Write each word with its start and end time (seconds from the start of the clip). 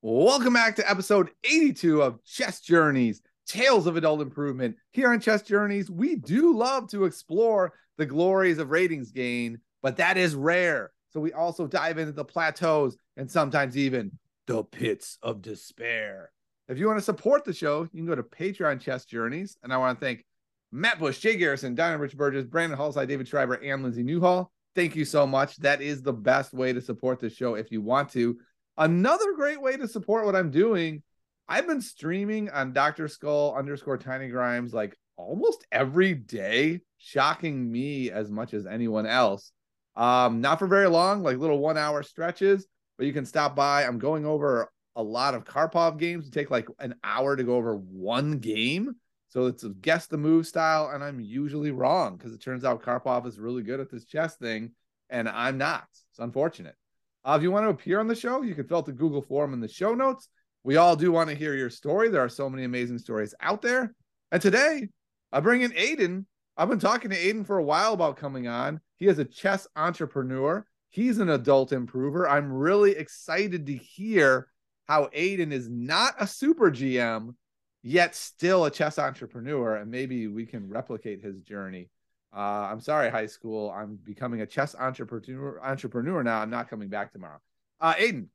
Welcome 0.00 0.52
back 0.52 0.76
to 0.76 0.88
episode 0.88 1.30
82 1.42 2.02
of 2.02 2.24
Chess 2.24 2.60
Journeys, 2.60 3.20
Tales 3.48 3.88
of 3.88 3.96
Adult 3.96 4.20
Improvement. 4.20 4.76
Here 4.92 5.10
on 5.10 5.18
Chess 5.18 5.42
Journeys, 5.42 5.90
we 5.90 6.14
do 6.14 6.56
love 6.56 6.88
to 6.90 7.04
explore 7.04 7.72
the 7.96 8.06
glories 8.06 8.58
of 8.58 8.70
ratings 8.70 9.10
gain, 9.10 9.58
but 9.82 9.96
that 9.96 10.16
is 10.16 10.36
rare. 10.36 10.92
So 11.10 11.18
we 11.18 11.32
also 11.32 11.66
dive 11.66 11.98
into 11.98 12.12
the 12.12 12.24
plateaus 12.24 12.96
and 13.16 13.28
sometimes 13.28 13.76
even 13.76 14.12
the 14.46 14.62
pits 14.62 15.18
of 15.20 15.42
despair. 15.42 16.30
If 16.68 16.78
you 16.78 16.86
want 16.86 17.00
to 17.00 17.04
support 17.04 17.44
the 17.44 17.52
show, 17.52 17.82
you 17.82 17.88
can 17.88 18.06
go 18.06 18.14
to 18.14 18.22
Patreon 18.22 18.80
Chess 18.80 19.04
Journeys. 19.04 19.56
And 19.64 19.72
I 19.72 19.78
want 19.78 19.98
to 19.98 20.06
thank 20.06 20.24
Matt 20.70 21.00
Bush, 21.00 21.18
Jay 21.18 21.36
Garrison, 21.36 21.74
Diana 21.74 21.98
Rich 21.98 22.16
Burgess, 22.16 22.44
Brandon 22.44 22.78
Hallside, 22.78 23.08
David 23.08 23.26
Schreiber, 23.26 23.54
and 23.54 23.82
Lindsay 23.82 24.04
Newhall. 24.04 24.52
Thank 24.76 24.94
you 24.94 25.04
so 25.04 25.26
much. 25.26 25.56
That 25.56 25.82
is 25.82 26.02
the 26.02 26.12
best 26.12 26.54
way 26.54 26.72
to 26.72 26.80
support 26.80 27.18
the 27.18 27.28
show 27.28 27.56
if 27.56 27.72
you 27.72 27.82
want 27.82 28.10
to. 28.10 28.38
Another 28.78 29.32
great 29.34 29.60
way 29.60 29.76
to 29.76 29.88
support 29.88 30.24
what 30.24 30.36
I'm 30.36 30.52
doing, 30.52 31.02
I've 31.48 31.66
been 31.66 31.80
streaming 31.80 32.48
on 32.48 32.72
Dr. 32.72 33.08
Skull 33.08 33.56
underscore 33.56 33.98
Tiny 33.98 34.28
Grimes 34.28 34.72
like 34.72 34.96
almost 35.16 35.66
every 35.72 36.14
day, 36.14 36.80
shocking 36.96 37.70
me 37.70 38.12
as 38.12 38.30
much 38.30 38.54
as 38.54 38.66
anyone 38.66 39.04
else. 39.04 39.50
Um, 39.96 40.40
not 40.40 40.60
for 40.60 40.68
very 40.68 40.86
long, 40.86 41.24
like 41.24 41.38
little 41.38 41.58
one 41.58 41.76
hour 41.76 42.04
stretches, 42.04 42.68
but 42.96 43.06
you 43.08 43.12
can 43.12 43.26
stop 43.26 43.56
by. 43.56 43.84
I'm 43.84 43.98
going 43.98 44.24
over 44.24 44.70
a 44.94 45.02
lot 45.02 45.34
of 45.34 45.44
Karpov 45.44 45.98
games. 45.98 46.28
It 46.28 46.32
take 46.32 46.52
like 46.52 46.68
an 46.78 46.94
hour 47.02 47.34
to 47.34 47.42
go 47.42 47.56
over 47.56 47.76
one 47.76 48.38
game. 48.38 48.94
So 49.26 49.46
it's 49.46 49.64
a 49.64 49.70
guess 49.70 50.06
the 50.06 50.18
move 50.18 50.46
style, 50.46 50.90
and 50.94 51.02
I'm 51.02 51.18
usually 51.18 51.72
wrong 51.72 52.16
because 52.16 52.32
it 52.32 52.40
turns 52.40 52.64
out 52.64 52.82
Karpov 52.84 53.26
is 53.26 53.40
really 53.40 53.64
good 53.64 53.80
at 53.80 53.90
this 53.90 54.04
chess 54.04 54.36
thing, 54.36 54.70
and 55.10 55.28
I'm 55.28 55.58
not. 55.58 55.88
It's 56.10 56.20
unfortunate. 56.20 56.76
Uh, 57.24 57.34
if 57.36 57.42
you 57.42 57.50
want 57.50 57.66
to 57.66 57.70
appear 57.70 58.00
on 58.00 58.06
the 58.06 58.14
show, 58.14 58.42
you 58.42 58.54
can 58.54 58.66
fill 58.66 58.78
out 58.78 58.86
the 58.86 58.92
Google 58.92 59.22
form 59.22 59.52
in 59.52 59.60
the 59.60 59.68
show 59.68 59.94
notes. 59.94 60.28
We 60.64 60.76
all 60.76 60.96
do 60.96 61.12
want 61.12 61.30
to 61.30 61.36
hear 61.36 61.54
your 61.54 61.70
story. 61.70 62.08
There 62.08 62.22
are 62.22 62.28
so 62.28 62.48
many 62.48 62.64
amazing 62.64 62.98
stories 62.98 63.34
out 63.40 63.62
there. 63.62 63.94
And 64.32 64.42
today, 64.42 64.88
I 65.32 65.40
bring 65.40 65.62
in 65.62 65.72
Aiden. 65.72 66.24
I've 66.56 66.68
been 66.68 66.78
talking 66.78 67.10
to 67.10 67.16
Aiden 67.16 67.46
for 67.46 67.58
a 67.58 67.64
while 67.64 67.92
about 67.92 68.16
coming 68.16 68.48
on. 68.48 68.80
He 68.96 69.06
is 69.06 69.18
a 69.18 69.24
chess 69.24 69.66
entrepreneur. 69.76 70.66
He's 70.90 71.18
an 71.18 71.28
adult 71.28 71.72
improver. 71.72 72.28
I'm 72.28 72.52
really 72.52 72.92
excited 72.92 73.66
to 73.66 73.76
hear 73.76 74.48
how 74.86 75.06
Aiden 75.06 75.52
is 75.52 75.68
not 75.68 76.14
a 76.18 76.26
super 76.26 76.70
GM, 76.70 77.34
yet 77.82 78.14
still 78.14 78.64
a 78.64 78.70
chess 78.70 78.98
entrepreneur. 78.98 79.76
And 79.76 79.90
maybe 79.90 80.26
we 80.26 80.46
can 80.46 80.68
replicate 80.68 81.22
his 81.22 81.42
journey. 81.42 81.90
Uh, 82.34 82.68
I'm 82.70 82.80
sorry, 82.80 83.10
high 83.10 83.26
school. 83.26 83.70
I'm 83.70 83.98
becoming 84.04 84.42
a 84.42 84.46
chess 84.46 84.74
entrepreneur 84.74 85.60
entrepreneur 85.62 86.22
now. 86.22 86.40
I'm 86.40 86.50
not 86.50 86.68
coming 86.68 86.88
back 86.88 87.12
tomorrow. 87.12 87.40
Uh, 87.80 87.94
Aiden, 87.94 88.26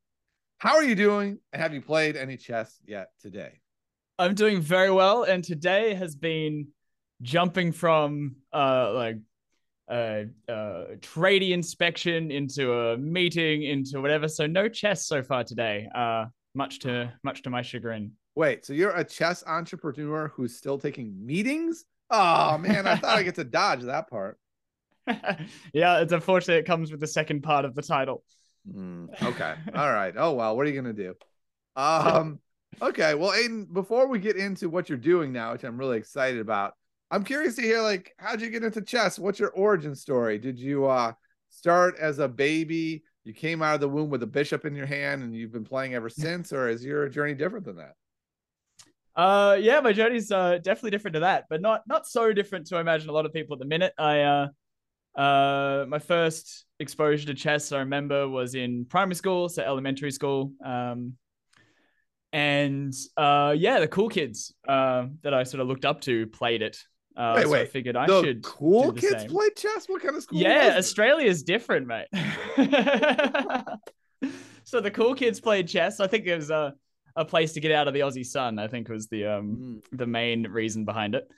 how 0.58 0.76
are 0.76 0.84
you 0.84 0.96
doing? 0.96 1.40
And 1.52 1.62
have 1.62 1.74
you 1.74 1.82
played 1.82 2.16
any 2.16 2.38
chess 2.38 2.80
yet 2.86 3.10
today? 3.22 3.60
I'm 4.18 4.36
doing 4.36 4.62
very 4.62 4.92
well, 4.92 5.24
and 5.24 5.44
today 5.44 5.94
has 5.96 6.16
been 6.16 6.68
jumping 7.22 7.72
from 7.72 8.36
uh 8.52 8.92
like 8.94 9.18
a, 9.90 10.26
a 10.48 10.86
tradie 11.00 11.52
inspection 11.52 12.32
into 12.32 12.74
a 12.74 12.98
meeting 12.98 13.64
into 13.64 14.02
whatever. 14.02 14.28
So 14.28 14.48
no 14.48 14.68
chess 14.68 15.06
so 15.06 15.22
far 15.24 15.44
today. 15.44 15.88
Uh, 15.94 16.26
much 16.56 16.80
to 16.80 17.12
much 17.24 17.42
to 17.44 17.50
my 17.50 17.62
chagrin. 17.62 18.12
Wait, 18.36 18.66
so 18.66 18.74
you're 18.74 18.96
a 18.96 19.04
chess 19.04 19.44
entrepreneur 19.46 20.30
who's 20.30 20.56
still 20.56 20.78
taking 20.78 21.14
meetings? 21.24 21.86
Oh 22.16 22.60
man, 22.60 22.86
I 22.86 22.96
thought 22.96 23.18
I 23.18 23.24
get 23.24 23.36
to 23.36 23.44
dodge 23.60 23.82
that 23.82 24.08
part. 24.08 24.38
yeah, 25.74 26.00
it's 26.00 26.14
unfortunate 26.14 26.58
it 26.60 26.66
comes 26.66 26.92
with 26.92 27.00
the 27.00 27.08
second 27.08 27.42
part 27.42 27.66
of 27.66 27.74
the 27.74 27.82
title. 27.82 28.24
Mm, 28.72 29.10
okay. 29.24 29.56
All 29.76 29.92
right. 29.92 30.14
Oh 30.16 30.34
well, 30.34 30.56
what 30.56 30.66
are 30.66 30.70
you 30.70 30.80
gonna 30.80 30.94
do? 30.94 31.16
Um 31.76 32.38
okay. 32.84 33.16
Well, 33.16 33.32
Aiden, 33.32 33.74
before 33.74 34.08
we 34.08 34.20
get 34.20 34.36
into 34.36 34.70
what 34.70 34.90
you're 34.90 34.98
doing 35.00 35.34
now, 35.34 35.54
which 35.54 35.64
I'm 35.64 35.76
really 35.76 35.98
excited 35.98 36.40
about, 36.40 36.74
I'm 37.10 37.24
curious 37.24 37.56
to 37.56 37.64
hear 37.64 37.82
like 37.82 38.14
how'd 38.20 38.42
you 38.42 38.52
get 38.52 38.64
into 38.64 38.84
chess? 38.84 39.18
What's 39.18 39.40
your 39.40 39.50
origin 39.50 39.96
story? 39.96 40.38
Did 40.38 40.60
you 40.60 40.86
uh 40.86 41.14
start 41.50 41.96
as 42.00 42.20
a 42.20 42.28
baby? 42.28 43.04
You 43.24 43.34
came 43.34 43.64
out 43.64 43.74
of 43.74 43.82
the 43.82 43.90
womb 43.90 44.12
with 44.12 44.22
a 44.22 44.28
bishop 44.28 44.66
in 44.66 44.76
your 44.76 44.86
hand 44.86 45.24
and 45.24 45.36
you've 45.36 45.52
been 45.52 45.64
playing 45.64 45.96
ever 45.96 46.10
since, 46.24 46.54
or 46.54 46.70
is 46.70 46.86
your 46.86 47.10
journey 47.10 47.34
different 47.34 47.66
than 47.66 47.78
that? 47.78 47.96
Uh, 49.16 49.58
yeah, 49.60 49.80
my 49.80 49.94
journey's 49.94 50.32
uh 50.32 50.58
definitely 50.58 50.92
different 50.92 51.14
to 51.14 51.20
that, 51.22 51.46
but 51.50 51.62
not 51.62 51.84
not 51.88 52.08
so 52.08 52.34
different 52.34 52.68
to 52.68 52.78
I 52.78 52.82
imagine 52.82 53.10
a 53.10 53.14
lot 53.14 53.26
of 53.26 53.34
people 53.34 53.54
at 53.56 53.60
the 53.60 53.66
minute. 53.66 53.94
I 53.98 54.22
uh, 54.22 54.48
uh, 55.20 55.86
my 55.88 56.00
first 56.00 56.66
exposure 56.80 57.28
to 57.28 57.34
chess 57.36 57.72
I 57.72 57.80
remember 57.80 58.28
was 58.28 58.56
in 58.56 58.86
primary 58.86 59.16
school, 59.16 59.50
so 59.50 59.62
elementary 59.62 60.12
school. 60.12 60.54
Um, 60.66 61.14
and 62.32 62.94
uh, 63.16 63.54
yeah, 63.56 63.80
the 63.80 63.88
cool 63.88 64.10
kids 64.10 64.54
uh 64.68 65.06
that 65.22 65.34
I 65.34 65.44
sort 65.44 65.62
of 65.62 65.68
looked 65.68 65.86
up 65.86 66.02
to 66.02 66.26
played 66.28 66.64
it. 66.64 66.78
Uh, 67.16 67.34
wait, 67.36 67.44
so 67.44 67.50
wait. 67.52 67.62
I 67.62 67.66
figured 67.66 67.96
I 67.96 68.08
the 68.08 68.24
should. 68.24 68.42
cool 68.42 68.92
kids 68.92 69.22
same. 69.22 69.30
play 69.30 69.50
chess. 69.56 69.88
What 69.88 70.02
kind 70.02 70.16
of 70.16 70.24
school? 70.24 70.40
Yeah, 70.40 70.66
was 70.66 70.76
it? 70.76 70.78
Australia's 70.80 71.44
different, 71.44 71.86
mate. 71.86 72.08
so 74.64 74.82
the 74.82 74.90
cool 74.90 75.14
kids 75.14 75.40
played 75.40 75.68
chess. 75.68 76.00
I 76.00 76.08
think 76.08 76.26
it 76.26 76.36
was 76.36 76.50
a 76.50 76.74
a 77.16 77.26
place 77.26 77.54
to 77.54 77.60
get 77.60 77.72
out 77.72 77.88
of 77.88 77.94
the 77.94 78.02
Aussie 78.02 78.26
sun. 78.26 78.60
I 78.60 78.68
think 78.68 78.90
was 78.90 79.08
the 79.08 79.26
um 79.26 79.82
Mm. 79.92 79.98
the 79.98 80.08
main 80.08 80.48
reason 80.48 80.86
behind 80.86 81.16
it. 81.16 81.30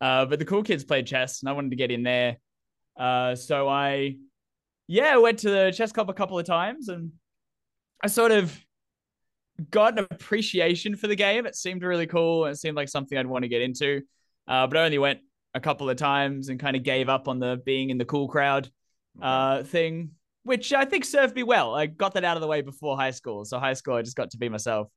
Uh, 0.00 0.24
but 0.26 0.38
the 0.38 0.44
cool 0.44 0.62
kids 0.62 0.84
played 0.84 1.06
chess, 1.06 1.40
and 1.42 1.48
I 1.48 1.52
wanted 1.52 1.70
to 1.70 1.76
get 1.76 1.90
in 1.90 2.02
there. 2.02 2.36
Uh, 2.96 3.34
so 3.34 3.68
I, 3.68 4.16
yeah, 4.86 5.16
went 5.16 5.40
to 5.40 5.50
the 5.50 5.72
chess 5.76 5.92
club 5.92 6.08
a 6.08 6.14
couple 6.14 6.38
of 6.38 6.46
times, 6.46 6.88
and 6.88 7.12
I 8.02 8.06
sort 8.06 8.30
of 8.32 8.56
got 9.70 9.98
an 9.98 10.06
appreciation 10.10 10.94
for 10.94 11.08
the 11.08 11.16
game. 11.16 11.46
It 11.46 11.56
seemed 11.56 11.82
really 11.82 12.06
cool. 12.06 12.44
and 12.44 12.54
It 12.54 12.58
seemed 12.58 12.76
like 12.76 12.88
something 12.88 13.18
I'd 13.18 13.26
want 13.26 13.42
to 13.42 13.48
get 13.48 13.60
into. 13.60 14.02
Uh, 14.46 14.66
but 14.68 14.76
I 14.76 14.84
only 14.84 14.98
went 14.98 15.18
a 15.54 15.60
couple 15.60 15.90
of 15.90 15.96
times 15.96 16.48
and 16.48 16.60
kind 16.60 16.76
of 16.76 16.84
gave 16.84 17.08
up 17.08 17.26
on 17.26 17.40
the 17.40 17.60
being 17.66 17.90
in 17.90 17.98
the 17.98 18.04
cool 18.04 18.28
crowd 18.28 18.70
uh, 19.20 19.64
thing, 19.64 20.12
which 20.44 20.72
I 20.72 20.84
think 20.84 21.04
served 21.04 21.34
me 21.34 21.42
well. 21.42 21.74
I 21.74 21.86
got 21.86 22.14
that 22.14 22.24
out 22.24 22.36
of 22.36 22.40
the 22.40 22.46
way 22.46 22.60
before 22.62 22.96
high 22.96 23.10
school. 23.10 23.44
So 23.44 23.58
high 23.58 23.74
school, 23.74 23.94
I 23.94 24.02
just 24.02 24.16
got 24.16 24.30
to 24.30 24.38
be 24.38 24.48
myself. 24.48 24.88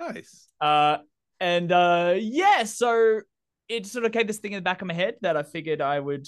Nice. 0.00 0.48
Uh, 0.60 0.98
and 1.38 1.70
uh, 1.70 2.14
yeah, 2.18 2.64
so 2.64 3.20
it 3.68 3.86
sort 3.86 4.04
of 4.04 4.12
came 4.12 4.26
this 4.26 4.38
thing 4.38 4.52
in 4.52 4.56
the 4.58 4.62
back 4.62 4.82
of 4.82 4.88
my 4.88 4.94
head 4.94 5.16
that 5.20 5.36
I 5.36 5.42
figured 5.42 5.80
I 5.80 6.00
would 6.00 6.26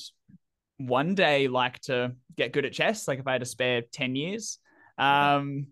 one 0.78 1.14
day 1.14 1.48
like 1.48 1.80
to 1.82 2.14
get 2.36 2.52
good 2.52 2.64
at 2.64 2.72
chess, 2.72 3.08
like 3.08 3.18
if 3.18 3.26
I 3.26 3.32
had 3.32 3.40
to 3.40 3.46
spare 3.46 3.82
10 3.92 4.14
years. 4.16 4.58
Um, 4.98 5.66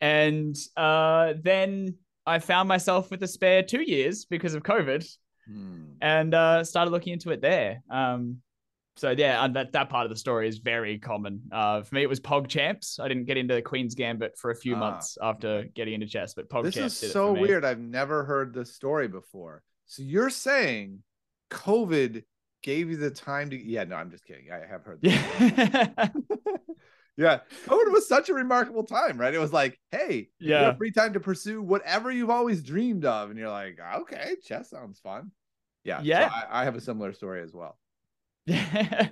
and 0.00 0.56
uh, 0.76 1.34
then 1.42 1.96
I 2.26 2.38
found 2.38 2.68
myself 2.68 3.10
with 3.10 3.22
a 3.22 3.28
spare 3.28 3.62
two 3.62 3.82
years 3.82 4.24
because 4.24 4.54
of 4.54 4.62
COVID 4.62 5.06
Hmm. 5.46 5.94
and 6.00 6.34
uh, 6.34 6.62
started 6.62 6.92
looking 6.92 7.12
into 7.12 7.30
it 7.30 7.40
there. 7.40 7.82
Um, 7.90 8.42
so 8.96 9.10
yeah, 9.10 9.44
and 9.44 9.56
that, 9.56 9.72
that 9.72 9.88
part 9.88 10.04
of 10.04 10.10
the 10.10 10.16
story 10.16 10.48
is 10.48 10.58
very 10.58 10.98
common. 10.98 11.42
Uh, 11.50 11.82
for 11.82 11.94
me, 11.94 12.02
it 12.02 12.08
was 12.08 12.20
Pog 12.20 12.48
Champs. 12.48 12.98
I 13.00 13.08
didn't 13.08 13.24
get 13.24 13.36
into 13.36 13.60
Queen's 13.62 13.94
Gambit 13.94 14.36
for 14.38 14.50
a 14.50 14.56
few 14.56 14.74
Ah, 14.76 14.78
months 14.78 15.16
after 15.22 15.64
getting 15.74 15.94
into 15.94 16.06
chess, 16.06 16.34
but 16.34 16.48
Pog 16.48 16.64
This 16.64 16.74
Champs 16.74 17.02
is 17.02 17.12
so 17.12 17.32
weird. 17.32 17.64
I've 17.64 17.78
never 17.80 18.24
heard 18.24 18.52
this 18.54 18.74
story 18.74 19.08
before. 19.08 19.62
So 19.86 20.02
you're 20.02 20.30
saying 20.30 21.00
COVID 21.50 22.22
gave 22.62 22.90
you 22.90 22.96
the 22.96 23.10
time 23.10 23.50
to? 23.50 23.56
Yeah, 23.56 23.84
no, 23.84 23.96
I'm 23.96 24.10
just 24.10 24.24
kidding. 24.24 24.46
I 24.52 24.66
have 24.66 24.84
heard. 24.84 24.98
Yeah. 25.02 26.08
Yeah, 27.18 27.40
COVID 27.66 27.92
was 27.92 28.08
such 28.08 28.30
a 28.30 28.34
remarkable 28.34 28.84
time, 28.84 29.18
right? 29.20 29.34
It 29.34 29.38
was 29.38 29.52
like, 29.52 29.78
hey, 29.90 30.30
you 30.38 30.50
Yeah. 30.50 30.62
have 30.64 30.78
free 30.78 30.92
time 30.92 31.12
to 31.12 31.20
pursue 31.20 31.60
whatever 31.60 32.10
you've 32.10 32.30
always 32.30 32.62
dreamed 32.62 33.04
of, 33.04 33.28
and 33.28 33.38
you're 33.38 33.50
like, 33.50 33.78
okay, 33.96 34.36
chess 34.42 34.70
sounds 34.70 34.98
fun. 34.98 35.30
Yeah, 35.84 35.98
so 35.98 36.04
Yeah. 36.04 36.30
I, 36.32 36.62
I 36.62 36.64
have 36.64 36.74
a 36.74 36.80
similar 36.80 37.12
story 37.12 37.42
as 37.42 37.52
well. 37.52 37.78
Yeah. 38.46 39.08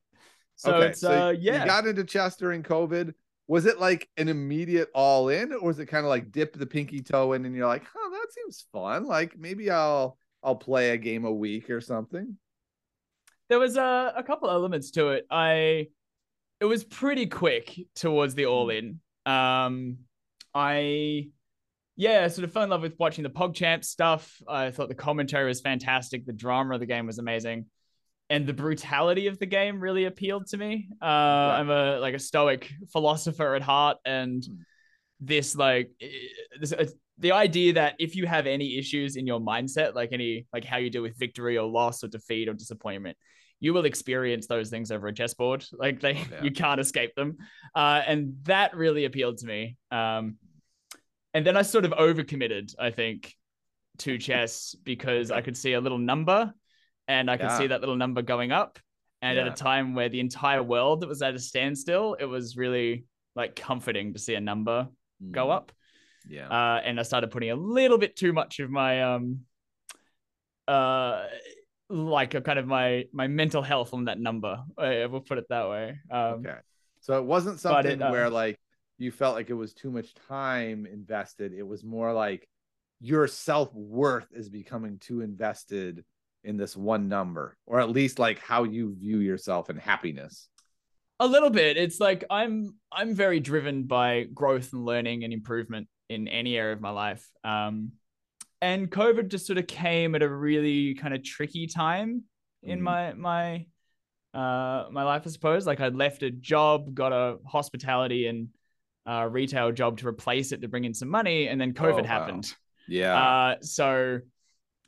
so 0.56 0.74
okay, 0.74 0.88
it's 0.88 1.04
uh 1.04 1.34
yeah. 1.38 1.60
you 1.60 1.66
got 1.66 1.86
into 1.86 2.04
chess 2.04 2.36
during 2.36 2.62
COVID. 2.62 3.14
Was 3.46 3.64
it 3.64 3.80
like 3.80 4.08
an 4.18 4.28
immediate 4.28 4.90
all 4.94 5.30
in, 5.30 5.52
or 5.52 5.62
was 5.62 5.78
it 5.78 5.86
kind 5.86 6.04
of 6.04 6.10
like 6.10 6.30
dip 6.30 6.56
the 6.56 6.66
pinky 6.66 7.00
toe 7.00 7.32
in, 7.32 7.46
and 7.46 7.54
you're 7.56 7.66
like, 7.66 7.84
huh, 7.84 8.10
that 8.10 8.32
seems 8.32 8.66
fun. 8.72 9.06
Like 9.06 9.38
maybe 9.38 9.70
I'll 9.70 10.18
I'll 10.42 10.56
play 10.56 10.90
a 10.90 10.96
game 10.98 11.24
a 11.24 11.32
week 11.32 11.70
or 11.70 11.80
something. 11.80 12.36
there 13.48 13.58
was 13.58 13.76
a, 13.76 14.12
a 14.16 14.22
couple 14.22 14.50
elements 14.50 14.90
to 14.92 15.08
it. 15.08 15.26
I 15.30 15.88
it 16.60 16.64
was 16.64 16.84
pretty 16.84 17.26
quick 17.26 17.78
towards 17.94 18.34
the 18.34 18.46
all 18.46 18.70
in. 18.70 19.00
Um 19.26 19.98
I 20.54 21.28
yeah, 21.96 22.28
sort 22.28 22.44
of 22.44 22.52
fell 22.52 22.62
in 22.62 22.70
love 22.70 22.82
with 22.82 22.98
watching 22.98 23.24
the 23.24 23.30
PogChamp 23.30 23.84
stuff. 23.84 24.40
I 24.48 24.70
thought 24.70 24.88
the 24.88 24.94
commentary 24.94 25.46
was 25.46 25.60
fantastic. 25.60 26.26
The 26.26 26.32
drama 26.32 26.74
of 26.74 26.80
the 26.80 26.86
game 26.86 27.06
was 27.06 27.18
amazing. 27.18 27.66
And 28.30 28.46
the 28.46 28.52
brutality 28.52 29.26
of 29.26 29.38
the 29.38 29.46
game 29.46 29.80
really 29.80 30.04
appealed 30.04 30.46
to 30.48 30.56
me. 30.58 30.88
Uh, 31.00 31.04
I'm 31.04 31.70
a 31.70 31.98
like 31.98 32.14
a 32.14 32.18
stoic 32.18 32.70
philosopher 32.92 33.54
at 33.54 33.62
heart, 33.62 33.96
and 34.04 34.42
Mm. 34.42 34.58
this 35.20 35.56
like 35.56 35.90
this, 36.60 36.72
uh, 36.72 36.84
the 37.18 37.32
idea 37.32 37.72
that 37.72 37.94
if 37.98 38.14
you 38.14 38.26
have 38.26 38.46
any 38.46 38.78
issues 38.78 39.16
in 39.16 39.26
your 39.26 39.40
mindset, 39.40 39.94
like 39.94 40.10
any 40.12 40.46
like 40.52 40.64
how 40.64 40.76
you 40.76 40.90
deal 40.90 41.02
with 41.02 41.18
victory 41.18 41.56
or 41.58 41.66
loss 41.68 42.04
or 42.04 42.08
defeat 42.08 42.48
or 42.48 42.54
disappointment, 42.54 43.16
you 43.60 43.72
will 43.74 43.86
experience 43.86 44.46
those 44.46 44.68
things 44.70 44.90
over 44.92 45.08
a 45.08 45.12
chessboard. 45.12 45.64
Like 45.72 46.00
they, 46.00 46.12
Yeah. 46.30 46.42
you 46.44 46.50
can't 46.52 46.80
escape 46.80 47.14
them. 47.16 47.38
Uh, 47.74 48.02
and 48.06 48.34
that 48.44 48.76
really 48.76 49.04
appealed 49.06 49.38
to 49.38 49.46
me. 49.46 49.76
Um, 49.90 50.36
and 51.34 51.44
then 51.46 51.56
I 51.56 51.62
sort 51.62 51.84
of 51.84 51.92
overcommitted, 51.92 52.74
I 52.78 52.90
think, 52.90 53.34
to 53.98 54.18
chess 54.28 54.76
because 54.84 55.30
I 55.30 55.40
could 55.40 55.56
see 55.56 55.72
a 55.72 55.80
little 55.80 55.98
number 55.98 56.52
and 57.08 57.30
I 57.30 57.36
could 57.36 57.46
Yeah. 57.46 57.58
see 57.58 57.66
that 57.68 57.80
little 57.80 57.96
number 57.96 58.22
going 58.22 58.52
up. 58.52 58.78
And 59.20 59.36
at 59.36 59.48
a 59.48 59.50
time 59.50 59.94
where 59.94 60.08
the 60.08 60.20
entire 60.20 60.62
world 60.62 61.04
was 61.04 61.22
at 61.22 61.34
a 61.34 61.40
standstill, 61.40 62.14
it 62.20 62.26
was 62.26 62.56
really 62.56 63.04
like 63.34 63.56
comforting 63.56 64.12
to 64.12 64.18
see 64.20 64.34
a 64.34 64.40
number 64.40 64.88
go 65.32 65.46
Mm, 65.46 65.56
up. 65.56 65.72
Yeah. 66.28 66.48
Uh, 66.48 66.80
and 66.84 67.00
I 67.00 67.02
started 67.02 67.30
putting 67.32 67.50
a 67.50 67.56
little 67.56 67.98
bit 67.98 68.14
too 68.14 68.32
much 68.32 68.60
of 68.60 68.70
my 68.70 69.02
um 69.02 69.40
uh 70.68 71.26
like 71.90 72.34
a 72.34 72.40
kind 72.42 72.58
of 72.58 72.66
my 72.66 73.06
my 73.12 73.26
mental 73.26 73.62
health 73.62 73.94
on 73.94 74.04
that 74.04 74.20
number. 74.20 74.62
Uh, 74.76 75.08
we'll 75.10 75.22
put 75.22 75.38
it 75.38 75.46
that 75.48 75.68
way. 75.68 75.98
Um, 76.10 76.20
okay. 76.46 76.58
So 77.00 77.18
it 77.18 77.24
wasn't 77.24 77.58
something 77.60 78.00
it, 78.00 78.02
uh, 78.02 78.10
where 78.10 78.28
like 78.28 78.60
you 78.98 79.10
felt 79.10 79.34
like 79.34 79.48
it 79.50 79.54
was 79.54 79.72
too 79.72 79.90
much 79.90 80.14
time 80.28 80.86
invested. 80.86 81.52
It 81.54 81.66
was 81.66 81.82
more 81.82 82.12
like 82.12 82.46
your 83.00 83.26
self 83.26 83.72
worth 83.74 84.28
is 84.32 84.48
becoming 84.48 84.98
too 84.98 85.22
invested 85.22 86.04
in 86.48 86.56
this 86.56 86.74
one 86.76 87.08
number, 87.08 87.56
or 87.66 87.78
at 87.80 87.90
least 87.90 88.18
like 88.18 88.38
how 88.40 88.64
you 88.64 88.94
view 88.98 89.18
yourself 89.18 89.68
and 89.68 89.78
happiness. 89.78 90.48
a 91.20 91.26
little 91.26 91.50
bit 91.50 91.76
it's 91.76 91.98
like 92.00 92.22
i'm 92.30 92.74
i'm 92.98 93.12
very 93.14 93.40
driven 93.40 93.82
by 93.84 94.10
growth 94.32 94.72
and 94.72 94.84
learning 94.90 95.24
and 95.24 95.32
improvement 95.32 95.88
in 96.08 96.28
any 96.28 96.56
area 96.56 96.72
of 96.72 96.80
my 96.80 96.90
life 96.90 97.24
um 97.44 97.90
and 98.62 98.88
covid 98.90 99.26
just 99.28 99.44
sort 99.46 99.58
of 99.58 99.66
came 99.66 100.14
at 100.14 100.22
a 100.22 100.28
really 100.28 100.94
kind 100.94 101.12
of 101.14 101.20
tricky 101.24 101.66
time 101.66 102.22
in 102.62 102.78
Mhm. 102.78 102.82
my 102.90 103.02
my 103.28 103.44
uh 104.40 104.86
my 104.98 105.02
life 105.10 105.22
i 105.26 105.30
suppose 105.30 105.66
like 105.66 105.80
i'd 105.80 105.96
left 105.96 106.22
a 106.22 106.30
job 106.30 106.94
got 106.94 107.12
a 107.12 107.38
hospitality 107.56 108.22
and 108.30 108.48
uh 109.10 109.26
retail 109.38 109.72
job 109.72 109.98
to 109.98 110.06
replace 110.06 110.52
it 110.52 110.60
to 110.62 110.68
bring 110.68 110.84
in 110.84 110.94
some 110.94 111.10
money 111.18 111.48
and 111.50 111.60
then 111.60 111.72
covid 111.74 111.98
Oh, 111.98 112.02
wow. 112.02 112.14
happened 112.16 112.46
Yeah. 112.86 113.18
uh, 113.22 113.54
so 113.60 114.20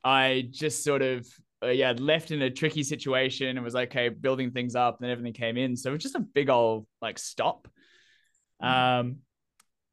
I 0.04 0.48
just 0.62 0.82
sort 0.84 1.02
of 1.02 1.26
uh, 1.62 1.68
yeah 1.68 1.92
left 1.98 2.30
in 2.30 2.42
a 2.42 2.50
tricky 2.50 2.82
situation 2.82 3.48
and 3.48 3.62
was 3.64 3.74
like, 3.74 3.90
okay, 3.90 4.08
building 4.08 4.50
things 4.50 4.74
up, 4.74 4.98
and 4.98 5.04
then 5.04 5.10
everything 5.10 5.32
came 5.32 5.56
in. 5.56 5.76
So 5.76 5.90
it 5.90 5.94
was 5.94 6.02
just 6.02 6.14
a 6.14 6.20
big 6.20 6.48
old 6.50 6.86
like 7.00 7.18
stop. 7.18 7.68
Um, 8.60 9.16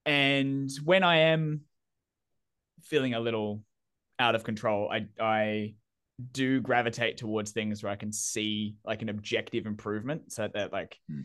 and 0.05 0.69
when 0.83 1.03
I 1.03 1.17
am 1.17 1.61
feeling 2.83 3.13
a 3.13 3.19
little 3.19 3.63
out 4.19 4.35
of 4.35 4.43
control, 4.43 4.89
I 4.91 5.07
I 5.19 5.73
do 6.31 6.59
gravitate 6.61 7.17
towards 7.17 7.51
things 7.51 7.83
where 7.83 7.91
I 7.91 7.95
can 7.95 8.11
see 8.11 8.75
like 8.83 9.01
an 9.01 9.09
objective 9.09 9.65
improvement. 9.65 10.31
So 10.31 10.47
that 10.53 10.73
like 10.73 10.99
Hmm. 11.09 11.21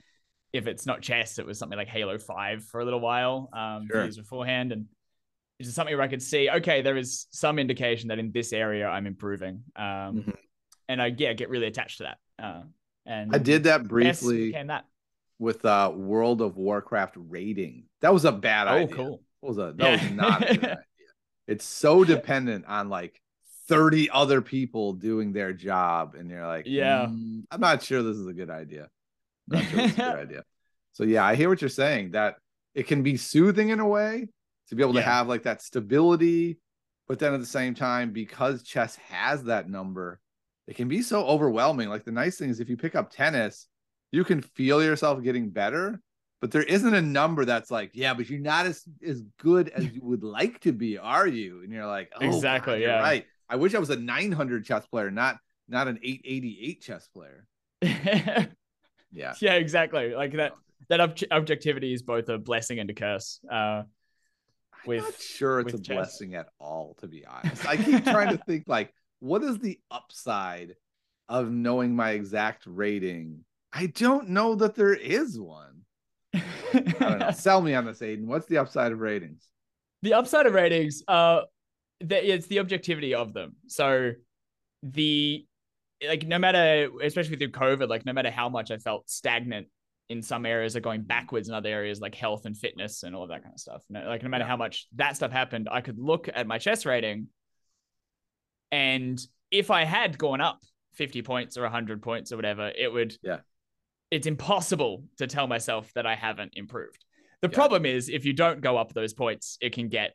if 0.53 0.67
it's 0.67 0.85
not 0.85 1.01
chess, 1.01 1.39
it 1.39 1.47
was 1.47 1.59
something 1.59 1.79
like 1.79 1.89
Halo 1.89 2.19
Five 2.19 2.65
for 2.65 2.81
a 2.81 2.85
little 2.85 3.01
while, 3.01 3.49
um, 3.55 3.87
Sure. 3.91 4.03
years 4.03 4.19
beforehand, 4.19 4.71
and 4.73 4.87
just 5.63 5.75
something 5.75 5.95
where 5.97 6.05
I 6.05 6.09
could 6.09 6.23
see, 6.23 6.51
okay, 6.51 6.83
there 6.83 6.97
is 6.97 7.27
some 7.31 7.59
indication 7.59 8.09
that 8.09 8.19
in 8.19 8.33
this 8.33 8.53
area 8.53 8.89
I'm 8.89 9.07
improving. 9.07 9.63
Um, 9.77 10.25
Mhm. 10.25 10.37
and 10.89 11.01
I 11.03 11.07
yeah 11.17 11.33
get 11.33 11.49
really 11.49 11.67
attached 11.67 11.99
to 11.99 12.05
that. 12.05 12.19
Uh, 12.45 12.63
and 13.07 13.35
I 13.35 13.39
did 13.39 13.65
that 13.65 13.89
briefly 13.89 14.53
that. 14.53 14.85
with 15.39 15.65
uh 15.65 15.93
World 15.95 16.41
of 16.43 16.57
Warcraft 16.57 17.15
rating. 17.17 17.85
That 18.01 18.13
was 18.13 18.25
a 18.25 18.33
bad 18.33 18.69
Oh, 18.69 18.73
idea. 18.85 18.95
cool. 18.97 19.23
That 19.43 19.49
was 19.49 19.59
a 19.59 19.73
that 19.77 19.91
was 20.03 20.11
not 20.13 20.43
a 20.51 20.55
good 20.55 20.65
idea. 20.65 20.85
It's 21.49 21.65
so 21.65 22.05
dependent 22.05 22.67
on 22.67 22.89
like 22.89 23.21
30 23.69 24.11
other 24.11 24.41
people 24.43 24.93
doing 24.93 25.33
their 25.33 25.53
job, 25.53 26.15
and 26.15 26.29
you're 26.31 26.47
like, 26.47 26.67
Yeah. 26.67 27.07
"Mm, 27.07 27.45
I'm 27.51 27.61
not 27.61 27.83
sure 27.83 28.03
this 28.03 28.17
is 28.17 28.27
a 28.27 28.33
good 28.33 28.51
idea. 28.51 28.89
I'm 29.51 29.59
not 29.59 29.65
sure 29.65 29.77
this 29.83 29.93
is 29.93 29.99
a 29.99 30.03
good 30.03 30.19
idea. 30.29 30.45
So 30.93 31.05
yeah, 31.05 31.25
I 31.25 31.35
hear 31.37 31.49
what 31.49 31.61
you're 31.63 31.71
saying. 31.71 32.11
That 32.13 32.37
it 32.75 32.87
can 32.87 33.03
be 33.03 33.17
soothing 33.17 33.71
in 33.71 33.81
a 33.81 33.87
way 33.89 34.29
to 34.69 34.75
be 34.75 34.83
able 34.83 34.95
to 34.95 35.03
have 35.03 35.29
like 35.29 35.43
that 35.45 35.63
stability, 35.63 36.59
but 37.09 37.19
then 37.19 37.35
at 37.35 37.41
the 37.41 37.47
same 37.47 37.75
time, 37.75 38.13
because 38.13 38.63
chess 38.63 38.97
has 39.11 39.45
that 39.45 39.69
number, 39.69 40.21
it 40.67 40.77
can 40.77 40.89
be 40.89 41.03
so 41.03 41.27
overwhelming. 41.27 41.89
Like 41.89 42.05
the 42.05 42.13
nice 42.13 42.39
thing 42.39 42.51
is 42.51 42.61
if 42.61 42.69
you 42.69 42.77
pick 42.77 42.95
up 42.95 43.11
tennis, 43.11 43.67
you 44.13 44.25
can 44.25 44.41
feel 44.41 44.83
yourself 44.83 45.23
getting 45.23 45.51
better, 45.51 46.01
but 46.41 46.51
there 46.51 46.63
isn't 46.63 46.95
a 46.95 47.03
number 47.03 47.45
that's 47.45 47.71
like, 47.71 47.91
yeah, 47.95 48.15
but 48.15 48.29
you're 48.31 48.41
not 48.41 48.67
as 48.67 48.83
as 49.07 49.23
good 49.39 49.69
as 49.71 49.91
you 49.93 50.01
would 50.03 50.23
like 50.23 50.61
to 50.61 50.73
be, 50.73 50.99
are 50.99 51.27
you? 51.27 51.63
And 51.63 51.73
you're 51.73 51.87
like, 51.87 52.13
oh, 52.21 52.25
Exactly, 52.27 52.75
God, 52.75 52.81
you're 52.81 52.91
yeah. 52.91 53.01
right. 53.01 53.27
I 53.49 53.57
wish 53.57 53.75
I 53.75 53.79
was 53.79 53.91
a 53.91 53.97
900 53.97 54.65
chess 54.65 54.87
player, 54.87 55.11
not 55.11 55.39
not 55.69 55.89
an 55.89 55.99
888 56.03 56.81
chess 56.81 57.09
player. 57.09 57.47
Yeah, 59.13 59.35
yeah, 59.41 59.55
exactly. 59.55 60.15
Like 60.15 60.33
that 60.33 60.53
that 60.89 61.01
ob- 61.01 61.19
objectivity 61.31 61.93
is 61.93 62.03
both 62.03 62.29
a 62.29 62.39
blessing 62.39 62.79
and 62.79 62.89
a 62.89 62.95
curse. 62.95 63.41
Uh, 63.51 63.83
with- 64.87 65.03
not 65.03 65.21
sure 65.21 65.61
it's 65.61 65.75
a 65.75 65.79
chess. 65.79 65.95
blessing 65.95 66.35
at 66.35 66.49
all, 66.59 66.95
to 67.01 67.07
be 67.07 67.25
honest. 67.25 67.67
I 67.67 67.77
keep 67.77 68.05
trying 68.05 68.37
to 68.37 68.43
think 68.47 68.65
like, 68.67 68.93
what 69.21 69.43
is 69.43 69.59
the 69.59 69.79
upside 69.91 70.75
of 71.29 71.51
knowing 71.51 71.95
my 71.95 72.11
exact 72.11 72.65
rating? 72.67 73.45
I 73.73 73.87
don't 73.87 74.31
know 74.31 74.55
that 74.57 74.75
there 74.75 74.95
is 74.95 75.39
one. 75.41 75.83
I 76.35 76.43
don't 76.73 77.19
know. 77.21 77.31
Sell 77.35 77.63
me 77.63 77.75
on 77.75 77.85
this, 77.87 78.01
Aiden. 78.01 78.25
What's 78.27 78.47
the 78.47 78.59
upside 78.59 78.93
of 78.93 79.01
ratings? 79.01 79.49
the 80.03 80.15
upside 80.15 80.47
of 80.47 80.53
ratings, 80.53 81.03
uh, 81.07 81.43
that 82.01 82.25
it's 82.25 82.49
the 82.49 82.59
objectivity 82.59 83.15
of 83.15 83.33
them. 83.33 83.55
So 83.69 84.13
the 84.83 85.47
like 86.07 86.27
no 86.27 86.39
matter, 86.39 86.91
especially 87.01 87.37
through 87.37 87.53
COVID, 87.53 87.89
like 87.89 88.05
no 88.05 88.13
matter 88.13 88.31
how 88.31 88.49
much 88.49 88.73
I 88.73 88.79
felt 88.79 89.09
stagnant 89.09 89.69
in 90.09 90.23
some 90.23 90.45
areas 90.45 90.77
are 90.77 90.81
going 90.81 91.03
backwards 91.03 91.49
in 91.49 91.55
other 91.55 91.69
areas 91.71 92.01
like 92.01 92.15
health 92.15 92.45
and 92.45 92.57
fitness 92.57 93.03
and 93.03 93.15
all 93.17 93.23
of 93.23 93.29
that 93.31 93.43
kind 93.43 93.55
of 93.55 93.61
stuff. 93.61 93.83
No, 93.89 94.03
like 94.05 94.23
no 94.23 94.29
matter 94.29 94.45
how 94.45 94.57
much 94.57 94.87
that 94.97 95.17
stuff 95.17 95.33
happened, 95.33 95.69
I 95.71 95.81
could 95.81 95.99
look 95.99 96.29
at 96.35 96.47
my 96.47 96.59
chess 96.59 96.85
rating, 96.85 97.29
and 98.71 99.21
if 99.51 99.71
I 99.71 99.85
had 99.85 100.19
gone 100.19 100.41
up 100.41 100.61
50 100.95 101.23
points 101.23 101.57
or 101.57 101.63
100 101.63 102.03
points 102.03 102.33
or 102.33 102.37
whatever, 102.37 102.71
it 102.77 102.93
would. 102.93 103.17
Yeah. 103.23 103.39
It's 104.11 104.27
impossible 104.27 105.05
to 105.19 105.27
tell 105.27 105.47
myself 105.47 105.91
that 105.95 106.05
I 106.07 106.15
haven't 106.15 106.53
improved. 106.55 107.03
The 107.41 107.49
Yeah. 107.49 107.55
problem 107.55 107.87
is 107.87 108.09
if 108.11 108.25
you 108.27 108.35
don't 108.35 108.61
go 108.61 108.77
up 108.77 108.93
those 108.93 109.15
points, 109.15 109.57
it 109.63 109.73
can 109.73 109.89
get 109.89 110.15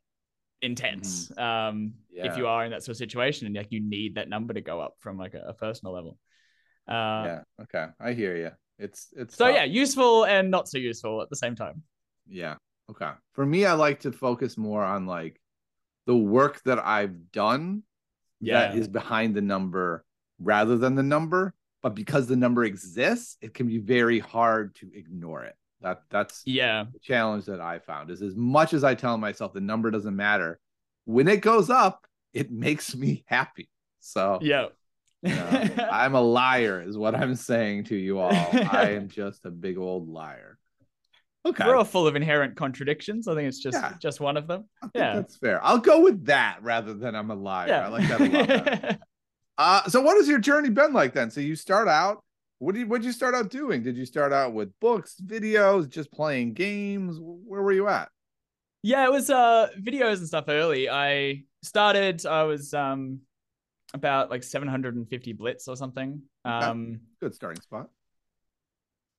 intense. 0.61 1.31
Um, 1.37 1.37
Mm-hmm. 1.37 1.87
Yeah. 2.11 2.31
if 2.31 2.37
you 2.37 2.47
are 2.47 2.63
in 2.65 2.71
that 2.71 2.83
sort 2.83 2.93
of 2.93 2.97
situation 2.97 3.47
and 3.47 3.55
like 3.55 3.71
you 3.71 3.79
need 3.79 4.15
that 4.15 4.29
number 4.29 4.53
to 4.53 4.61
go 4.61 4.79
up 4.79 4.95
from 4.99 5.17
like 5.17 5.33
a, 5.33 5.41
a 5.49 5.53
personal 5.53 5.93
level. 5.93 6.17
Uh, 6.87 6.93
yeah. 7.25 7.39
Okay. 7.63 7.87
I 7.99 8.13
hear 8.13 8.35
you. 8.37 8.51
It's 8.79 9.07
it's 9.15 9.35
So 9.35 9.45
tough. 9.47 9.55
yeah, 9.55 9.63
useful 9.63 10.25
and 10.25 10.51
not 10.51 10.67
so 10.69 10.77
useful 10.77 11.21
at 11.21 11.29
the 11.29 11.35
same 11.35 11.55
time. 11.55 11.83
Yeah. 12.27 12.55
Okay. 12.89 13.11
For 13.33 13.45
me, 13.45 13.65
I 13.65 13.73
like 13.73 14.01
to 14.01 14.11
focus 14.11 14.57
more 14.57 14.83
on 14.83 15.05
like 15.05 15.41
the 16.05 16.15
work 16.15 16.61
that 16.63 16.79
I've 16.79 17.31
done 17.31 17.83
Yeah. 18.39 18.59
that 18.69 18.77
is 18.77 18.87
behind 18.87 19.35
the 19.35 19.41
number 19.41 20.05
rather 20.39 20.77
than 20.77 20.95
the 20.95 21.03
number. 21.03 21.53
But 21.83 21.95
because 21.95 22.27
the 22.27 22.35
number 22.35 22.63
exists, 22.63 23.37
it 23.41 23.53
can 23.53 23.67
be 23.67 23.77
very 23.77 24.19
hard 24.19 24.75
to 24.75 24.89
ignore 24.93 25.43
it. 25.43 25.55
That 25.81 26.01
that's 26.09 26.41
Yeah. 26.45 26.85
the 26.91 26.99
challenge 26.99 27.45
that 27.45 27.61
I 27.61 27.79
found 27.79 28.09
is 28.09 28.21
as 28.21 28.35
much 28.35 28.73
as 28.73 28.83
I 28.83 28.95
tell 28.95 29.17
myself 29.17 29.53
the 29.53 29.61
number 29.61 29.91
doesn't 29.91 30.15
matter, 30.15 30.59
when 31.05 31.27
it 31.27 31.41
goes 31.41 31.69
up, 31.69 32.07
it 32.33 32.51
makes 32.65 32.95
me 32.95 33.23
happy. 33.27 33.69
So 33.99 34.39
Yeah. 34.41 34.67
You 35.23 35.29
know, 35.35 35.87
I'm 35.91 36.15
a 36.15 36.21
liar, 36.21 36.81
is 36.81 36.97
what 36.97 37.15
I'm 37.15 37.35
saying 37.35 37.85
to 37.85 37.95
you 37.95 38.19
all. 38.19 38.31
I 38.31 38.91
am 38.97 39.07
just 39.09 39.45
a 39.45 39.51
big 39.51 39.77
old 39.77 40.07
liar. 40.09 40.57
Okay. 41.45 41.63
We're 41.65 41.75
all 41.75 41.85
full 41.85 42.07
of 42.07 42.15
inherent 42.15 42.57
contradictions. 42.57 43.27
I 43.27 43.33
think 43.35 43.47
it's 43.47 43.59
just 43.59 43.77
Yeah. 43.77 43.93
just 43.99 44.19
one 44.19 44.35
of 44.37 44.47
them. 44.47 44.65
Yeah. 44.93 45.15
that's 45.15 45.37
fair. 45.37 45.63
I'll 45.63 45.77
go 45.77 46.01
with 46.01 46.25
that 46.25 46.59
rather 46.61 46.93
than 46.93 47.15
I'm 47.15 47.31
a 47.31 47.35
liar. 47.35 47.67
Yeah. 47.69 47.85
I 47.85 47.87
like 47.87 48.07
that 48.09 48.21
a 48.21 48.85
lot. 48.89 48.99
uh, 49.85 49.89
so 49.89 50.01
what 50.01 50.17
has 50.17 50.27
your 50.27 50.39
journey 50.39 50.69
been 50.69 50.91
like 50.93 51.13
then? 51.13 51.31
So 51.31 51.39
you 51.39 51.55
start 51.55 51.87
out. 51.87 52.23
What 52.59 52.75
did 52.75 52.89
what 52.89 53.01
did 53.01 53.05
you 53.07 53.13
start 53.13 53.35
out 53.35 53.49
doing? 53.49 53.83
Did 53.83 53.95
you 53.97 54.05
start 54.05 54.33
out 54.33 54.53
with 54.53 54.77
books, 54.79 55.15
videos, 55.23 55.87
just 55.87 56.11
playing 56.11 56.53
games? 56.53 57.17
Where 57.21 57.61
were 57.61 57.71
you 57.71 57.87
at? 57.87 58.09
yeah, 58.83 59.05
it 59.05 59.11
was 59.11 59.29
uh 59.29 59.67
videos 59.79 60.17
and 60.17 60.27
stuff 60.27 60.45
early. 60.47 60.89
I 60.89 61.43
started 61.61 62.25
I 62.25 62.43
was 62.43 62.73
um 62.73 63.19
about 63.93 64.29
like 64.29 64.43
750 64.43 65.33
blitz 65.33 65.67
or 65.67 65.75
something. 65.75 66.21
Um 66.45 66.99
Good 67.19 67.33
starting 67.35 67.61
spot. 67.61 67.89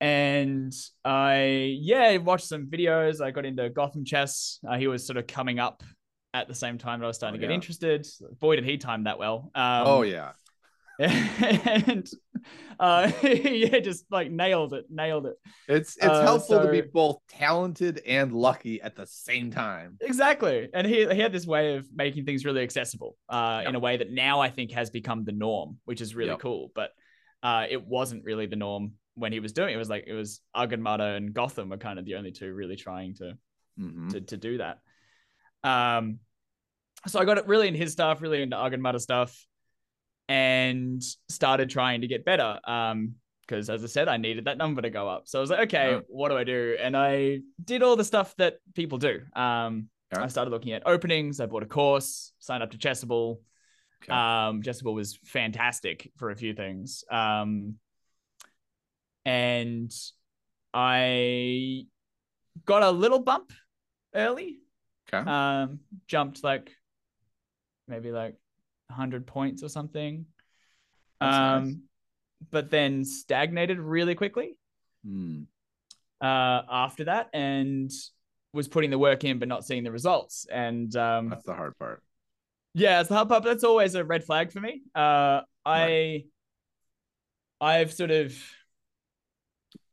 and 0.01 0.73
I 1.03 1.75
yeah 1.79 2.17
watched 2.17 2.45
some 2.47 2.67
videos. 2.67 3.21
I 3.21 3.31
got 3.31 3.45
into 3.45 3.69
Gotham 3.69 4.05
chess. 4.05 4.59
Uh, 4.67 4.77
he 4.77 4.87
was 4.87 5.05
sort 5.05 5.17
of 5.17 5.27
coming 5.27 5.59
up 5.59 5.83
at 6.33 6.47
the 6.47 6.55
same 6.55 6.77
time 6.77 6.99
that 6.99 7.05
I 7.05 7.07
was 7.07 7.17
starting 7.17 7.35
Oh, 7.37 7.41
to 7.41 7.47
get 7.47 7.49
yeah. 7.51 7.55
interested. 7.55 8.07
Boy, 8.39 8.55
did 8.55 8.65
he 8.65 8.77
time 8.77 9.05
that 9.05 9.17
well. 9.19 9.51
Um, 9.55 9.83
oh 9.87 10.01
yeah. 10.03 10.31
And 10.99 12.09
uh, 12.79 13.11
yeah, 13.23 13.79
just 13.79 14.05
like 14.11 14.31
nailed 14.31 14.73
it, 14.73 14.85
nailed 14.89 15.25
it. 15.27 15.35
It's 15.67 15.95
it's 15.95 16.05
Uh, 16.05 16.21
helpful 16.21 16.59
to 16.59 16.67
be 16.71 16.81
both 16.81 17.19
talented 17.29 18.01
and 18.05 18.33
lucky 18.33 18.81
at 18.81 18.95
the 18.95 19.05
same 19.05 19.51
time. 19.51 19.97
Exactly, 20.01 20.69
and 20.73 20.85
he 20.85 21.07
he 21.07 21.19
had 21.19 21.31
this 21.31 21.47
way 21.47 21.75
of 21.75 21.87
making 21.93 22.25
things 22.25 22.43
really 22.45 22.63
accessible 22.63 23.15
uh, 23.29 23.59
Yep. 23.61 23.69
in 23.69 23.75
a 23.75 23.79
way 23.79 23.97
that 23.97 24.11
now 24.11 24.39
I 24.41 24.49
think 24.49 24.71
has 24.71 24.89
become 24.89 25.23
the 25.23 25.31
norm, 25.31 25.77
which 25.85 26.01
is 26.01 26.15
really 26.15 26.31
Yep. 26.31 26.39
cool. 26.39 26.71
But 26.75 26.91
uh, 27.43 27.65
it 27.69 27.81
wasn't 27.85 28.25
really 28.25 28.45
the 28.45 28.55
norm 28.57 28.93
when 29.15 29.31
he 29.31 29.39
was 29.39 29.53
doing 29.53 29.69
it. 29.69 29.75
It 29.75 29.77
was 29.77 29.89
like 29.89 30.05
it 30.07 30.13
was 30.13 30.41
Agadmator 30.55 31.15
and 31.17 31.33
Gotham 31.33 31.69
were 31.69 31.77
kind 31.77 31.99
of 31.99 32.05
the 32.05 32.15
only 32.15 32.31
two 32.31 32.53
really 32.53 32.75
trying 32.75 33.15
to 33.15 33.37
Mhm. 33.79 34.11
to, 34.11 34.21
to 34.21 34.37
do 34.37 34.57
that. 34.57 34.79
Um, 35.63 36.19
so 37.07 37.19
I 37.19 37.25
got 37.25 37.37
it 37.37 37.47
really 37.47 37.67
in 37.69 37.75
his 37.75 37.93
stuff, 37.93 38.21
really 38.21 38.41
into 38.41 38.57
Arghan 38.57 38.99
stuff, 38.99 39.45
and 40.29 41.03
started 41.27 41.69
trying 41.69 42.01
to 42.01 42.07
get 42.07 42.23
better. 42.23 42.57
Um, 42.65 43.15
because 43.41 43.69
as 43.69 43.83
I 43.83 43.87
said, 43.87 44.07
I 44.07 44.15
needed 44.15 44.45
that 44.45 44.57
number 44.57 44.81
to 44.81 44.89
go 44.89 45.09
up. 45.09 45.27
So 45.27 45.39
I 45.39 45.41
was 45.41 45.49
like, 45.49 45.61
okay, 45.61 45.99
what 46.07 46.29
do 46.29 46.37
I 46.37 46.45
do? 46.45 46.77
And 46.79 46.95
I 46.95 47.39
did 47.65 47.83
all 47.83 47.97
the 47.97 48.05
stuff 48.05 48.33
that 48.37 48.59
people 48.75 48.97
do. 48.97 49.21
Um. 49.35 49.89
I 50.11 50.27
started 50.27 50.49
looking 50.49 50.71
at 50.71 50.87
openings. 50.87 51.39
I 51.39 51.45
bought 51.45 51.61
a 51.61 51.67
course, 51.67 52.33
signed 52.39 52.63
up 52.63 52.71
to 52.71 52.79
Chessable. 52.79 53.41
Okay. 54.01 54.11
Um, 54.11 54.63
Chessable 54.63 54.95
was 54.95 55.19
fantastic 55.23 56.11
for 56.17 56.31
a 56.31 56.35
few 56.35 56.55
things. 56.55 57.03
Um, 57.11 57.75
and 59.23 59.91
I 60.73 61.85
got 62.65 62.81
a 62.81 62.89
little 62.89 63.19
bump 63.19 63.51
early. 64.15 64.61
Okay. 65.13 65.29
Um, 65.29 65.81
jumped 66.07 66.43
like 66.43 66.71
maybe 67.87 68.11
like 68.11 68.35
100 68.89 69.25
points 69.25 69.63
or 69.63 69.69
something. 69.69 70.25
That's 71.19 71.35
um, 71.35 71.63
nice. 71.65 71.75
but 72.51 72.69
then 72.69 73.05
stagnated 73.05 73.79
really 73.79 74.15
quickly. 74.15 74.57
Hmm. 75.05 75.43
Uh, 76.21 76.63
after 76.69 77.05
that, 77.05 77.29
and 77.33 77.89
was 78.51 78.67
putting 78.67 78.89
the 78.89 78.97
work 78.97 79.23
in 79.23 79.39
but 79.39 79.47
not 79.47 79.65
seeing 79.65 79.83
the 79.83 79.91
results. 79.91 80.45
And 80.51 80.93
um, 80.95 81.29
that's 81.29 81.45
the 81.45 81.53
hard 81.53 81.77
part. 81.77 82.03
Yeah, 82.73 82.99
it's 82.99 83.09
the 83.09 83.15
hard 83.15 83.29
part. 83.29 83.43
But 83.43 83.49
that's 83.49 83.63
always 83.63 83.95
a 83.95 84.03
red 84.03 84.23
flag 84.23 84.51
for 84.51 84.59
me. 84.59 84.81
Uh, 84.93 85.41
I, 85.65 85.81
right. 85.81 86.25
I've 87.61 87.93
sort 87.93 88.11
of 88.11 88.35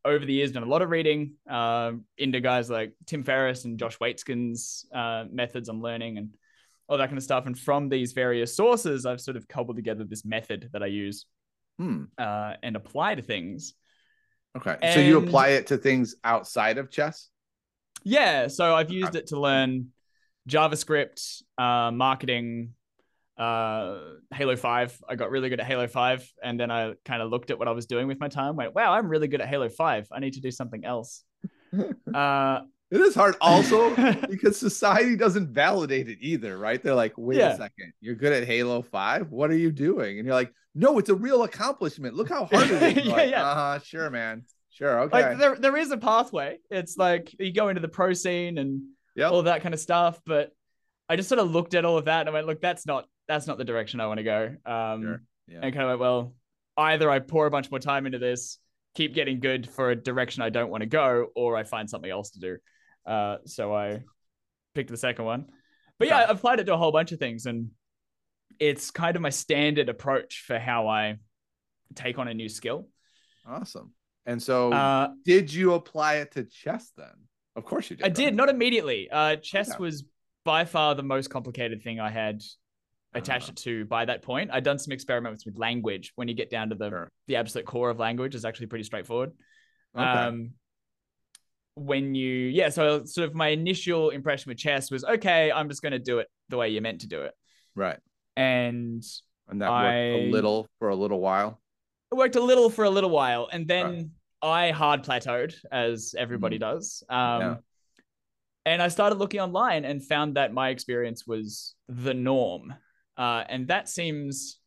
over 0.05 0.25
the 0.25 0.33
years 0.33 0.53
done 0.53 0.63
a 0.63 0.67
lot 0.67 0.83
of 0.83 0.91
reading 0.91 1.33
uh, 1.51 1.93
into 2.17 2.41
guys 2.41 2.71
like 2.71 2.93
Tim 3.07 3.25
Ferriss 3.25 3.65
and 3.65 3.79
Josh 3.79 3.99
Waitzkin's 3.99 4.87
uh, 4.95 5.25
methods 5.31 5.69
on 5.69 5.81
learning 5.81 6.19
and 6.19 6.31
all 6.89 6.99
that 6.99 7.07
kind 7.07 7.19
of 7.19 7.25
stuff. 7.25 7.47
And 7.47 7.59
from 7.59 7.89
these 7.89 8.13
various 8.13 8.57
sources, 8.57 9.07
I've 9.07 9.21
sort 9.21 9.37
of 9.37 9.49
cobbled 9.49 9.77
together 9.77 10.05
this 10.05 10.25
method 10.25 10.71
that 10.73 10.83
I 10.83 10.87
use 10.87 11.27
hmm. 11.79 12.05
uh, 12.19 12.55
and 12.63 12.77
apply 12.77 13.17
to 13.17 13.23
things. 13.23 13.75
Okay. 14.57 14.77
And 14.81 14.95
so 14.95 15.01
you 15.01 15.19
apply 15.19 15.49
it 15.49 15.67
to 15.69 15.77
things 15.77 16.15
outside 16.25 16.79
of 16.79 16.91
chess? 16.91 17.29
Yeah. 18.05 18.49
So 18.49 18.75
I've 18.75 18.91
used 18.91 19.11
okay. 19.11 19.19
it 19.19 19.27
to 19.29 19.41
learn 19.41 19.89
JavaScript, 20.49 21.43
uh, 21.59 21.91
marketing, 21.91 22.71
uh, 23.37 23.99
Halo 24.33 24.57
5. 24.57 25.03
I 25.09 25.15
got 25.17 25.31
really 25.31 25.49
good 25.49 25.61
at 25.61 25.67
Halo 25.67 25.87
5. 25.87 26.33
And 26.43 26.59
then 26.59 26.71
I 26.71 26.95
kind 27.05 27.21
of 27.21 27.31
looked 27.31 27.51
at 27.51 27.59
what 27.59 27.69
I 27.69 27.73
was 27.73 27.87
doing 27.87 28.07
with 28.07 28.19
my 28.21 28.29
time, 28.29 28.57
went, 28.57 28.75
wow, 28.75 28.93
I'm 28.93 29.09
really 29.09 29.29
good 29.29 29.41
at 29.41 29.49
Halo 29.49 29.69
5. 29.69 30.09
I 30.13 30.21
need 30.21 30.35
to 30.35 30.41
do 30.41 30.51
something 30.51 30.85
else. 30.85 31.23
uh, 32.15 32.61
it 32.91 33.01
is 33.01 33.15
hard 33.15 33.35
also 33.41 33.95
because 34.31 34.59
society 34.59 35.17
doesn't 35.17 35.49
validate 35.49 36.09
it 36.09 36.19
either, 36.21 36.57
right? 36.57 36.83
They're 36.83 36.95
like, 36.95 37.15
wait 37.17 37.39
yeah. 37.39 37.55
a 37.55 37.57
second, 37.57 37.93
you're 38.01 38.15
good 38.15 38.33
at 38.33 38.45
Halo 38.45 38.83
5. 38.83 39.31
What 39.31 39.51
are 39.51 39.57
you 39.57 39.73
doing? 39.73 40.19
And 40.19 40.27
you're 40.27 40.35
like, 40.35 40.53
no, 40.75 40.99
it's 40.99 41.09
a 41.09 41.15
real 41.15 41.43
accomplishment. 41.43 42.15
Look 42.15 42.29
how 42.29 42.45
hard 42.45 42.71
it 42.71 42.99
is. 42.99 43.05
yeah, 43.07 43.13
like, 43.13 43.31
yeah. 43.31 43.47
Uh-huh, 43.47 43.79
sure, 43.81 44.11
man. 44.11 44.45
Sure. 44.71 45.01
Okay. 45.01 45.23
Like 45.23 45.39
there, 45.39 45.57
there 45.57 45.77
is 45.77 45.91
a 45.91 45.97
pathway. 45.97 46.59
It's 46.71 46.97
like 46.99 47.35
you 47.41 47.53
go 47.53 47.71
into 47.71 47.81
the 47.81 47.89
pro 47.89 48.13
scene 48.13 48.59
and 48.59 48.83
yep. 49.15 49.33
all 49.33 49.43
that 49.45 49.63
kind 49.63 49.73
of 49.73 49.81
stuff. 49.81 50.21
But 50.27 50.53
I 51.09 51.17
just 51.17 51.29
sort 51.29 51.39
of 51.39 51.51
looked 51.51 51.75
at 51.75 51.85
all 51.85 51.97
of 51.97 52.05
that 52.05 52.21
and 52.21 52.29
I 52.29 52.33
went, 52.33 52.47
look, 52.47 52.61
that's 52.61 52.87
not 52.87 53.07
that's 53.27 53.47
not 53.47 53.59
the 53.59 53.65
direction 53.65 54.01
I 54.01 54.07
want 54.07 54.19
to 54.19 54.25
go. 54.25 54.55
Um, 54.67 55.03
sure. 55.03 55.23
yeah. 55.49 55.61
and 55.63 55.75
kind 55.75 55.83
of 55.83 55.89
went, 55.89 56.01
well, 56.01 56.35
either 56.77 57.11
I 57.11 57.19
pour 57.19 57.47
a 57.47 57.51
bunch 57.51 57.71
more 57.71 57.81
time 57.81 58.07
into 58.07 58.19
this, 58.19 58.59
keep 58.95 59.15
getting 59.15 59.41
good 59.41 59.69
for 59.69 59.91
a 59.91 59.97
direction 59.97 60.43
I 60.43 60.51
don't 60.51 60.71
want 60.71 60.83
to 60.83 60.87
go, 60.87 61.29
or 61.35 61.57
I 61.57 61.65
find 61.65 61.89
something 61.89 62.11
else 62.11 62.31
to 62.33 62.41
do. 62.41 62.59
Uh, 63.07 63.39
so 63.45 63.75
I 63.75 64.03
picked 64.75 64.91
the 64.91 64.97
second 64.97 65.25
one. 65.25 65.47
But 65.99 66.09
yeah, 66.09 66.19
I 66.19 66.23
applied 66.31 66.61
it 66.61 66.65
to 66.65 66.75
a 66.75 66.77
whole 66.77 66.93
bunch 66.93 67.13
of 67.13 67.19
things, 67.19 67.47
and 67.47 67.71
it's 68.59 68.91
kind 68.91 69.17
of 69.17 69.23
my 69.23 69.31
standard 69.31 69.89
approach 69.89 70.45
for 70.47 70.59
how 70.59 70.89
I 70.89 71.19
take 71.95 72.19
on 72.19 72.29
a 72.29 72.35
new 72.35 72.49
skill. 72.49 72.89
Awesome. 73.47 73.93
And 74.27 74.43
so, 74.43 74.73
uh, 74.73 75.11
did 75.25 75.53
you 75.53 75.75
apply 75.75 76.17
it 76.17 76.33
to 76.33 76.45
chess 76.45 76.93
then? 76.97 77.07
Of 77.55 77.65
course 77.65 77.89
you 77.89 77.97
did. 77.97 78.05
I 78.05 78.09
right? 78.09 78.15
did, 78.15 78.35
not 78.35 78.49
immediately. 78.49 79.09
Uh, 79.11 79.37
chess 79.37 79.71
okay. 79.71 79.79
was 79.79 80.05
by 80.45 80.65
far 80.65 80.95
the 80.95 81.03
most 81.03 81.31
complicated 81.31 81.83
thing 81.83 82.01
I 82.01 82.11
had 82.11 82.43
attached 83.15 83.49
uh, 83.49 83.53
it 83.53 83.57
to 83.59 83.85
by 83.87 84.05
that 84.05 84.23
point. 84.23 84.51
I'd 84.53 84.65
done 84.65 84.79
some 84.79 84.93
experiments 84.93 85.47
with 85.47 85.59
language. 85.59 86.13
When 86.17 86.29
you 86.29 86.35
get 86.35 86.51
down 86.51 86.69
to 86.71 86.75
the 86.75 86.91
sure. 86.91 87.11
the 87.29 87.37
absolute 87.37 87.67
core 87.67 87.89
of 87.89 87.99
language, 87.99 88.35
is 88.35 88.45
actually 88.45 88.67
pretty 88.67 88.85
straightforward. 88.85 89.33
Okay. 89.97 90.05
Um, 90.05 90.51
when 91.77 92.15
you 92.15 92.29
yeah, 92.29 92.71
so 92.71 93.05
sort 93.05 93.29
of 93.29 93.35
my 93.35 93.49
initial 93.49 94.11
impression 94.11 94.51
with 94.51 94.59
chess 94.59 94.91
was 94.91 95.05
okay. 95.05 95.53
I'm 95.53 95.69
just 95.69 95.83
going 95.83 95.93
to 95.93 95.99
do 95.99 96.19
it 96.19 96.29
the 96.49 96.57
way 96.57 96.71
you're 96.71 96.83
meant 96.83 97.03
to 97.03 97.07
do 97.07 97.23
it. 97.23 97.35
Right. 97.75 97.99
And 98.37 99.05
and 99.49 99.63
that 99.63 99.71
I, 99.71 100.13
worked 100.13 100.25
a 100.25 100.31
little 100.31 100.67
for 100.79 100.89
a 100.89 100.97
little 100.97 101.21
while. 101.21 101.61
It 102.11 102.17
worked 102.17 102.37
a 102.37 102.41
little 102.41 102.71
for 102.71 102.85
a 102.85 102.91
little 102.91 103.11
while, 103.11 103.49
and 103.53 103.69
then 103.69 104.11
right. 104.43 104.69
I 104.69 104.71
hard 104.71 105.05
plateaued, 105.05 105.55
as 105.71 106.15
everybody 106.19 106.57
mm. 106.57 106.61
does. 106.61 107.03
Um, 107.09 107.41
yeah. 107.41 107.57
And 108.65 108.83
I 108.83 108.89
started 108.89 109.19
looking 109.19 109.41
online 109.41 109.85
and 109.85 110.05
found 110.05 110.37
that 110.37 110.53
my 110.53 110.71
experience 110.71 111.27
was 111.27 111.75
the 111.89 112.15
norm. 112.15 112.75
Uh, 113.17 113.45
and 113.49 113.69
that 113.69 113.89
seems, 113.89 114.59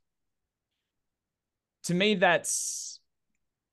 to 1.83 1.93
me, 1.93 2.15
that's 2.15 3.01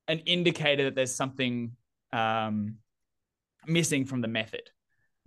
an 0.09 0.19
indicator 0.19 0.83
that 0.85 0.95
there's 0.95 1.15
something 1.15 1.71
um, 2.11 2.75
missing 3.67 4.05
from 4.05 4.21
the 4.21 4.27
method. 4.27 4.69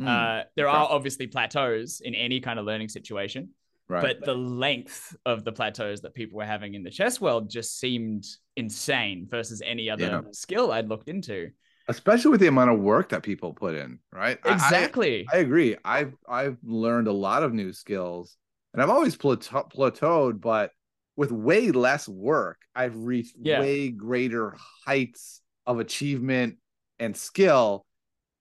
Mm. 0.01 0.09
Uh, 0.09 0.45
there 0.57 0.69
are 0.69 0.89
obviously 0.89 1.27
plateaus 1.27 2.01
in 2.03 2.15
any 2.15 2.41
kind 2.41 2.59
of 2.59 2.65
learning 2.65 2.89
situation, 2.89 3.51
right. 3.89 4.03
but 4.03 4.25
the 4.25 4.35
length 4.35 5.15
of 5.27 5.45
the 5.45 5.53
plateaus 5.53 6.01
that 6.03 6.15
people 6.15 6.39
were 6.39 6.47
having 6.47 6.75
in 6.75 6.83
the 6.83 6.91
chess 6.91 7.21
world 7.21 7.51
just 7.51 7.79
seemed 7.79 8.25
insane 8.57 9.27
versus 9.31 9.63
any 9.65 9.91
other 9.91 10.07
yeah. 10.07 10.21
skill 10.33 10.73
I'd 10.73 10.89
looked 10.89 11.09
into. 11.09 11.51
Especially 11.89 12.31
with 12.31 12.41
the 12.41 12.47
amount 12.47 12.71
of 12.71 12.79
work 12.79 13.09
that 13.11 13.23
people 13.23 13.53
put 13.53 13.75
in, 13.75 13.99
right? 14.13 14.39
Exactly. 14.45 15.27
I, 15.33 15.39
I 15.39 15.41
agree. 15.41 15.77
I've 15.85 16.15
I've 16.29 16.57
learned 16.63 17.09
a 17.09 17.13
lot 17.13 17.43
of 17.43 17.53
new 17.53 17.73
skills 17.73 18.37
and 18.73 18.83
I've 18.83 18.91
always 18.91 19.17
plateau- 19.17 19.69
plateaued, 19.75 20.41
but 20.41 20.73
with 21.17 21.33
way 21.33 21.71
less 21.71 22.09
work, 22.09 22.59
I've 22.75 22.97
reached 22.97 23.37
yeah. 23.41 23.61
way 23.61 23.91
greater 23.91 24.57
heights 24.87 25.41
of 25.67 25.81
achievement 25.81 26.57
and 26.99 27.17
skill. 27.17 27.85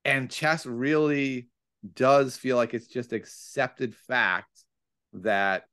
And 0.06 0.30
chess 0.30 0.66
really 0.66 1.50
does 1.94 2.38
feel 2.38 2.58
like 2.58 2.74
it's 2.74 2.88
just 2.88 3.14
accepted 3.14 3.96
fact 3.96 4.64
that 5.14 5.64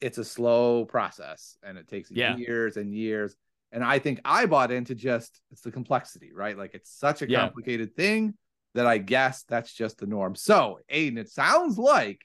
it's 0.00 0.18
a 0.18 0.24
slow 0.24 0.84
process 0.84 1.56
and 1.62 1.78
it 1.78 1.88
takes 1.88 2.10
yeah. 2.10 2.36
years 2.36 2.76
and 2.76 2.94
years. 2.94 3.36
And 3.72 3.82
I 3.82 3.98
think 3.98 4.20
I 4.24 4.46
bought 4.46 4.70
into 4.70 4.94
just 4.94 5.40
it's 5.50 5.62
the 5.62 5.72
complexity, 5.72 6.32
right? 6.32 6.56
Like 6.56 6.74
it's 6.74 6.90
such 6.90 7.22
a 7.22 7.26
complicated 7.26 7.90
yeah. 7.96 8.02
thing 8.02 8.34
that 8.74 8.86
I 8.86 8.98
guess 8.98 9.44
that's 9.48 9.72
just 9.72 9.98
the 9.98 10.06
norm. 10.06 10.34
So, 10.34 10.78
Aiden, 10.92 11.18
it 11.18 11.30
sounds 11.30 11.78
like 11.78 12.20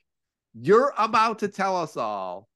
you're 0.54 0.94
about 0.98 1.40
to 1.40 1.48
tell 1.48 1.78
us 1.78 1.98
all 1.98 2.48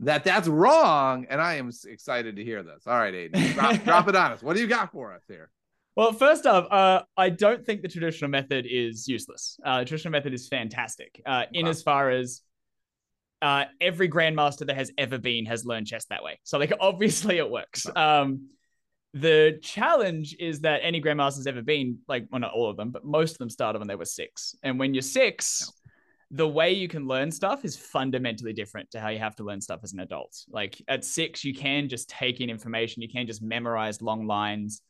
that 0.00 0.24
that's 0.24 0.48
wrong, 0.48 1.26
and 1.30 1.40
I 1.40 1.54
am 1.54 1.70
excited 1.86 2.36
to 2.36 2.44
hear 2.44 2.62
this. 2.62 2.86
All 2.86 2.98
right, 2.98 3.14
Aiden, 3.14 3.54
drop, 3.54 3.82
drop 3.84 4.08
it 4.08 4.16
on 4.16 4.32
us. 4.32 4.42
What 4.42 4.54
do 4.54 4.60
you 4.60 4.66
got 4.66 4.92
for 4.92 5.12
us 5.12 5.22
here? 5.26 5.50
Well, 5.96 6.12
first 6.12 6.46
off, 6.46 6.70
uh, 6.70 7.04
I 7.16 7.30
don't 7.30 7.64
think 7.64 7.80
the 7.80 7.88
traditional 7.88 8.30
method 8.30 8.66
is 8.68 9.08
useless. 9.08 9.58
Uh, 9.64 9.78
the 9.78 9.86
traditional 9.86 10.12
method 10.12 10.34
is 10.34 10.46
fantastic 10.46 11.22
uh, 11.24 11.44
in 11.52 11.64
wow. 11.64 11.70
as 11.70 11.82
far 11.82 12.10
as 12.10 12.42
uh, 13.40 13.64
every 13.80 14.08
grandmaster 14.08 14.66
that 14.66 14.76
has 14.76 14.92
ever 14.98 15.16
been 15.16 15.46
has 15.46 15.64
learned 15.64 15.86
chess 15.86 16.04
that 16.06 16.22
way. 16.22 16.38
So, 16.44 16.58
like, 16.58 16.72
obviously, 16.80 17.38
it 17.38 17.50
works. 17.50 17.86
Um, 17.96 18.50
the 19.14 19.58
challenge 19.62 20.36
is 20.38 20.60
that 20.60 20.80
any 20.82 21.00
grandmaster's 21.00 21.46
ever 21.46 21.62
been, 21.62 22.00
like, 22.06 22.26
well, 22.30 22.42
not 22.42 22.52
all 22.52 22.68
of 22.68 22.76
them, 22.76 22.90
but 22.90 23.04
most 23.04 23.32
of 23.32 23.38
them 23.38 23.48
started 23.48 23.78
when 23.78 23.88
they 23.88 23.94
were 23.94 24.04
six. 24.04 24.54
And 24.62 24.78
when 24.78 24.92
you're 24.92 25.00
six, 25.00 25.72
the 26.30 26.46
way 26.46 26.72
you 26.72 26.88
can 26.88 27.06
learn 27.06 27.30
stuff 27.30 27.64
is 27.64 27.74
fundamentally 27.74 28.52
different 28.52 28.90
to 28.90 29.00
how 29.00 29.08
you 29.08 29.18
have 29.18 29.36
to 29.36 29.44
learn 29.44 29.62
stuff 29.62 29.80
as 29.82 29.94
an 29.94 30.00
adult. 30.00 30.36
Like 30.50 30.82
at 30.88 31.06
six, 31.06 31.42
you 31.44 31.54
can 31.54 31.88
just 31.88 32.10
take 32.10 32.42
in 32.42 32.50
information, 32.50 33.00
you 33.00 33.08
can 33.08 33.26
just 33.26 33.42
memorize 33.42 34.02
long 34.02 34.26
lines. 34.26 34.82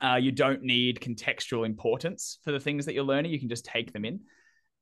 Uh, 0.00 0.16
you 0.16 0.32
don't 0.32 0.62
need 0.62 1.00
contextual 1.00 1.66
importance 1.66 2.38
for 2.44 2.52
the 2.52 2.60
things 2.60 2.86
that 2.86 2.94
you're 2.94 3.04
learning, 3.04 3.32
you 3.32 3.40
can 3.40 3.48
just 3.48 3.64
take 3.64 3.92
them 3.92 4.04
in. 4.04 4.20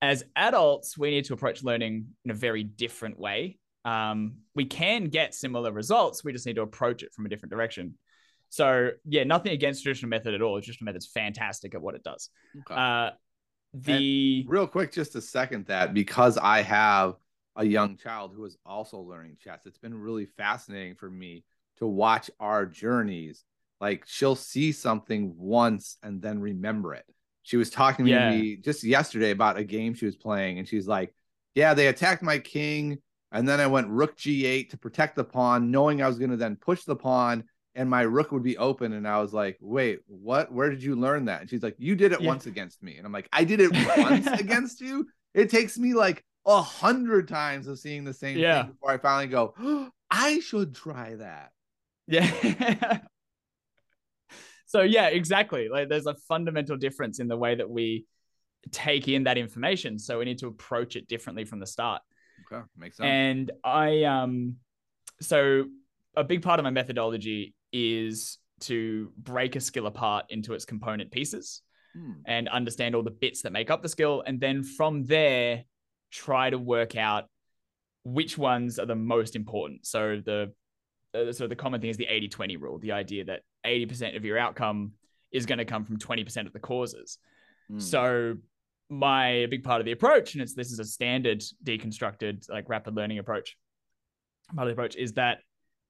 As 0.02 0.25
adults, 0.37 0.99
we 0.99 1.11
need 1.11 1.25
to 1.26 1.35
approach 1.35 1.62
learning 1.62 2.08
in 2.25 2.30
a 2.30 2.35
very 2.35 2.64
different 2.64 3.18
way. 3.18 3.58
Um, 3.85 4.38
we 4.54 4.66
can 4.66 5.04
get 5.04 5.35
similar 5.35 5.73
results, 5.73 6.23
we 6.23 6.32
just 6.32 6.46
need 6.46 6.56
to 6.56 6.62
approach 6.62 7.02
it 7.02 7.14
from 7.14 7.25
a 7.25 7.28
different 7.28 7.50
direction. 7.50 7.94
So, 8.49 8.90
yeah, 9.04 9.25
nothing 9.25 9.52
against 9.52 9.82
traditional 9.82 10.11
method 10.11 10.35
at 10.35 10.42
all. 10.42 10.61
Traditional 10.61 10.87
method's 10.87 11.06
fantastic 11.06 11.75
at 11.75 11.82
what 11.82 11.94
it 11.94 12.02
does. 12.02 12.30
Okay. 12.61 12.75
Uh, 12.75 13.11
the 13.75 14.40
and 14.40 14.50
real 14.50 14.66
quick, 14.66 14.92
just 14.92 15.12
to 15.12 15.20
second 15.20 15.66
that, 15.66 15.92
because 15.92 16.38
I 16.38 16.62
have 16.62 17.14
a 17.56 17.64
young 17.64 17.96
child 17.96 18.32
who 18.35 18.44
is 18.44 18.56
also 18.64 19.00
learning 19.00 19.37
chess, 19.42 19.61
it's 19.66 19.78
been 19.78 19.99
really 19.99 20.26
fascinating 20.26 20.94
for 20.94 21.11
me 21.11 21.44
to 21.78 21.87
watch 21.87 22.30
our 22.40 22.66
journeys. 22.66 23.44
Like 23.80 24.04
she'll 24.06 24.37
see 24.37 24.73
something 24.73 25.35
once 25.37 25.99
and 26.02 26.23
then 26.23 26.40
remember 26.40 26.95
it. 26.95 27.04
She 27.42 27.56
was 27.56 27.71
talking 27.71 28.06
to 28.06 28.11
Yeah. 28.11 28.28
me 28.30 28.56
just 28.56 28.83
yesterday 28.85 29.30
about 29.30 29.56
a 29.59 29.64
game 29.64 29.95
she 29.95 30.06
was 30.06 30.16
playing, 30.16 30.59
and 30.59 30.66
she's 30.66 30.88
like, 30.88 31.14
"Yeah, 31.54 31.75
they 31.75 31.87
attacked 31.88 32.23
my 32.23 32.38
king, 32.38 32.99
and 33.33 33.49
then 33.49 33.61
I 33.61 33.66
went 33.68 33.88
rook 33.88 34.16
g8 34.16 34.71
to 34.71 34.78
protect 34.78 35.14
the 35.16 35.25
pawn, 35.25 35.71
knowing 35.71 36.02
I 36.02 36.09
was 36.09 36.18
going 36.18 36.30
to 36.30 36.37
then 36.37 36.56
push 36.56 36.85
the 36.85 36.97
pawn, 36.97 37.45
and 37.75 37.88
my 37.90 38.02
rook 38.02 38.33
would 38.33 38.42
be 38.42 38.56
open." 38.59 38.92
And 38.95 39.06
I 39.06 39.21
was 39.21 39.33
like, 39.33 39.59
"Wait, 39.61 40.00
what? 40.06 40.50
Where 40.52 40.71
did 40.71 40.83
you 40.83 40.97
learn 40.97 41.26
that?" 41.26 41.42
And 41.42 41.50
she's 41.50 41.62
like, 41.62 41.76
"You 41.78 41.95
did 41.95 42.12
it 42.12 42.21
Yeah. 42.21 42.28
once 42.28 42.47
against 42.47 42.83
me," 42.83 42.97
and 42.97 43.06
I'm 43.06 43.12
like, 43.12 43.28
"I 43.33 43.45
did 43.45 43.61
it 43.61 43.71
once 43.97 44.26
against 44.40 44.80
you. 44.80 45.06
It 45.35 45.50
takes 45.50 45.78
me 45.78 45.95
like 45.95 46.25
a 46.47 46.61
hundred 46.62 47.28
times 47.28 47.66
of 47.68 47.78
seeing 47.78 48.04
the 48.04 48.14
same 48.14 48.38
Yeah. 48.38 48.62
thing 48.64 48.73
before 48.73 48.90
I 48.90 48.99
finally 48.99 49.26
go, 49.28 49.54
I 50.11 50.40
should 50.40 50.75
try 50.75 51.14
that." 51.16 51.52
Yeah. 52.09 53.00
so 54.76 54.83
yeah, 54.83 55.09
exactly. 55.09 55.68
Like 55.68 55.88
there's 55.88 56.06
a 56.06 56.14
fundamental 56.28 56.76
difference 56.76 57.18
in 57.18 57.28
the 57.28 57.37
way 57.37 57.54
that 57.54 57.68
we 57.68 58.04
take 58.71 59.09
in 59.09 59.25
that 59.25 59.38
information. 59.38 59.99
So 59.99 60.18
we 60.18 60.25
need 60.25 60.38
to 60.38 60.49
approach 60.49 60.97
it 60.97 61.09
differently 61.09 61.45
from 61.45 61.61
the 61.61 61.66
start. 61.66 62.02
Okay, 62.52 62.62
makes 62.76 62.99
sense. 62.99 63.06
And 63.06 63.50
I 63.64 64.04
um 64.04 64.56
so 65.21 65.64
a 66.14 66.25
big 66.25 66.42
part 66.42 66.61
of 66.61 66.64
my 66.64 66.71
methodology 66.71 67.54
is 67.73 68.38
to 68.61 69.12
break 69.16 69.56
a 69.56 69.61
skill 69.61 69.87
apart 69.87 70.26
into 70.28 70.52
its 70.52 70.64
component 70.64 71.11
pieces 71.11 71.62
Hmm. 71.97 72.12
and 72.26 72.49
understand 72.50 72.95
all 72.95 73.02
the 73.02 73.11
bits 73.11 73.40
that 73.42 73.52
make 73.52 73.71
up 73.71 73.83
the 73.83 73.88
skill 73.88 74.23
and 74.26 74.38
then 74.38 74.62
from 74.62 75.04
there 75.06 75.64
try 76.11 76.50
to 76.50 76.59
work 76.59 76.95
out 76.95 77.25
which 78.04 78.37
ones 78.37 78.78
are 78.78 78.85
the 78.85 78.95
most 78.95 79.35
important 79.35 79.87
so 79.87 80.21
the 80.23 80.52
uh, 81.14 81.33
so 81.33 81.47
the 81.47 81.56
common 81.56 81.80
thing 81.80 81.88
is 81.88 81.97
the 81.97 82.04
80-20 82.04 82.61
rule 82.61 82.78
the 82.78 82.92
idea 82.92 83.25
that 83.25 83.40
80% 83.66 84.16
of 84.16 84.25
your 84.25 84.38
outcome 84.38 84.92
is 85.32 85.44
going 85.46 85.58
to 85.58 85.64
come 85.64 85.85
from 85.85 85.99
20% 85.99 86.46
of 86.46 86.52
the 86.52 86.61
causes 86.61 87.18
Hmm. 87.68 87.80
so 87.80 88.37
my 88.88 89.46
big 89.50 89.64
part 89.64 89.80
of 89.80 89.85
the 89.87 89.90
approach 89.92 90.35
and 90.35 90.42
it's 90.42 90.54
this 90.54 90.70
is 90.70 90.78
a 90.78 90.85
standard 90.85 91.42
deconstructed 91.64 92.49
like 92.49 92.68
rapid 92.68 92.94
learning 92.94 93.18
approach 93.18 93.56
part 94.54 94.68
of 94.68 94.68
the 94.68 94.73
approach 94.75 94.94
is 94.94 95.14
that 95.14 95.38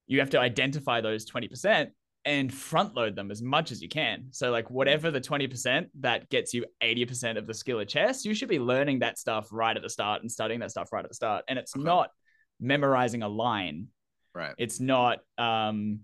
you 0.07 0.21
have 0.21 0.31
to 0.31 0.41
identify 0.41 1.01
those 1.03 1.31
20% 1.31 1.89
and 2.25 2.53
front 2.55 2.95
load 2.95 3.15
them 3.15 3.31
as 3.31 3.43
much 3.43 3.71
as 3.73 3.83
you 3.83 3.89
can. 3.89 4.29
So, 4.31 4.51
like, 4.51 4.71
whatever 4.71 5.11
the 5.11 5.21
20% 5.21 5.87
that 6.01 6.29
gets 6.31 6.55
you 6.55 6.65
80% 6.83 7.37
of 7.39 7.47
the 7.47 7.55
skill 7.55 7.79
of 7.81 7.89
chess, 7.89 8.25
you 8.25 8.33
should 8.35 8.49
be 8.49 8.59
learning 8.59 9.01
that 9.01 9.19
stuff 9.19 9.49
right 9.53 9.77
at 9.77 9.83
the 9.83 9.91
start 9.91 10.23
and 10.23 10.31
studying 10.33 10.61
that 10.61 10.71
stuff 10.71 10.93
right 10.93 11.05
at 11.05 11.11
the 11.11 11.15
start. 11.15 11.45
And 11.49 11.59
it's 11.59 11.77
Okay. 11.77 11.85
not 11.85 12.11
memorizing 12.61 13.23
a 13.23 13.29
line, 13.29 13.89
right. 14.35 14.55
it's 14.59 14.81
not, 14.81 15.19
um, 15.39 16.01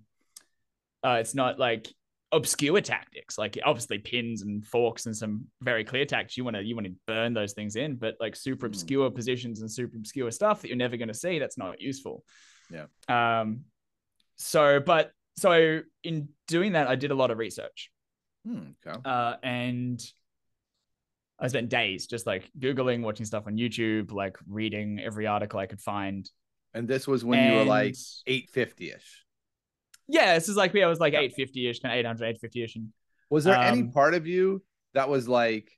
uh, 1.04 1.18
it's 1.20 1.34
not 1.34 1.58
like 1.58 1.88
obscure 2.34 2.80
tactics 2.80 3.36
like 3.36 3.58
obviously 3.62 3.98
pins 3.98 4.40
and 4.40 4.64
forks 4.66 5.04
and 5.04 5.14
some 5.14 5.44
very 5.60 5.84
clear 5.84 6.06
tactics 6.06 6.34
you 6.36 6.44
want 6.44 6.56
to 6.56 6.62
you 6.62 6.74
want 6.74 6.86
to 6.86 6.94
burn 7.06 7.34
those 7.34 7.52
things 7.52 7.76
in 7.76 7.94
but 7.96 8.14
like 8.20 8.34
super 8.34 8.66
Mm. 8.66 8.70
obscure 8.70 9.10
positions 9.10 9.60
and 9.60 9.70
super 9.70 9.98
obscure 9.98 10.30
stuff 10.30 10.62
that 10.62 10.68
you're 10.68 10.76
never 10.78 10.96
going 10.96 11.08
to 11.08 11.14
see 11.14 11.38
that's 11.38 11.58
not 11.58 11.78
useful 11.80 12.24
Yeah. 12.70 12.86
um 13.08 13.64
so 14.36 14.80
but 14.80 15.12
so 15.36 15.80
in 16.04 16.28
doing 16.48 16.72
that 16.72 16.88
i 16.88 16.94
did 16.94 17.10
a 17.10 17.14
lot 17.14 17.30
of 17.30 17.36
research 17.36 17.90
Hmm, 18.46 18.70
okay. 18.86 18.98
uh 19.04 19.36
and 19.42 20.02
i 21.38 21.48
spent 21.48 21.68
days 21.68 22.06
just 22.06 22.26
like 22.26 22.50
googling 22.58 23.02
watching 23.02 23.26
stuff 23.26 23.46
on 23.46 23.56
youtube 23.58 24.10
like 24.10 24.38
reading 24.48 25.00
every 25.00 25.26
article 25.26 25.60
i 25.60 25.66
could 25.66 25.80
find 25.82 26.30
And 26.74 26.88
this 26.88 27.06
was 27.06 27.24
when 27.26 27.44
you 27.50 27.58
were 27.58 27.64
like 27.64 27.94
850 28.26 28.90
ish. 28.92 29.21
Yeah 30.08 30.34
this 30.34 30.48
is 30.48 30.56
like 30.56 30.72
yeah, 30.74 30.84
i 30.84 30.88
was 30.88 31.00
like 31.00 31.14
850ish 31.14 31.82
kind 31.82 31.94
of 31.94 31.98
800 31.98 32.38
850ish 32.40 32.76
and 32.76 32.92
Was 33.30 33.44
there 33.44 33.58
any 33.60 33.82
Um, 33.82 33.90
part 33.92 34.14
of 34.14 34.26
you 34.26 34.62
that 34.94 35.08
was 35.08 35.28
like, 35.28 35.70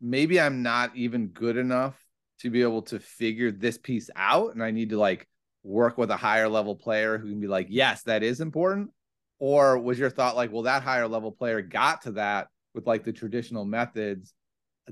maybe 0.00 0.40
I'm 0.40 0.62
not 0.62 0.94
even 0.96 1.28
good 1.28 1.56
enough 1.56 1.98
to 2.40 2.50
be 2.50 2.62
able 2.62 2.82
to 2.82 2.98
figure 3.00 3.50
this 3.50 3.78
piece 3.78 4.10
out, 4.16 4.52
and 4.54 4.62
I 4.62 4.70
need 4.72 4.90
to 4.90 4.98
like 4.98 5.28
work 5.62 5.96
with 5.98 6.10
a 6.10 6.16
higher 6.16 6.48
level 6.48 6.76
player 6.76 7.18
who 7.18 7.28
can 7.30 7.40
be 7.40 7.46
like, 7.48 7.68
yes, 7.70 8.02
that 8.04 8.22
is 8.22 8.40
important? 8.40 8.90
Or 9.38 9.78
was 9.78 9.98
your 9.98 10.10
thought 10.10 10.36
like, 10.36 10.52
well, 10.52 10.62
that 10.62 10.82
higher 10.82 11.08
level 11.08 11.32
player 11.32 11.62
got 11.62 12.02
to 12.02 12.12
that 12.12 12.48
with 12.74 12.86
like 12.86 13.04
the 13.04 13.12
traditional 13.12 13.64
methods? 13.64 14.34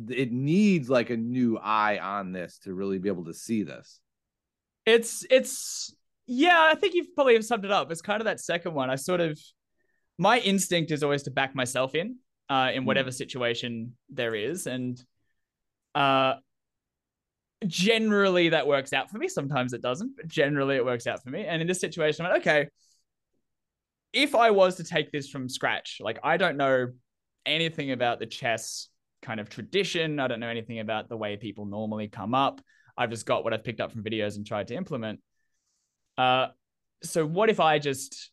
It 0.08 0.32
needs 0.32 0.88
like 0.88 1.10
a 1.10 1.16
new 1.16 1.58
eye 1.58 1.98
on 1.98 2.32
this 2.32 2.58
to 2.60 2.74
really 2.74 2.98
be 2.98 3.08
able 3.08 3.24
to 3.26 3.34
see 3.34 3.62
this. 3.64 4.00
it's 4.86 5.24
it's 5.30 5.94
yeah 6.30 6.68
i 6.70 6.74
think 6.74 6.94
you've 6.94 7.14
probably 7.14 7.40
summed 7.42 7.64
it 7.64 7.70
up. 7.70 7.90
It's 7.90 8.02
kind 8.02 8.20
of 8.20 8.24
that 8.26 8.40
second 8.40 8.74
one. 8.74 8.88
I 8.88 8.96
sort 8.96 9.20
of 9.20 9.38
my 10.18 10.38
instinct 10.38 10.90
is 10.90 11.02
always 11.02 11.22
to 11.24 11.30
back 11.30 11.54
myself 11.54 11.94
in 11.94 12.16
uh 12.48 12.70
in 12.72 12.84
whatever 12.84 13.10
situation 13.10 13.96
there 14.08 14.34
is. 14.34 14.66
And 14.66 15.02
uh 15.94 16.34
generally 17.66 18.50
that 18.50 18.66
works 18.66 18.92
out 18.92 19.10
for 19.10 19.18
me. 19.18 19.28
Sometimes 19.28 19.72
it 19.72 19.82
doesn't 19.82 20.16
but 20.16 20.28
generally 20.28 20.76
it 20.76 20.84
works 20.84 21.06
out 21.06 21.22
for 21.22 21.30
me. 21.30 21.44
And 21.44 21.60
in 21.60 21.68
this 21.68 21.80
situation 21.80 22.24
i'm 22.24 22.32
like 22.32 22.42
okay 22.42 22.68
if 24.12 24.34
i 24.34 24.50
was 24.50 24.76
to 24.76 24.84
take 24.84 25.12
this 25.12 25.28
from 25.30 25.48
scratch 25.48 25.98
like 26.00 26.18
i 26.24 26.36
don't 26.36 26.56
know 26.56 26.88
anything 27.46 27.92
about 27.92 28.18
the 28.18 28.26
chess 28.26 28.88
kind 29.22 29.40
of 29.40 29.48
tradition. 29.48 30.18
I 30.18 30.28
don't 30.28 30.40
know 30.40 30.48
anything 30.48 30.80
about 30.80 31.08
the 31.08 31.16
way 31.16 31.36
people 31.36 31.66
normally 31.66 32.08
come 32.08 32.34
up. 32.34 32.60
I've 32.96 33.10
just 33.10 33.26
got 33.26 33.44
what 33.44 33.52
I've 33.52 33.64
picked 33.64 33.80
up 33.80 33.92
from 33.92 34.02
videos 34.02 34.36
and 34.36 34.46
tried 34.46 34.68
to 34.68 34.74
implement. 34.74 35.20
Uh, 36.20 36.48
so 37.02 37.24
what 37.24 37.48
if 37.48 37.60
I 37.60 37.78
just, 37.78 38.30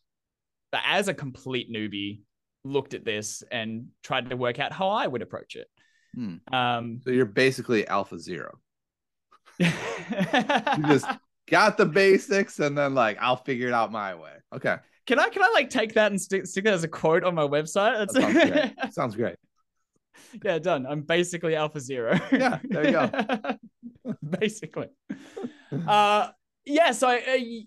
as 0.72 1.08
a 1.08 1.14
complete 1.14 1.72
newbie, 1.72 2.20
looked 2.64 2.92
at 2.92 3.04
this 3.04 3.42
and 3.50 3.86
tried 4.02 4.28
to 4.30 4.36
work 4.36 4.58
out 4.58 4.72
how 4.72 4.88
I 4.90 5.06
would 5.06 5.22
approach 5.22 5.56
it? 5.56 5.68
Hmm. 6.14 6.36
Um, 6.52 7.00
So 7.04 7.10
you're 7.10 7.24
basically 7.24 7.86
alpha 7.88 8.18
zero. 8.18 8.58
you 9.58 9.70
just 10.86 11.06
got 11.50 11.76
the 11.78 11.86
basics 11.86 12.58
and 12.60 12.76
then 12.76 12.94
like 12.94 13.16
I'll 13.20 13.36
figure 13.36 13.68
it 13.68 13.74
out 13.74 13.90
my 13.90 14.14
way. 14.14 14.32
Okay. 14.54 14.76
can 15.06 15.18
I 15.18 15.28
can 15.30 15.42
I 15.42 15.50
like 15.54 15.70
take 15.70 15.94
that 15.94 16.10
and 16.12 16.20
stick 16.20 16.46
stick 16.46 16.64
that 16.64 16.74
as 16.74 16.84
a 16.84 16.88
quote 16.88 17.24
on 17.24 17.34
my 17.34 17.46
website? 17.46 17.96
That 17.98 18.12
sounds 18.12 18.34
great. 18.34 18.74
Sounds 18.92 19.16
great. 19.16 19.36
yeah, 20.44 20.58
done. 20.58 20.86
I'm 20.86 21.02
basically 21.02 21.56
Alpha 21.56 21.80
Zero. 21.80 22.18
Yeah, 22.30 22.58
there 22.64 22.84
you 22.86 22.92
go. 22.92 23.10
basically. 24.38 24.88
Uh, 25.86 26.28
yeah. 26.64 26.92
So 26.92 27.08
I, 27.08 27.22
I- 27.26 27.66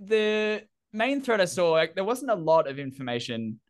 the 0.00 0.64
main 0.92 1.20
thread 1.20 1.40
I 1.40 1.46
saw, 1.46 1.70
like, 1.72 1.94
there 1.94 2.04
wasn't 2.04 2.30
a 2.30 2.34
lot 2.36 2.68
of 2.68 2.78
information 2.78 3.60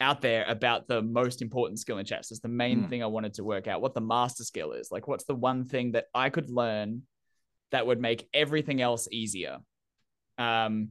out 0.00 0.20
there 0.20 0.44
about 0.48 0.88
the 0.88 1.00
most 1.02 1.40
important 1.40 1.78
skill 1.78 1.98
in 1.98 2.04
chess. 2.04 2.30
It's 2.30 2.40
the 2.40 2.48
main 2.48 2.82
Hmm. 2.82 2.88
thing 2.88 3.02
I 3.02 3.06
wanted 3.06 3.34
to 3.34 3.44
work 3.44 3.66
out. 3.68 3.80
What 3.80 3.94
the 3.94 4.00
master 4.00 4.44
skill 4.44 4.72
is. 4.72 4.90
Like, 4.90 5.06
what's 5.06 5.24
the 5.24 5.34
one 5.34 5.64
thing 5.64 5.92
that 5.92 6.06
I 6.14 6.30
could 6.30 6.50
learn 6.50 7.02
that 7.70 7.86
would 7.86 8.00
make 8.00 8.28
everything 8.32 8.80
else 8.80 9.08
easier. 9.10 9.58
Um, 10.38 10.90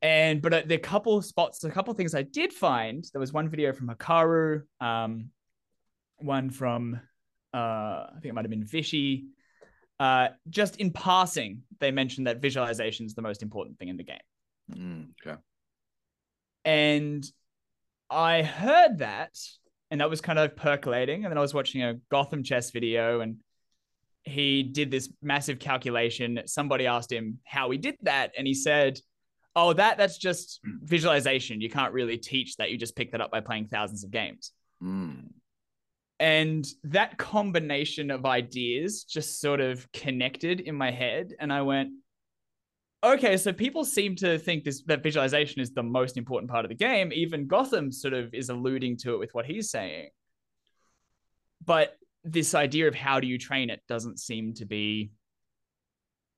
and 0.00 0.40
but 0.40 0.52
uh, 0.54 0.62
the 0.66 0.78
couple 0.78 1.20
spots, 1.22 1.62
a 1.64 1.70
couple 1.70 1.92
things 1.94 2.14
I 2.14 2.22
did 2.22 2.52
find. 2.52 3.04
There 3.12 3.20
was 3.20 3.32
one 3.32 3.48
video 3.48 3.72
from 3.72 3.88
Hikaru, 3.88 4.62
um, 4.80 5.30
one 6.18 6.50
from 6.50 7.00
uh, 7.54 7.56
I 7.56 8.12
think 8.14 8.26
it 8.26 8.34
might 8.34 8.44
have 8.44 8.50
been 8.50 8.64
Vishy. 8.64 9.26
Uh, 10.00 10.28
just 10.48 10.76
in 10.76 10.92
passing, 10.92 11.62
they 11.80 11.90
mentioned 11.90 12.26
that 12.26 12.40
visualization 12.40 13.06
is 13.06 13.14
the 13.14 13.22
most 13.22 13.42
important 13.42 13.78
thing 13.78 13.88
in 13.88 13.96
the 13.96 14.04
game. 14.04 14.18
Mm, 14.72 15.08
okay. 15.26 15.38
And 16.64 17.24
I 18.10 18.42
heard 18.42 18.98
that, 18.98 19.36
and 19.90 20.00
that 20.00 20.10
was 20.10 20.20
kind 20.20 20.38
of 20.38 20.56
percolating. 20.56 21.24
And 21.24 21.32
then 21.32 21.38
I 21.38 21.40
was 21.40 21.54
watching 21.54 21.82
a 21.82 21.94
Gotham 22.10 22.42
chess 22.42 22.70
video, 22.70 23.20
and 23.20 23.38
he 24.22 24.62
did 24.62 24.90
this 24.90 25.10
massive 25.22 25.58
calculation. 25.58 26.40
Somebody 26.46 26.86
asked 26.86 27.10
him 27.10 27.38
how 27.44 27.70
he 27.70 27.78
did 27.78 27.96
that, 28.02 28.32
and 28.36 28.46
he 28.46 28.54
said, 28.54 29.00
"Oh, 29.56 29.72
that 29.72 29.98
that's 29.98 30.18
just 30.18 30.60
visualization. 30.64 31.60
You 31.60 31.70
can't 31.70 31.92
really 31.92 32.18
teach 32.18 32.56
that. 32.56 32.70
You 32.70 32.78
just 32.78 32.96
pick 32.96 33.12
that 33.12 33.20
up 33.20 33.30
by 33.30 33.40
playing 33.40 33.68
thousands 33.68 34.04
of 34.04 34.10
games." 34.10 34.52
Mm, 34.82 35.30
And 36.20 36.66
that 36.84 37.16
combination 37.16 38.10
of 38.10 38.26
ideas 38.26 39.04
just 39.04 39.40
sort 39.40 39.60
of 39.60 39.90
connected 39.92 40.60
in 40.60 40.74
my 40.74 40.90
head. 40.90 41.32
And 41.38 41.52
I 41.52 41.62
went, 41.62 41.90
okay, 43.04 43.36
so 43.36 43.52
people 43.52 43.84
seem 43.84 44.16
to 44.16 44.38
think 44.38 44.64
this 44.64 44.82
that 44.86 45.02
visualization 45.02 45.60
is 45.60 45.72
the 45.72 45.82
most 45.82 46.16
important 46.16 46.50
part 46.50 46.64
of 46.64 46.70
the 46.70 46.74
game. 46.74 47.12
Even 47.12 47.46
Gotham 47.46 47.92
sort 47.92 48.14
of 48.14 48.34
is 48.34 48.48
alluding 48.48 48.96
to 48.98 49.14
it 49.14 49.18
with 49.18 49.32
what 49.32 49.46
he's 49.46 49.70
saying. 49.70 50.08
But 51.64 51.96
this 52.24 52.54
idea 52.54 52.88
of 52.88 52.94
how 52.96 53.20
do 53.20 53.26
you 53.28 53.38
train 53.38 53.70
it 53.70 53.80
doesn't 53.88 54.18
seem 54.18 54.54
to 54.54 54.64
be 54.66 55.12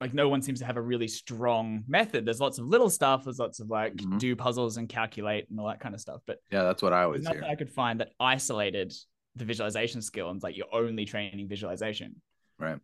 like 0.01 0.15
no 0.15 0.31
one 0.31 0.41
seems 0.41 0.61
to 0.61 0.65
have 0.65 0.79
a 0.79 0.83
really 0.83 1.09
strong 1.09 1.85
method. 1.87 2.25
There's 2.25 2.41
lots 2.41 2.59
of 2.59 2.67
little 2.67 2.89
stuff. 2.89 3.25
There's 3.25 3.39
lots 3.39 3.61
of 3.61 3.69
like 3.69 3.95
Mhm. 3.97 4.19
do 4.19 4.35
puzzles 4.35 4.79
and 4.79 4.89
calculate 4.89 5.49
and 5.51 5.61
all 5.61 5.67
that 5.69 5.81
kind 5.81 5.95
of 5.95 6.01
stuff. 6.01 6.23
But 6.27 6.39
yeah, 6.51 6.63
that's 6.63 6.83
what 6.83 6.95
I 6.95 7.03
always 7.03 7.23
nothing 7.23 7.43
hear. 7.43 7.51
I 7.51 7.55
could 7.55 7.71
find 7.71 8.01
that 8.01 8.13
isolated 8.19 8.95
the 9.41 9.45
visualization 9.45 10.01
skill 10.03 10.29
and 10.29 10.37
it's 10.37 10.45
like 10.45 10.57
you're 10.57 10.73
only 10.73 11.05
training 11.05 11.49
visualization. 11.49 12.21
Right. 12.59 12.79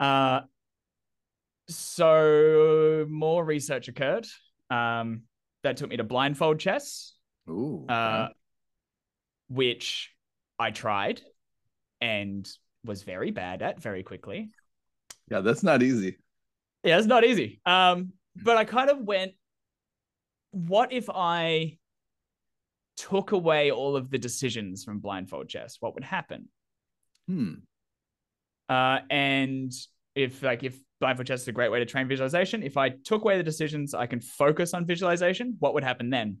Uh, 0.00 0.40
so 1.68 3.06
more 3.08 3.44
research 3.44 3.88
occurred. 3.88 4.26
Um, 4.70 5.22
that 5.62 5.76
took 5.76 5.90
me 5.90 5.96
to 5.96 6.04
blindfold 6.04 6.58
chess. 6.58 7.14
Ooh. 7.48 7.86
Uh, 7.88 8.28
which 9.48 10.14
I 10.58 10.70
tried 10.70 11.22
and 12.00 12.48
was 12.84 13.02
very 13.02 13.30
bad 13.30 13.62
at 13.62 13.80
very 13.80 14.02
quickly. 14.02 14.50
Yeah, 15.30 15.40
that's 15.40 15.62
not 15.62 15.82
easy. 15.82 16.18
Yeah, 16.84 16.98
it's 16.98 17.06
not 17.06 17.24
easy. 17.24 17.60
Um, 17.66 18.12
but 18.36 18.56
I 18.56 18.64
kind 18.64 18.90
of 18.90 18.98
went, 19.00 19.32
what 20.50 20.92
if 20.92 21.08
I 21.10 21.78
took 22.98 23.32
away 23.32 23.70
all 23.70 23.96
of 23.96 24.10
the 24.10 24.18
decisions 24.18 24.84
from 24.84 24.98
blindfold 24.98 25.48
chess? 25.48 25.76
What 25.80 25.94
would 25.94 26.04
happen? 26.04 26.48
Hmm. 27.26 27.54
Uh, 28.68 28.98
and 29.08 29.72
if 30.14 30.42
like 30.42 30.64
if 30.64 30.78
blindfold 31.00 31.26
chess 31.26 31.42
is 31.42 31.48
a 31.48 31.52
great 31.52 31.70
way 31.70 31.78
to 31.78 31.86
train 31.86 32.08
visualization, 32.08 32.62
if 32.62 32.76
I 32.76 32.90
took 32.90 33.22
away 33.22 33.36
the 33.36 33.42
decisions, 33.42 33.94
I 33.94 34.06
can 34.06 34.20
focus 34.20 34.74
on 34.74 34.84
visualization. 34.84 35.56
What 35.60 35.74
would 35.74 35.84
happen 35.84 36.10
then? 36.10 36.38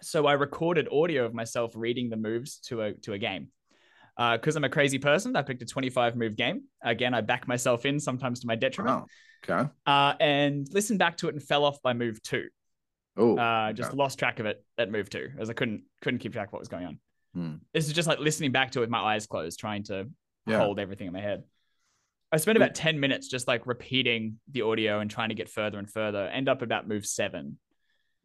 So 0.00 0.26
I 0.26 0.32
recorded 0.32 0.88
audio 0.90 1.24
of 1.24 1.34
myself 1.34 1.72
reading 1.74 2.08
the 2.08 2.16
moves 2.16 2.58
to 2.66 2.82
a 2.82 2.92
to 2.94 3.12
a 3.12 3.18
game. 3.18 3.48
Because 4.16 4.56
uh, 4.56 4.58
I'm 4.58 4.64
a 4.64 4.68
crazy 4.68 4.98
person, 4.98 5.36
I 5.36 5.42
picked 5.42 5.62
a 5.62 5.66
25 5.66 6.16
move 6.16 6.34
game. 6.34 6.62
Again, 6.82 7.14
I 7.14 7.20
back 7.20 7.46
myself 7.46 7.86
in 7.86 8.00
sometimes 8.00 8.40
to 8.40 8.48
my 8.48 8.56
detriment. 8.56 8.96
Wow. 8.96 9.06
Okay. 9.48 9.70
Uh, 9.86 10.14
and 10.18 10.66
listened 10.72 10.98
back 10.98 11.18
to 11.18 11.28
it 11.28 11.34
and 11.34 11.42
fell 11.42 11.64
off 11.64 11.80
by 11.82 11.92
move 11.92 12.20
two. 12.22 12.48
Oh. 13.18 13.36
Uh, 13.36 13.72
just 13.72 13.92
lost 13.94 14.18
track 14.18 14.38
of 14.38 14.46
it 14.46 14.64
at 14.78 14.90
move 14.90 15.10
two, 15.10 15.30
as 15.38 15.50
I 15.50 15.52
couldn't 15.52 15.82
couldn't 16.02 16.20
keep 16.20 16.32
track 16.32 16.48
of 16.48 16.52
what 16.52 16.60
was 16.60 16.68
going 16.68 16.86
on. 16.86 16.98
Hmm. 17.34 17.54
This 17.74 17.86
is 17.88 17.92
just 17.92 18.06
like 18.08 18.18
listening 18.20 18.52
back 18.52 18.70
to 18.72 18.78
it 18.78 18.82
with 18.82 18.90
my 18.90 19.00
eyes 19.00 19.26
closed, 19.26 19.58
trying 19.58 19.82
to 19.84 20.08
Yeah. 20.46 20.58
hold 20.58 20.78
everything 20.78 21.06
in 21.08 21.12
my 21.12 21.20
head. 21.20 21.42
I 22.30 22.36
spent 22.36 22.56
about 22.56 22.74
10 22.74 23.00
minutes 23.00 23.28
just 23.28 23.48
like 23.48 23.66
repeating 23.66 24.38
the 24.50 24.62
audio 24.62 25.00
and 25.00 25.10
trying 25.10 25.30
to 25.30 25.34
get 25.34 25.48
further 25.48 25.78
and 25.78 25.90
further. 25.90 26.26
End 26.28 26.48
up 26.48 26.62
about 26.62 26.86
move 26.86 27.06
seven. 27.06 27.58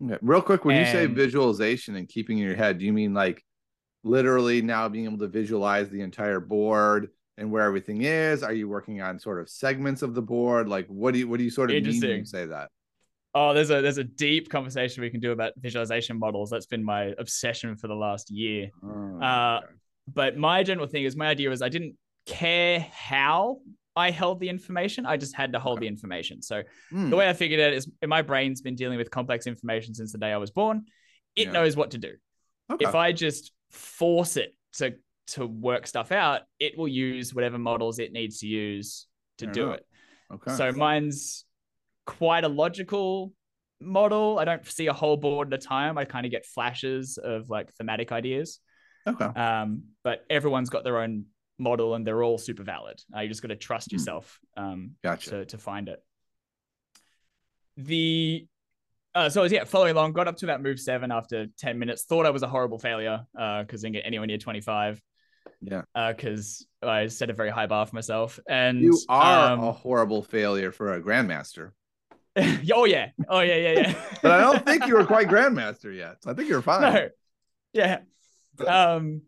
Okay. 0.03 0.17
Real 0.21 0.41
quick, 0.41 0.65
when 0.65 0.77
you 0.77 0.85
say 0.85 1.05
visualization 1.05 1.95
and 1.95 2.07
keeping 2.07 2.37
in 2.37 2.43
your 2.45 2.55
head, 2.55 2.77
do 2.79 2.85
you 2.85 2.91
mean 2.93 3.13
like 3.13 3.43
literally 4.03 4.61
now 4.61 4.89
being 4.89 5.05
able 5.05 5.19
to 5.19 5.27
visualize 5.27 5.89
the 5.89 6.01
entire 6.01 6.39
board 6.41 7.09
and 7.37 7.51
where 7.51 7.63
everything 7.63 8.01
is? 8.01 8.43
Are 8.43 8.53
you 8.53 8.67
working 8.67 9.01
on 9.01 9.19
sort 9.19 9.39
of 9.39 9.49
segments 9.49 10.01
of 10.01 10.13
the 10.13 10.21
board? 10.21 10.67
Like 10.67 10.87
what 10.87 11.13
do 11.13 11.19
you 11.19 11.27
what 11.27 11.37
do 11.37 11.43
you 11.43 11.49
sort 11.49 11.71
of 11.71 11.81
mean 11.81 12.01
when 12.01 12.09
you 12.19 12.25
say 12.25 12.45
that? 12.47 12.69
Oh, 13.35 13.53
there's 13.53 13.71
a 13.71 13.81
there's 13.81 13.97
a 13.97 14.03
deep 14.03 14.49
conversation 14.49 15.01
we 15.01 15.09
can 15.09 15.19
do 15.19 15.31
about 15.31 15.53
visualization 15.57 16.19
models. 16.19 16.49
That's 16.49 16.67
been 16.67 16.83
my 16.83 17.13
obsession 17.17 17.75
for 17.75 17.87
the 17.87 17.95
last 17.95 18.29
year. 18.29 18.69
Oh, 18.83 19.19
Uh, 19.21 19.61
okay. 19.63 19.73
But 20.13 20.37
my 20.37 20.63
general 20.63 20.87
thing 20.87 21.03
is 21.03 21.15
my 21.15 21.27
idea 21.27 21.49
was 21.49 21.61
I 21.61 21.69
didn't 21.69 21.95
care 22.25 22.79
how 22.91 23.59
I 23.95 24.11
held 24.11 24.39
the 24.39 24.49
information. 24.49 25.05
I 25.05 25.17
just 25.17 25.35
had 25.35 25.53
to 25.53 25.59
hold 25.59 25.77
Okay. 25.79 25.85
the 25.85 25.87
information. 25.87 26.41
So 26.41 26.63
Hmm. 26.89 27.09
the 27.09 27.15
way 27.15 27.27
I 27.29 27.33
figured 27.33 27.59
it 27.59 27.73
is 27.73 27.89
my 28.05 28.21
brain's 28.21 28.61
been 28.61 28.75
dealing 28.75 28.97
with 28.97 29.09
complex 29.11 29.47
information 29.47 29.93
since 29.93 30.11
the 30.11 30.17
day 30.17 30.31
I 30.31 30.37
was 30.37 30.51
born. 30.51 30.85
It 31.35 31.47
Yeah. 31.47 31.51
knows 31.53 31.75
what 31.75 31.91
to 31.91 31.97
do. 31.97 32.13
Okay. 32.71 32.85
If 32.85 32.95
I 32.95 33.11
just 33.13 33.51
force 33.71 34.37
it 34.37 34.55
to 34.73 34.95
to 35.25 35.47
work 35.47 35.87
stuff 35.87 36.11
out, 36.11 36.41
it 36.59 36.77
will 36.77 36.87
use 36.87 37.33
whatever 37.33 37.57
models 37.57 37.97
it 37.97 38.11
needs 38.11 38.39
to 38.39 38.47
use 38.47 39.07
to 39.37 39.45
Fair 39.45 39.53
do 39.53 39.63
enough. 39.67 39.79
it. 39.79 39.85
okay. 40.33 40.51
So 40.55 40.71
mine's 40.73 41.45
quite 42.05 42.43
a 42.43 42.49
logical 42.49 43.33
model. 43.79 44.39
I 44.39 44.45
don't 44.45 44.65
see 44.65 44.87
a 44.87 44.93
whole 44.93 45.17
board 45.17 45.53
at 45.53 45.59
a 45.63 45.65
time. 45.65 45.97
I 45.97 46.05
kind 46.05 46.25
of 46.25 46.31
get 46.31 46.45
flashes 46.45 47.17
of 47.17 47.49
like 47.49 47.71
thematic 47.73 48.11
ideas. 48.11 48.59
okay. 49.07 49.25
Um, 49.25 49.83
but 50.03 50.25
everyone's 50.29 50.69
got 50.69 50.83
their 50.83 50.99
own 50.99 51.25
model 51.59 51.95
and 51.95 52.05
they're 52.07 52.23
all 52.23 52.37
super 52.37 52.63
valid. 52.63 53.01
Uh, 53.15 53.21
you 53.21 53.29
just 53.29 53.41
got 53.41 53.49
to 53.49 53.55
trust 53.55 53.91
Hmm. 53.91 53.95
yourself 53.97 54.39
um, 54.57 54.91
Gotcha. 55.03 55.29
to, 55.31 55.45
to 55.45 55.57
find 55.57 55.89
it. 55.89 55.99
The 57.77 58.45
uh, 59.15 59.29
so 59.29 59.41
I 59.41 59.43
was 59.43 59.51
yeah 59.51 59.63
following 59.63 59.91
along, 59.95 60.13
got 60.13 60.27
up 60.27 60.37
to 60.37 60.45
about 60.45 60.61
move 60.63 60.79
seven 60.79 61.11
after 61.11 61.45
10 61.59 61.77
minutes, 61.77 62.03
thought 62.03 62.25
I 62.25 62.31
was 62.31 62.41
a 62.43 62.47
horrible 62.47 62.79
failure 62.79 63.21
because 63.33 63.83
I 63.83 63.87
didn't 63.87 63.93
get 63.93 64.05
anywhere 64.05 64.25
near 64.25 64.37
25 64.39 64.99
Yeah. 65.61 65.81
because 65.93 66.65
I 66.81 67.07
set 67.07 67.29
a 67.29 67.33
very 67.33 67.49
high 67.51 67.67
bar 67.67 67.85
for 67.85 67.95
myself. 67.95 68.39
And 68.47 68.81
You 68.81 68.97
are 69.09 69.51
um, 69.51 69.59
a 69.63 69.71
horrible 69.71 70.23
failure 70.23 70.71
for 70.71 70.93
a 70.93 71.01
grandmaster. 71.01 71.71
oh 72.73 72.85
yeah, 72.85 73.09
oh 73.29 73.41
yeah, 73.41 73.55
yeah, 73.55 73.71
yeah. 73.79 73.93
But 74.21 74.31
I 74.31 74.41
don't 74.41 74.65
think 74.65 74.87
you 74.87 74.95
were 74.95 75.05
quite 75.05 75.27
grandmaster 75.27 75.95
yet. 75.95 76.23
So 76.23 76.31
I 76.31 76.33
think 76.33 76.49
you're 76.49 76.61
fine. 76.61 76.81
no, 76.81 77.09
yeah, 77.73 77.99
um, 78.65 79.21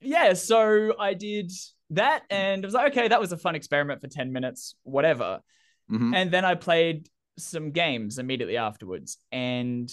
yeah. 0.00 0.34
So 0.34 0.94
I 0.98 1.14
did 1.14 1.50
that, 1.90 2.22
and 2.30 2.64
I 2.64 2.66
was 2.66 2.74
like, 2.74 2.92
okay, 2.92 3.08
that 3.08 3.20
was 3.20 3.32
a 3.32 3.36
fun 3.36 3.54
experiment 3.54 4.00
for 4.00 4.08
ten 4.08 4.32
minutes, 4.32 4.76
whatever. 4.82 5.40
Mhm. 5.90 6.14
And 6.14 6.30
then 6.30 6.44
I 6.44 6.54
played 6.54 7.08
some 7.38 7.72
games 7.72 8.18
immediately 8.18 8.56
afterwards, 8.56 9.18
and 9.32 9.92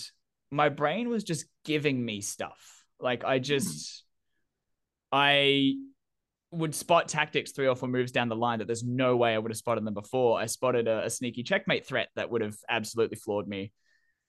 my 0.51 0.69
brain 0.69 1.09
was 1.09 1.23
just 1.23 1.45
giving 1.65 2.03
me 2.03 2.21
stuff. 2.21 2.83
Like 2.99 3.23
I 3.23 3.39
just, 3.39 4.03
I 5.11 5.75
would 6.51 6.75
spot 6.75 7.07
tactics 7.07 7.51
three 7.51 7.67
or 7.67 7.75
four 7.75 7.87
moves 7.87 8.11
down 8.11 8.27
the 8.27 8.35
line 8.35 8.59
that 8.59 8.65
there's 8.65 8.83
no 8.83 9.15
way 9.15 9.33
I 9.33 9.37
would 9.37 9.51
have 9.51 9.57
spotted 9.57 9.85
them 9.85 9.93
before. 9.93 10.39
I 10.39 10.45
spotted 10.45 10.87
a, 10.87 11.05
a 11.05 11.09
sneaky 11.09 11.43
checkmate 11.43 11.85
threat 11.85 12.09
that 12.15 12.29
would 12.29 12.41
have 12.41 12.55
absolutely 12.69 13.17
floored 13.17 13.47
me 13.47 13.71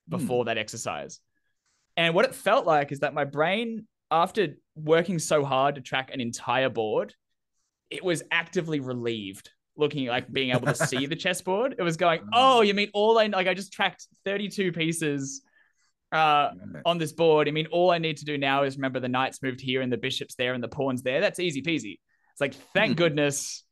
before 0.08 0.44
that 0.46 0.58
exercise. 0.58 1.20
And 1.96 2.14
what 2.14 2.24
it 2.24 2.34
felt 2.34 2.64
like 2.64 2.92
is 2.92 3.00
that 3.00 3.12
my 3.12 3.24
brain, 3.24 3.86
after 4.10 4.56
working 4.76 5.18
so 5.18 5.44
hard 5.44 5.74
to 5.74 5.80
track 5.80 6.10
an 6.12 6.20
entire 6.20 6.70
board, 6.70 7.14
it 7.90 8.04
was 8.04 8.22
actively 8.30 8.80
relieved 8.80 9.50
looking 9.76 10.06
like 10.06 10.30
being 10.30 10.50
able 10.50 10.66
to 10.66 10.74
see 10.74 11.06
the 11.06 11.16
chessboard. 11.24 11.74
It 11.78 11.82
was 11.82 11.96
going, 11.96 12.20
oh, 12.32 12.60
you 12.60 12.74
mean 12.74 12.90
all 12.94 13.18
I 13.18 13.26
like 13.26 13.46
I 13.46 13.54
just 13.54 13.72
tracked 13.72 14.06
32 14.24 14.72
pieces 14.72 15.42
uh 16.12 16.50
on 16.84 16.98
this 16.98 17.12
board. 17.12 17.48
I 17.48 17.50
mean, 17.50 17.66
all 17.72 17.90
I 17.90 17.98
need 17.98 18.18
to 18.18 18.24
do 18.24 18.38
now 18.38 18.64
is 18.64 18.76
remember 18.76 19.00
the 19.00 19.08
knights 19.08 19.42
moved 19.42 19.60
here 19.60 19.80
and 19.80 19.92
the 19.92 19.96
bishops 19.96 20.34
there 20.34 20.54
and 20.54 20.62
the 20.62 20.68
pawns 20.68 21.02
there. 21.02 21.20
That's 21.20 21.40
easy 21.40 21.62
peasy. 21.62 21.98
It's 22.32 22.40
like, 22.40 22.54
thank 22.74 22.94
Mhm. 22.94 22.96
goodness. 22.96 23.64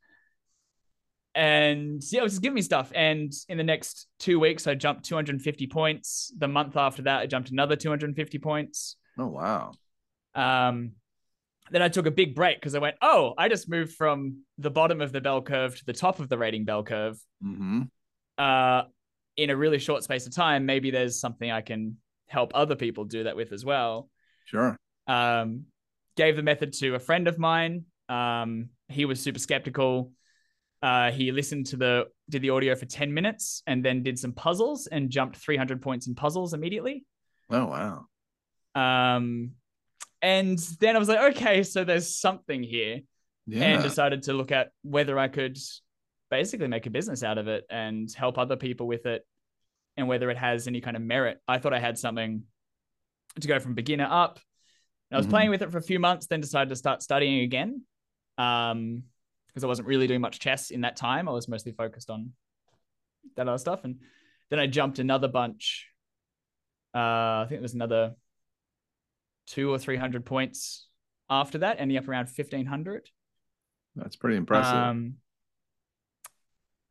And 1.34 2.02
yeah, 2.10 2.20
it 2.20 2.22
was 2.24 2.32
just 2.32 2.42
giving 2.42 2.56
me 2.56 2.62
stuff. 2.62 2.90
And 2.94 3.32
in 3.48 3.56
the 3.56 3.64
next 3.64 4.08
two 4.18 4.40
weeks, 4.40 4.66
I 4.66 4.74
jumped 4.74 5.04
250 5.04 5.66
points. 5.68 6.32
The 6.36 6.48
month 6.48 6.76
after 6.76 7.02
that, 7.02 7.20
I 7.20 7.26
jumped 7.26 7.50
another 7.50 7.76
250 7.76 8.38
points. 8.38 8.96
Oh 9.16 9.26
wow. 9.28 9.72
Um, 10.34 10.92
then 11.70 11.82
I 11.82 11.88
took 11.88 12.06
a 12.06 12.10
big 12.10 12.34
break 12.34 12.56
because 12.56 12.74
I 12.74 12.80
went, 12.80 12.96
oh, 13.00 13.34
I 13.38 13.48
just 13.48 13.68
moved 13.68 13.94
from 13.94 14.42
the 14.58 14.70
bottom 14.70 15.00
of 15.00 15.12
the 15.12 15.20
bell 15.20 15.40
curve 15.40 15.76
to 15.76 15.84
the 15.84 15.92
top 15.92 16.18
of 16.18 16.28
the 16.28 16.36
rating 16.36 16.64
bell 16.64 16.82
curve 16.82 17.18
hmm 17.40 17.82
uh, 18.38 18.84
in 19.36 19.50
a 19.50 19.56
really 19.56 19.78
short 19.78 20.02
space 20.02 20.26
of 20.26 20.34
time. 20.34 20.66
Maybe 20.66 20.90
there's 20.90 21.20
something 21.20 21.50
I 21.50 21.60
can 21.60 21.98
help 22.26 22.52
other 22.54 22.74
people 22.74 23.04
do 23.04 23.24
that 23.24 23.36
with 23.36 23.52
as 23.52 23.64
well. 23.64 24.08
Sure. 24.46 24.76
Um, 25.06 25.66
gave 26.16 26.36
the 26.36 26.42
method 26.42 26.72
to 26.74 26.94
a 26.94 26.98
friend 26.98 27.28
of 27.28 27.38
mine. 27.38 27.84
Um, 28.10 28.70
he 28.88 29.04
was 29.04 29.20
super 29.20 29.38
skeptical. 29.38 30.12
Uh, 30.82 31.10
he 31.10 31.30
listened 31.30 31.66
to 31.66 31.76
the 31.76 32.06
did 32.28 32.42
the 32.42 32.50
audio 32.50 32.74
for 32.74 32.86
10 32.86 33.12
minutes 33.12 33.62
and 33.66 33.84
then 33.84 34.02
did 34.02 34.18
some 34.18 34.32
puzzles 34.32 34.86
and 34.86 35.10
jumped 35.10 35.36
300 35.36 35.80
points 35.82 36.06
in 36.06 36.14
puzzles 36.14 36.54
immediately. 36.54 37.04
Oh 37.50 37.66
wow. 37.66 38.06
Um, 38.74 39.52
and 40.22 40.58
then 40.80 40.96
I 40.96 40.98
was 40.98 41.08
like, 41.08 41.36
okay, 41.36 41.62
so 41.62 41.84
there's 41.84 42.18
something 42.18 42.62
here, 42.62 43.00
Yeah. 43.46 43.64
and 43.64 43.82
decided 43.82 44.24
to 44.24 44.32
look 44.32 44.52
at 44.52 44.70
whether 44.82 45.18
I 45.18 45.28
could 45.28 45.58
basically 46.30 46.68
make 46.68 46.86
a 46.86 46.90
business 46.90 47.22
out 47.22 47.38
of 47.38 47.48
it 47.48 47.64
and 47.70 48.10
help 48.12 48.38
other 48.38 48.56
people 48.56 48.86
with 48.86 49.06
it, 49.06 49.26
and 49.96 50.08
whether 50.08 50.30
it 50.30 50.36
has 50.38 50.66
any 50.66 50.80
kind 50.80 50.96
of 50.96 51.02
merit. 51.02 51.38
I 51.48 51.58
thought 51.58 51.74
I 51.74 51.80
had 51.80 51.98
something 51.98 52.42
to 53.40 53.48
go 53.48 53.58
from 53.58 53.74
beginner 53.74 54.08
up. 54.10 54.38
And 55.10 55.16
I 55.16 55.18
was 55.18 55.26
Mhm. 55.26 55.30
playing 55.30 55.50
with 55.50 55.62
it 55.62 55.70
for 55.72 55.78
a 55.78 55.82
few 55.82 55.98
months, 55.98 56.26
then 56.26 56.40
decided 56.40 56.68
to 56.70 56.76
start 56.76 57.02
studying 57.02 57.40
again. 57.40 57.82
Um, 58.40 59.02
because 59.48 59.64
I 59.64 59.66
wasn't 59.66 59.88
really 59.88 60.06
doing 60.06 60.20
much 60.20 60.38
chess 60.38 60.70
in 60.70 60.82
that 60.82 60.96
time. 60.96 61.28
I 61.28 61.32
was 61.32 61.48
mostly 61.48 61.72
focused 61.72 62.08
on 62.08 62.30
that 63.36 63.48
other 63.48 63.58
stuff. 63.58 63.82
And 63.82 63.96
then 64.48 64.60
I 64.60 64.68
jumped 64.68 65.00
another 65.00 65.26
bunch. 65.26 65.88
Uh, 66.94 66.98
I 67.42 67.46
think 67.48 67.58
it 67.58 67.62
was 67.62 67.74
another 67.74 68.14
two 69.48 69.70
or 69.70 69.78
three 69.78 69.96
hundred 69.96 70.24
points 70.24 70.86
after 71.28 71.58
that, 71.58 71.80
ending 71.80 71.98
up 71.98 72.08
around 72.08 72.28
fifteen 72.28 72.66
hundred. 72.66 73.10
That's 73.96 74.16
pretty 74.16 74.36
impressive. 74.36 74.74
Um, 74.74 75.14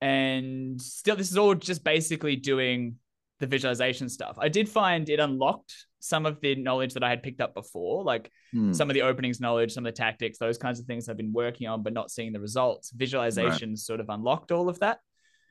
and 0.02 0.82
still, 0.82 1.16
this 1.16 1.32
is 1.32 1.38
all 1.38 1.56
just 1.56 1.84
basically 1.84 2.36
doing 2.36 2.96
the 3.40 3.48
visualization 3.48 4.10
stuff. 4.10 4.38
I 4.40 4.50
did 4.50 4.68
find 4.68 5.08
it 5.10 5.20
unlocked 5.20 5.74
some 6.00 6.26
of 6.26 6.40
the 6.42 6.56
knowledge 6.56 6.94
that 6.94 7.04
I 7.04 7.10
had 7.10 7.24
picked 7.24 7.42
up 7.42 7.54
before, 7.54 8.04
like 8.04 8.32
Hmm. 8.52 8.74
some 8.74 8.90
of 8.90 8.94
the 8.94 9.04
openings 9.04 9.40
knowledge, 9.40 9.72
some 9.74 9.86
of 9.86 9.94
the 9.94 9.98
tactics, 9.98 10.38
those 10.38 10.58
kinds 10.58 10.80
of 10.80 10.86
things 10.86 11.08
I've 11.08 11.18
been 11.18 11.32
working 11.34 11.68
on, 11.68 11.84
but 11.84 11.94
not 11.94 12.10
seeing 12.12 12.34
the 12.34 12.40
results. 12.40 12.92
Visualization 12.92 13.76
sort 13.78 14.00
of 14.00 14.10
unlocked 14.10 14.52
all 14.52 14.70
of 14.70 14.80
that. 14.80 15.00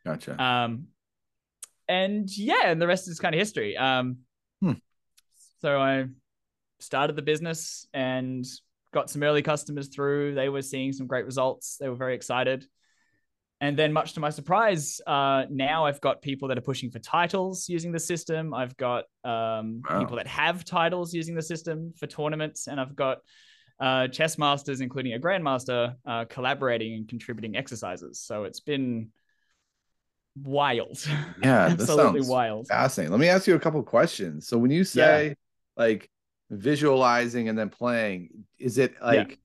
Gotcha. 0.05 0.43
Um, 0.43 0.89
and 1.89 2.29
yeah, 2.37 2.67
and 2.67 2.81
the 2.83 2.87
rest 2.87 3.09
is 3.09 3.19
kind 3.21 3.35
of 3.35 3.39
history. 3.39 3.77
Um, 3.77 4.19
Hmm. 4.61 4.73
so 5.61 5.81
I 5.81 6.07
started 6.81 7.17
the 7.17 7.23
business 7.23 7.87
and 7.95 8.45
got 8.93 9.11
some 9.11 9.23
early 9.23 9.43
customers 9.43 9.89
through. 9.89 10.35
They 10.35 10.49
were 10.49 10.63
seeing 10.63 10.93
some 10.93 11.07
great 11.07 11.25
results. 11.25 11.77
They 11.79 11.89
were 11.89 11.97
very 11.97 12.15
excited. 12.15 12.67
And 13.61 13.77
then, 13.77 13.93
much 13.93 14.13
to 14.13 14.21
my 14.21 14.31
surprise, 14.31 15.01
uh, 15.07 15.45
now 15.51 15.85
I've 15.85 16.01
got 16.01 16.23
people 16.23 16.47
that 16.49 16.57
are 16.57 16.63
pushing 16.63 16.91
for 16.91 17.01
titles 17.01 17.69
using 17.69 17.91
the 17.91 17.99
system. 17.99 18.55
I've 18.55 18.77
got 18.77 19.05
um, 19.25 19.83
Wow. 19.89 19.99
people 19.99 20.17
that 20.17 20.29
have 20.29 20.65
titles 20.65 21.13
using 21.13 21.35
the 21.35 21.43
system 21.43 21.93
for 21.97 22.07
tournaments, 22.07 22.69
and 22.69 22.81
I've 22.81 22.95
got 22.95 23.19
uh, 23.81 24.09
chess 24.09 24.39
masters, 24.39 24.81
including 24.81 25.15
a 25.15 25.19
grandmaster, 25.19 25.95
uh, 26.07 26.25
collaborating 26.27 26.95
and 26.95 27.09
contributing 27.09 27.57
exercises. 27.57 28.21
So 28.21 28.45
it's 28.45 28.61
been 28.61 29.11
wild. 30.37 31.05
Yeah, 31.43 31.67
absolutely 31.67 32.23
wild. 32.23 32.67
Fascinating. 32.69 33.13
Let 33.13 33.21
me 33.21 33.29
ask 33.29 33.47
you 33.47 33.55
a 33.55 33.61
couple 33.61 33.83
questions. 33.83 34.47
So 34.49 34.59
when 34.59 34.71
you 34.71 34.85
say 34.85 35.29
yeah. 35.29 35.35
like 35.77 36.11
visualizing 36.51 37.49
and 37.49 37.59
then 37.59 37.71
playing, 37.71 38.45
is 38.59 38.79
it 38.79 38.95
like 39.03 39.31
yeah. 39.31 39.37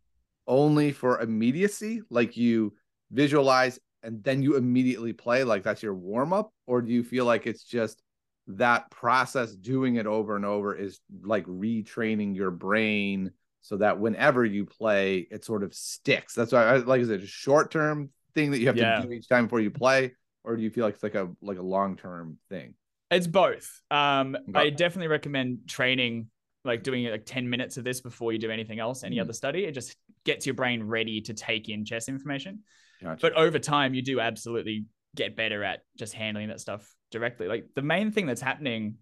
only 0.47 0.91
for 0.91 1.21
immediacy? 1.21 2.01
Like 2.09 2.35
you 2.35 2.73
visualize 3.11 3.79
and 4.03 4.23
then 4.23 4.43
you 4.43 4.57
immediately 4.57 5.13
play, 5.13 5.43
like 5.43 5.63
that's 5.63 5.81
your 5.81 5.93
warm 5.93 6.33
up, 6.33 6.51
or 6.67 6.81
do 6.81 6.91
you 6.91 7.03
feel 7.03 7.25
like 7.25 7.47
it's 7.47 7.63
just 7.63 8.01
that 8.47 8.89
process 8.91 9.53
doing 9.53 9.95
it 9.95 10.05
over 10.05 10.35
and 10.35 10.45
over 10.45 10.75
is 10.75 10.99
like 11.23 11.45
retraining 11.45 12.35
your 12.35 12.51
brain 12.51 13.31
so 13.61 13.77
that 13.77 13.99
whenever 13.99 14.43
you 14.43 14.65
play 14.65 15.25
it 15.31 15.45
sort 15.45 15.63
of 15.63 15.73
sticks 15.73 16.35
that's 16.35 16.51
why 16.51 16.63
I 16.63 16.77
like 16.77 17.01
is 17.01 17.09
it 17.09 17.23
a 17.23 17.27
short 17.27 17.71
term 17.71 18.09
thing 18.35 18.51
that 18.51 18.59
you 18.59 18.67
have 18.67 18.75
yeah. 18.75 18.99
to 18.99 19.07
do 19.07 19.13
each 19.13 19.29
time 19.29 19.45
before 19.45 19.61
you 19.61 19.71
play 19.71 20.13
or 20.43 20.57
do 20.57 20.63
you 20.63 20.69
feel 20.69 20.83
like 20.83 20.95
it's 20.95 21.03
like 21.03 21.15
a 21.15 21.29
like 21.41 21.57
a 21.57 21.63
long 21.63 21.95
term 21.95 22.37
thing 22.49 22.73
it's 23.09 23.27
both 23.27 23.81
um 23.89 24.35
okay. 24.35 24.67
i 24.67 24.69
definitely 24.69 25.07
recommend 25.07 25.59
training 25.67 26.27
like 26.65 26.83
doing 26.83 27.05
like 27.05 27.25
10 27.25 27.49
minutes 27.49 27.77
of 27.77 27.85
this 27.85 28.01
before 28.01 28.33
you 28.33 28.39
do 28.39 28.51
anything 28.51 28.79
else 28.79 29.05
any 29.05 29.17
mm. 29.17 29.21
other 29.21 29.33
study 29.33 29.63
it 29.63 29.71
just 29.71 29.95
gets 30.25 30.45
your 30.45 30.55
brain 30.55 30.83
ready 30.83 31.21
to 31.21 31.33
take 31.33 31.69
in 31.69 31.85
chess 31.85 32.09
information 32.09 32.59
gotcha. 33.03 33.19
but 33.21 33.33
over 33.33 33.59
time 33.59 33.93
you 33.93 34.01
do 34.01 34.19
absolutely 34.19 34.85
get 35.15 35.35
better 35.35 35.63
at 35.63 35.81
just 35.97 36.13
handling 36.13 36.49
that 36.49 36.59
stuff 36.59 36.91
directly. 37.11 37.47
Like 37.47 37.67
the 37.75 37.81
main 37.81 38.11
thing 38.11 38.25
that's 38.25 38.41
happening, 38.41 38.95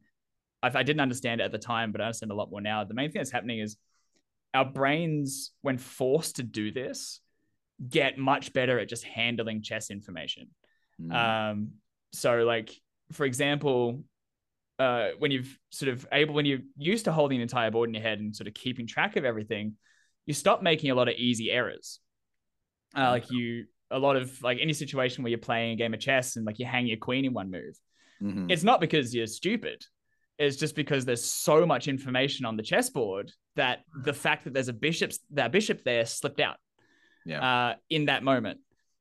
I, 0.62 0.68
I 0.74 0.84
didn't 0.84 1.00
understand 1.00 1.42
it 1.42 1.46
at 1.46 1.52
the 1.52 1.58
time, 1.58 1.92
but 1.92 2.02
I 2.02 2.06
understand 2.06 2.32
a 2.32 2.36
lot 2.36 2.52
more 2.52 2.62
now. 2.62 2.84
The 2.84 2.94
main 2.94 3.12
thing 3.12 3.20
that's 3.20 3.32
happening 3.32 3.60
is 3.60 3.78
our 4.54 4.66
brains, 4.66 5.52
when 5.62 5.78
forced 5.78 6.38
to 6.38 6.44
do 6.44 6.72
this, 6.72 7.22
get 7.88 8.18
much 8.18 8.54
better 8.54 8.80
at 8.80 8.90
just 8.90 9.04
handling 9.04 9.62
chess 9.62 9.90
information. 9.90 10.50
Mm. 11.02 11.16
Um, 11.52 11.72
so, 12.14 12.44
like 12.44 12.72
for 13.14 13.26
example, 13.26 14.04
uh, 14.80 15.10
when 15.20 15.32
you've 15.32 15.58
sort 15.70 15.92
of 15.92 16.06
able, 16.12 16.34
when 16.34 16.46
you're 16.46 16.60
used 16.78 17.06
to 17.06 17.12
holding 17.12 17.38
an 17.38 17.44
entire 17.44 17.72
board 17.72 17.90
in 17.90 17.94
your 17.94 18.04
head 18.04 18.20
and 18.20 18.36
sort 18.36 18.48
of 18.48 18.54
keeping 18.54 18.88
track 18.88 19.16
of 19.16 19.26
everything, 19.26 19.76
you 20.26 20.34
stop 20.34 20.62
making 20.62 20.92
a 20.92 20.96
lot 20.96 21.08
of 21.08 21.16
easy 21.16 21.50
errors. 21.52 22.00
Uh, 22.96 23.10
like 23.10 23.32
you 23.32 23.66
a 23.91 23.99
lot 23.99 24.15
of 24.15 24.41
like 24.41 24.58
any 24.62 24.73
situation 24.73 25.23
where 25.23 25.30
you're 25.30 25.39
playing 25.39 25.73
a 25.73 25.75
game 25.75 25.93
of 25.93 25.99
chess 25.99 26.36
and 26.36 26.45
like 26.45 26.60
you 26.60 26.65
hang 26.65 26.88
your 26.88 26.97
queen 26.97 27.25
in 27.25 27.34
one 27.34 27.51
move. 27.51 27.80
Mm-hmm. 28.21 28.49
It's 28.49 28.63
not 28.63 28.80
because 28.80 29.13
you're 29.13 29.27
stupid. 29.27 29.84
It's 30.38 30.58
just 30.58 30.75
because 30.75 31.06
there's 31.06 31.23
so 31.23 31.65
much 31.65 31.88
information 31.88 32.45
on 32.45 32.58
the 32.58 32.63
chessboard 32.63 33.32
that 33.56 33.80
the 34.04 34.13
fact 34.13 34.45
that 34.45 34.54
there's 34.54 34.69
a 34.69 34.73
bishop 34.73 35.12
that 35.32 35.51
bishop 35.51 35.84
there 35.84 36.06
slipped 36.06 36.39
out. 36.39 36.58
Yeah. 37.25 37.41
Uh, 37.43 37.75
in 37.89 38.06
that 38.06 38.23
moment, 38.23 38.60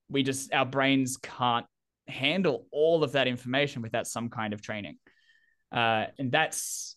we 0.09 0.23
just 0.23 0.53
our 0.53 0.67
brains 0.67 1.17
can't 1.17 1.67
handle 2.09 2.67
all 2.73 3.05
of 3.05 3.13
that 3.13 3.29
information 3.29 3.83
without 3.83 4.07
some 4.07 4.29
kind 4.29 4.53
of 4.53 4.61
training. 4.61 4.99
Uh, 5.73 6.07
and 6.19 6.31
that's 6.33 6.97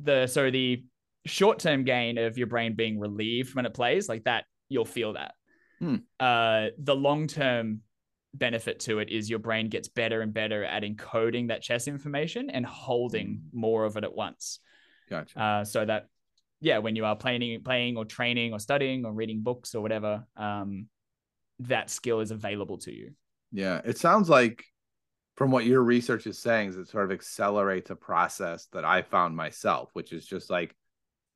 the 0.00 0.26
so 0.26 0.50
the 0.50 0.84
short 1.26 1.58
term 1.58 1.84
gain 1.84 2.18
of 2.18 2.38
your 2.38 2.46
brain 2.46 2.74
being 2.74 2.98
relieved 2.98 3.54
when 3.54 3.66
it 3.66 3.74
plays 3.74 4.08
like 4.08 4.24
that. 4.24 4.44
You'll 4.68 4.84
feel 4.84 5.14
that. 5.14 5.34
Hmm. 5.82 5.96
Uh, 6.20 6.68
the 6.78 6.94
long 6.94 7.26
term 7.26 7.80
benefit 8.34 8.78
to 8.80 9.00
it 9.00 9.10
is 9.10 9.28
your 9.28 9.40
brain 9.40 9.68
gets 9.68 9.88
better 9.88 10.20
and 10.20 10.32
better 10.32 10.64
at 10.64 10.84
encoding 10.84 11.48
that 11.48 11.60
chess 11.60 11.88
information 11.88 12.50
and 12.50 12.64
holding 12.64 13.42
hmm. 13.50 13.60
more 13.60 13.84
of 13.84 13.96
it 13.96 14.04
at 14.04 14.14
once. 14.14 14.60
Gotcha. 15.10 15.38
Uh, 15.38 15.64
so 15.64 15.84
that, 15.84 16.06
yeah, 16.60 16.78
when 16.78 16.94
you 16.94 17.04
are 17.04 17.16
playing, 17.16 17.62
playing 17.64 17.96
or 17.96 18.04
training 18.04 18.52
or 18.52 18.60
studying 18.60 19.04
or 19.04 19.12
reading 19.12 19.42
books 19.42 19.74
or 19.74 19.82
whatever, 19.82 20.24
um, 20.36 20.86
that 21.58 21.90
skill 21.90 22.20
is 22.20 22.30
available 22.30 22.78
to 22.78 22.92
you. 22.92 23.10
Yeah, 23.50 23.80
it 23.84 23.98
sounds 23.98 24.28
like 24.28 24.64
from 25.36 25.50
what 25.50 25.66
your 25.66 25.82
research 25.82 26.28
is 26.28 26.38
saying 26.38 26.68
is 26.68 26.76
it 26.76 26.88
sort 26.88 27.04
of 27.04 27.10
accelerates 27.10 27.90
a 27.90 27.96
process 27.96 28.66
that 28.72 28.84
I 28.84 29.02
found 29.02 29.34
myself, 29.36 29.90
which 29.94 30.12
is 30.12 30.24
just 30.24 30.48
like 30.48 30.76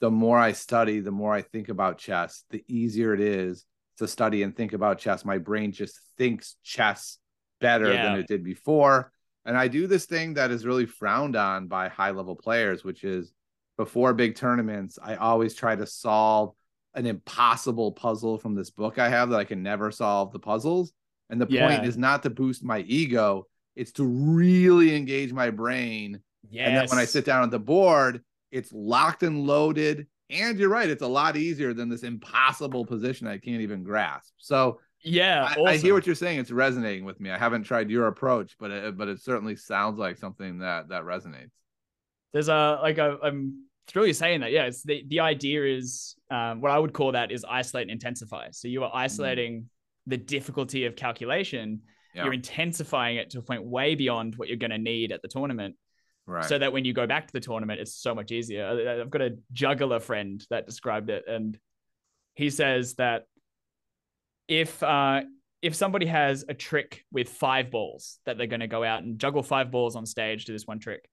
the 0.01 0.11
more 0.11 0.39
I 0.39 0.53
study, 0.53 1.01
the 1.01 1.11
more 1.11 1.35
I 1.35 1.43
think 1.43 1.69
about 1.69 1.99
chess, 1.99 2.45
the 2.51 2.65
easier 2.69 3.13
it 3.13 3.21
is 3.21 3.67
to 3.97 4.09
study 4.09 4.43
and 4.43 4.57
think 4.57 4.73
about 4.73 4.99
chess. 4.99 5.25
My 5.25 5.39
brain 5.39 5.73
just 5.73 5.99
thinks 6.19 6.57
chess 6.63 7.19
better 7.61 7.93
yeah. 7.93 8.05
than 8.05 8.19
it 8.19 8.27
did 8.27 8.45
before. 8.45 9.13
And 9.45 9.57
I 9.57 9.69
do 9.69 9.87
this 9.87 10.07
thing 10.07 10.35
that 10.35 10.51
is 10.51 10.67
really 10.67 10.87
frowned 10.87 11.37
on 11.37 11.69
by 11.69 11.89
high 11.89 12.11
level 12.11 12.35
players, 12.35 12.85
which 12.85 13.05
is 13.05 13.33
before 13.77 14.15
big 14.15 14.35
tournaments, 14.35 14.99
I 15.03 15.17
always 15.17 15.55
try 15.55 15.77
to 15.77 15.87
solve 15.87 16.55
an 16.95 17.07
impossible 17.07 17.93
puzzle 17.93 18.39
from 18.39 18.55
this 18.55 18.71
book 18.71 18.99
I 18.99 19.09
have 19.09 19.31
that 19.31 19.39
I 19.39 19.45
can 19.45 19.63
never 19.63 19.91
solve 19.91 20.33
the 20.33 20.39
puzzles. 20.39 20.93
And 21.29 21.41
the 21.41 21.47
yeah. 21.49 21.69
point 21.69 21.87
is 21.87 21.99
not 21.99 22.23
to 22.23 22.31
boost 22.31 22.65
my 22.65 22.81
ego, 22.81 23.47
it's 23.75 23.93
to 23.93 24.05
really 24.05 24.97
engage 24.97 25.33
my 25.33 25.51
brain. 25.51 26.21
Yes. 26.49 26.69
And 26.69 26.77
then 26.77 26.89
when 26.89 26.99
I 26.99 27.05
sit 27.05 27.25
down 27.25 27.45
at 27.45 27.51
the 27.51 27.59
board, 27.59 28.23
it's 28.51 28.73
locked 28.73 29.23
and 29.23 29.47
loaded 29.47 30.07
and 30.31 30.59
you're 30.59 30.69
right, 30.69 30.89
it's 30.89 31.03
a 31.03 31.07
lot 31.07 31.37
easier 31.37 31.73
than 31.73 31.89
this 31.89 32.03
impossible 32.03 32.85
position 32.85 33.27
I 33.27 33.39
can't 33.39 33.61
even 33.61 33.85
grasp. 33.85 34.33
So 34.39 34.81
yeah, 35.03 35.55
I. 35.57 35.63
I, 35.63 35.77
hear 35.77 35.95
what 35.95 36.07
you're 36.07 36.17
saying. 36.17 36.41
It's 36.41 36.51
resonating 36.51 37.05
with 37.05 37.21
me. 37.21 37.31
I 37.31 37.39
haven't 37.39 37.63
tried 37.63 37.91
your 37.91 38.09
approach, 38.09 38.57
but 38.59 38.71
it, 38.71 38.97
but 38.97 39.09
it 39.09 39.23
certainly 39.23 39.55
sounds 39.55 39.99
like 39.99 40.17
something 40.17 40.59
that 40.59 40.89
that 40.89 41.05
resonates. 41.05 41.51
There's 42.33 42.49
a 42.49 42.81
like 42.83 42.99
a, 42.99 43.19
I'm 43.23 43.67
thrilled 43.87 44.09
you're 44.09 44.15
saying 44.15 44.41
that. 44.41 44.51
Yeah, 44.51 44.65
it's 44.65 44.83
the 44.83 45.05
the 45.07 45.21
idea 45.21 45.65
is 45.65 46.17
um, 46.31 46.61
what 46.61 46.73
I 46.73 46.79
would 46.79 46.93
call 46.93 47.13
that 47.13 47.31
is 47.31 47.45
isolate 47.49 47.83
and 47.83 47.93
intensify. 47.93 48.49
So 48.51 48.69
you 48.69 48.83
are 48.83 48.89
mm-hmm. 48.89 48.99
isolating 48.99 49.63
mm. 49.63 49.67
the 50.09 50.17
difficulty 50.17 50.87
of 50.87 50.97
calculation. 50.97 51.83
Yeah. 52.15 52.25
You're 52.25 52.33
intensifying 52.33 53.17
it 53.17 53.31
to 53.31 53.39
a 53.39 53.43
point 53.43 53.63
way 53.65 53.95
beyond 53.95 54.37
what 54.37 54.49
you're 54.49 54.57
going 54.57 54.71
to 54.71 54.79
need 54.79 55.13
at 55.13 55.23
the 55.23 55.29
tournament 55.29 55.77
Right. 56.27 56.45
So 56.45 56.59
that 56.59 56.73
when 56.73 56.85
you 56.85 56.93
go 56.93 57.07
back 57.07 57.29
to 57.29 57.33
the 57.33 57.41
tournament, 57.41 57.81
it's 57.81 57.95
so 57.95 58.15
much 58.15 58.33
easier. 58.33 59.01
I've 59.01 59.11
got 59.11 59.23
a 59.23 59.37
juggler 59.53 60.01
friend 60.01 60.45
that 60.51 60.67
described 60.67 61.09
it, 61.09 61.25
and 61.29 61.57
he 62.35 62.51
says 62.51 62.95
that 62.95 63.27
if 64.49 64.83
uh, 64.83 65.23
if 65.63 65.75
somebody 65.75 66.07
has 66.07 66.45
a 66.49 66.55
trick 66.55 67.05
with 67.13 67.29
five 67.29 67.71
balls 67.71 68.19
that 68.27 68.39
they're 68.39 68.47
going 68.47 68.61
to 68.61 68.67
go 68.67 68.85
out 68.85 69.03
and 69.03 69.19
juggle 69.19 69.43
five 69.43 69.71
balls 69.71 69.97
on 69.97 70.05
stage 70.05 70.47
to 70.47 70.53
this 70.53 70.67
one 70.67 70.79
trick, 70.79 71.09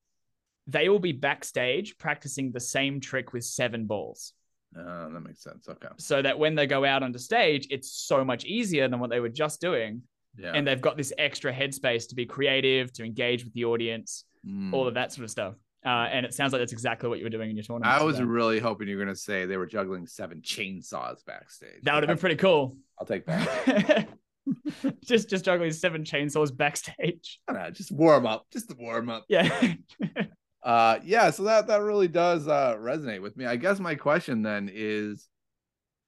they 0.68 0.90
will 0.90 1.00
be 1.00 1.12
backstage 1.12 1.98
practicing 1.98 2.52
the 2.52 2.60
same 2.60 3.00
trick 3.00 3.34
with 3.34 3.44
seven 3.44 3.86
balls. 3.86 4.34
Uh, 4.78 5.10
that 5.10 5.20
makes 5.20 5.44
sense. 5.44 5.68
Okay. 5.70 5.90
So 5.98 6.22
that 6.22 6.40
when 6.40 6.56
they 6.56 6.66
go 6.66 6.84
out 6.84 7.04
onto 7.04 7.20
stage, 7.20 7.68
it's 7.70 7.92
so 7.92 8.26
much 8.26 8.46
easier 8.46 8.88
than 8.88 9.00
what 9.00 9.10
they 9.10 9.20
were 9.20 9.30
just 9.30 9.62
doing. 9.62 10.02
Yeah. 10.38 10.54
And 10.54 10.66
they've 10.66 10.82
got 10.82 10.98
this 10.98 11.14
extra 11.18 11.54
headspace 11.54 12.10
to 12.10 12.16
be 12.16 12.26
creative, 12.26 12.92
to 12.94 13.04
engage 13.04 13.44
with 13.44 13.54
the 13.54 13.66
audience, 13.66 14.26
mm. 14.46 14.74
all 14.74 14.88
of 14.88 14.94
that 14.96 15.12
sort 15.12 15.26
of 15.26 15.32
stuff. 15.32 15.56
Uh, 15.86 16.08
and 16.12 16.26
it 16.26 16.34
sounds 16.34 16.54
like 16.54 16.62
that's 16.62 16.72
exactly 16.72 17.10
what 17.10 17.20
you 17.20 17.26
were 17.26 17.30
doing 17.30 17.50
in 17.50 17.58
your 17.58 17.64
tournament. 17.64 17.94
I 17.94 18.04
was 18.04 18.22
really 18.22 18.60
hoping 18.60 18.88
you 18.88 18.98
were 18.98 19.04
going 19.04 19.14
to 19.14 19.20
say 19.20 19.46
they 19.46 19.58
were 19.58 19.66
juggling 19.66 20.08
seven 20.08 20.42
chainsaws 20.42 21.26
backstage. 21.26 21.82
That 21.84 21.96
would 21.96 22.04
have 22.04 22.08
been 22.08 22.18
pretty 22.18 22.38
cool. 22.38 22.78
I'll 22.98 23.06
take 23.06 23.26
that. 23.26 24.08
just 25.04 25.30
just 25.30 25.44
juggling 25.44 25.72
seven 25.72 26.04
chainsaws 26.04 26.56
backstage. 26.56 27.40
I 27.50 27.54
Know, 27.54 27.70
just 27.72 27.92
warm 27.92 28.26
up, 28.26 28.46
just 28.52 28.70
to 28.70 28.76
warm 28.78 29.10
up. 29.10 29.26
Yeah. 29.28 29.74
uh, 30.64 31.00
yeah. 31.04 31.32
So 31.32 31.44
that 31.44 31.68
that 31.68 31.82
really 31.82 32.08
does 32.08 32.48
uh, 32.48 32.78
resonate 32.78 33.22
with 33.22 33.36
me. 33.36 33.46
I 33.46 33.58
guess 33.58 33.80
my 33.80 33.96
question 33.96 34.42
then 34.42 34.70
is, 34.74 35.28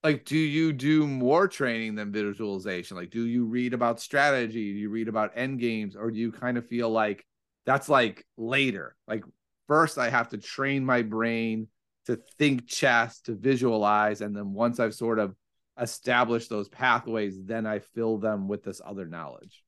like, 0.04 0.24
do 0.24 0.38
you 0.38 0.72
do 0.72 1.06
more 1.06 1.50
training 1.50 1.96
than 1.96 2.14
visualization? 2.14 2.96
Like, 2.96 3.10
do 3.10 3.26
you 3.26 3.46
read 3.46 3.74
about 3.74 4.00
strategy? 4.00 4.72
Do 4.72 4.80
you 4.80 4.90
read 4.90 5.10
about 5.10 5.34
end 5.36 5.60
games, 5.60 5.98
or 5.98 6.12
do 6.12 6.18
you 6.18 6.32
kind 6.32 6.58
of 6.58 6.66
feel 6.66 6.90
like 6.90 7.26
that's 7.66 7.90
like 7.90 8.26
later. 8.38 8.96
Like 9.08 9.24
first 9.68 9.98
I 9.98 10.10
have 10.10 10.30
to 10.30 10.38
train 10.38 10.86
my 10.86 11.02
brain 11.02 11.68
to 12.06 12.20
think 12.38 12.68
chess, 12.68 13.20
to 13.22 13.34
visualize, 13.34 14.22
and 14.22 14.36
then 14.36 14.54
once 14.54 14.80
I've 14.80 14.94
sort 14.94 15.20
of 15.20 15.36
established 15.80 16.50
those 16.50 16.70
pathways, 16.70 17.38
then 17.44 17.66
I 17.66 17.80
fill 17.80 18.18
them 18.18 18.48
with 18.48 18.64
this 18.64 18.80
other 18.86 19.06
knowledge. 19.06 19.64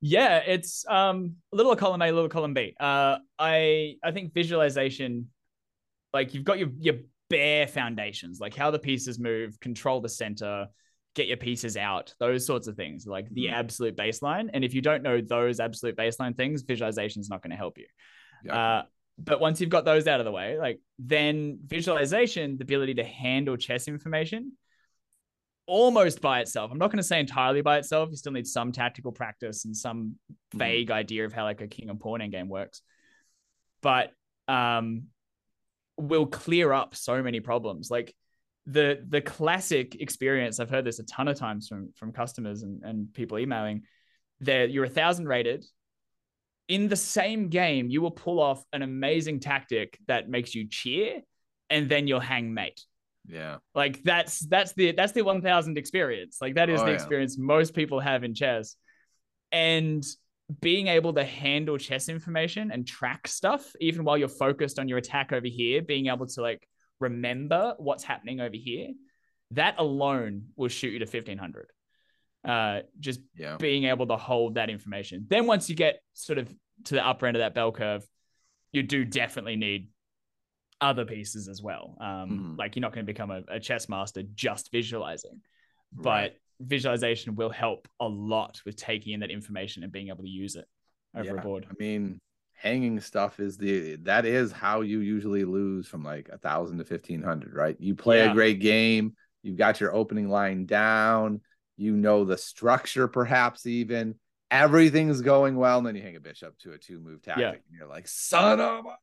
Yeah, 0.00 0.38
it's 0.38 0.84
um 0.88 1.36
a 1.52 1.56
little 1.56 1.74
column 1.76 2.02
A, 2.02 2.10
a 2.10 2.12
little 2.12 2.28
column 2.28 2.54
B. 2.54 2.74
Uh 2.78 3.18
I 3.38 3.96
I 4.02 4.12
think 4.12 4.34
visualization, 4.34 5.30
like 6.12 6.34
you've 6.34 6.44
got 6.44 6.58
your 6.58 6.68
your 6.78 6.96
bare 7.30 7.66
foundations, 7.66 8.38
like 8.38 8.54
how 8.54 8.70
the 8.70 8.78
pieces 8.78 9.18
move, 9.18 9.58
control 9.60 10.00
the 10.00 10.08
center, 10.08 10.68
get 11.14 11.28
your 11.28 11.36
pieces 11.36 11.76
out, 11.76 12.14
those 12.18 12.46
sorts 12.46 12.66
of 12.66 12.76
things, 12.76 13.06
like 13.06 13.28
the 13.30 13.46
mm-hmm. 13.46 13.54
absolute 13.54 13.96
baseline. 13.96 14.50
And 14.52 14.64
if 14.64 14.74
you 14.74 14.82
don't 14.82 15.02
know 15.02 15.20
those 15.20 15.60
absolute 15.60 15.96
baseline 15.96 16.36
things, 16.36 16.62
visualization 16.62 17.20
is 17.20 17.28
not 17.28 17.42
going 17.42 17.52
to 17.52 17.56
help 17.56 17.78
you. 17.78 17.86
Yeah. 18.44 18.56
Uh, 18.56 18.82
but 19.18 19.40
once 19.40 19.60
you've 19.60 19.70
got 19.70 19.84
those 19.84 20.06
out 20.08 20.20
of 20.20 20.26
the 20.26 20.32
way, 20.32 20.58
like 20.58 20.80
then 20.98 21.60
visualization, 21.64 22.56
the 22.58 22.64
ability 22.64 22.94
to 22.94 23.04
handle 23.04 23.56
chess 23.56 23.86
information 23.86 24.52
almost 25.66 26.20
by 26.20 26.40
itself. 26.40 26.70
I'm 26.70 26.78
not 26.78 26.90
going 26.90 26.98
to 26.98 27.04
say 27.04 27.20
entirely 27.20 27.62
by 27.62 27.78
itself. 27.78 28.10
You 28.10 28.16
still 28.16 28.32
need 28.32 28.46
some 28.46 28.72
tactical 28.72 29.12
practice 29.12 29.64
and 29.64 29.76
some 29.76 30.16
mm-hmm. 30.30 30.58
vague 30.58 30.88
mm. 30.88 30.94
idea 30.94 31.24
of 31.24 31.32
how 31.32 31.44
like 31.44 31.60
a 31.60 31.68
king 31.68 31.88
and 31.88 31.98
pawn 31.98 32.20
end 32.20 32.32
game 32.32 32.48
works. 32.48 32.82
But 33.82 34.12
um 34.48 35.04
will 35.96 36.26
clear 36.26 36.72
up 36.72 36.94
so 36.94 37.22
many 37.22 37.40
problems. 37.40 37.90
Like 37.90 38.14
the 38.66 39.04
the 39.08 39.20
classic 39.20 40.00
experience 40.00 40.58
i've 40.58 40.70
heard 40.70 40.84
this 40.84 40.98
a 40.98 41.04
ton 41.04 41.28
of 41.28 41.36
times 41.38 41.68
from 41.68 41.90
from 41.96 42.12
customers 42.12 42.62
and, 42.62 42.82
and 42.82 43.12
people 43.12 43.38
emailing 43.38 43.82
that 44.40 44.70
you're 44.70 44.84
a 44.84 44.88
thousand 44.88 45.28
rated 45.28 45.64
in 46.68 46.88
the 46.88 46.96
same 46.96 47.48
game 47.48 47.90
you 47.90 48.00
will 48.00 48.10
pull 48.10 48.40
off 48.40 48.64
an 48.72 48.80
amazing 48.82 49.38
tactic 49.38 49.98
that 50.06 50.28
makes 50.30 50.54
you 50.54 50.66
cheer 50.68 51.20
and 51.68 51.88
then 51.90 52.06
you'll 52.08 52.20
hang 52.20 52.54
mate 52.54 52.80
Yeah. 53.28 53.58
like 53.74 54.02
that's 54.02 54.40
that's 54.40 54.72
the 54.72 54.92
that's 54.92 55.12
the 55.12 55.22
1000 55.22 55.76
experience 55.76 56.38
like 56.40 56.54
that 56.54 56.70
is 56.70 56.80
Oh, 56.80 56.84
the 56.84 56.90
yeah. 56.90 56.94
experience 56.94 57.36
most 57.36 57.74
people 57.74 58.00
have 58.00 58.24
in 58.24 58.34
chess 58.34 58.76
and 59.52 60.02
being 60.60 60.88
able 60.88 61.12
to 61.14 61.24
handle 61.24 61.76
chess 61.78 62.08
information 62.08 62.70
and 62.70 62.86
track 62.86 63.28
stuff 63.28 63.70
even 63.80 64.04
while 64.04 64.16
you're 64.16 64.28
focused 64.28 64.78
on 64.78 64.88
your 64.88 64.98
attack 64.98 65.32
over 65.32 65.46
here 65.46 65.82
being 65.82 66.06
able 66.06 66.26
to 66.26 66.40
like 66.42 66.66
remember 67.00 67.74
what's 67.78 68.04
happening 68.04 68.40
over 68.40 68.56
here 68.56 68.88
that 69.50 69.74
alone 69.78 70.46
will 70.56 70.68
shoot 70.68 70.88
you 70.92 70.98
to 71.00 71.04
1500 71.06 71.70
uh 72.44 72.80
just 73.00 73.20
Yeah. 73.36 73.56
being 73.58 73.84
able 73.84 74.06
to 74.06 74.16
hold 74.16 74.54
that 74.54 74.70
information 74.70 75.26
then 75.28 75.46
once 75.46 75.68
you 75.68 75.76
get 75.76 76.00
sort 76.12 76.38
of 76.38 76.48
to 76.84 76.94
the 76.94 77.06
upper 77.06 77.26
end 77.26 77.36
of 77.36 77.40
that 77.40 77.54
bell 77.54 77.72
curve 77.72 78.06
you 78.72 78.82
do 78.82 79.04
definitely 79.04 79.56
need 79.56 79.88
other 80.80 81.04
pieces 81.04 81.48
as 81.48 81.62
well 81.62 81.96
um 82.00 82.28
Mhm. 82.30 82.58
like 82.58 82.76
you're 82.76 82.80
not 82.82 82.92
going 82.92 83.06
to 83.06 83.12
become 83.12 83.30
a, 83.30 83.42
a 83.48 83.60
chess 83.60 83.88
master 83.88 84.22
just 84.34 84.70
visualizing 84.72 85.40
but 85.92 86.10
Right. 86.10 86.32
visualization 86.60 87.34
will 87.34 87.50
help 87.50 87.88
a 88.00 88.08
lot 88.08 88.60
with 88.66 88.76
taking 88.76 89.12
in 89.14 89.20
that 89.20 89.30
information 89.30 89.82
and 89.82 89.92
being 89.92 90.08
able 90.08 90.24
to 90.24 90.30
use 90.30 90.56
it 90.56 90.66
over 91.14 91.34
Yeah. 91.34 91.40
a 91.40 91.42
board. 91.42 91.66
I 91.70 91.74
mean, 91.78 92.20
hanging 92.56 93.00
stuff 93.00 93.40
is 93.40 93.56
the 93.56 93.96
that 94.02 94.24
is 94.26 94.52
how 94.52 94.80
you 94.80 95.00
usually 95.00 95.44
lose 95.44 95.86
from 95.86 96.02
like 96.02 96.28
a 96.32 96.38
thousand 96.38 96.78
to 96.78 96.84
fifteen 96.84 97.22
hundred, 97.22 97.54
right? 97.54 97.76
You 97.78 97.94
play 97.94 98.18
Yeah. 98.24 98.30
a 98.30 98.34
great 98.34 98.60
game, 98.60 99.14
you've 99.42 99.58
got 99.58 99.80
your 99.80 99.94
opening 99.94 100.28
line 100.28 100.66
down, 100.66 101.40
you 101.76 101.96
know 101.96 102.24
the 102.24 102.38
structure, 102.38 103.08
perhaps 103.08 103.66
even 103.66 104.14
everything's 104.50 105.20
going 105.20 105.56
well, 105.56 105.78
and 105.78 105.86
then 105.86 105.96
you 105.96 106.02
hang 106.02 106.16
a 106.16 106.20
bishop 106.20 106.56
to 106.60 106.72
a 106.72 106.78
two 106.78 107.00
move 107.00 107.22
tactic, 107.22 107.42
Yeah. 107.42 107.50
and 107.50 107.78
you're 107.78 107.88
like, 107.88 108.06
son 108.08 108.60
of 108.60 108.86
a 108.86 108.96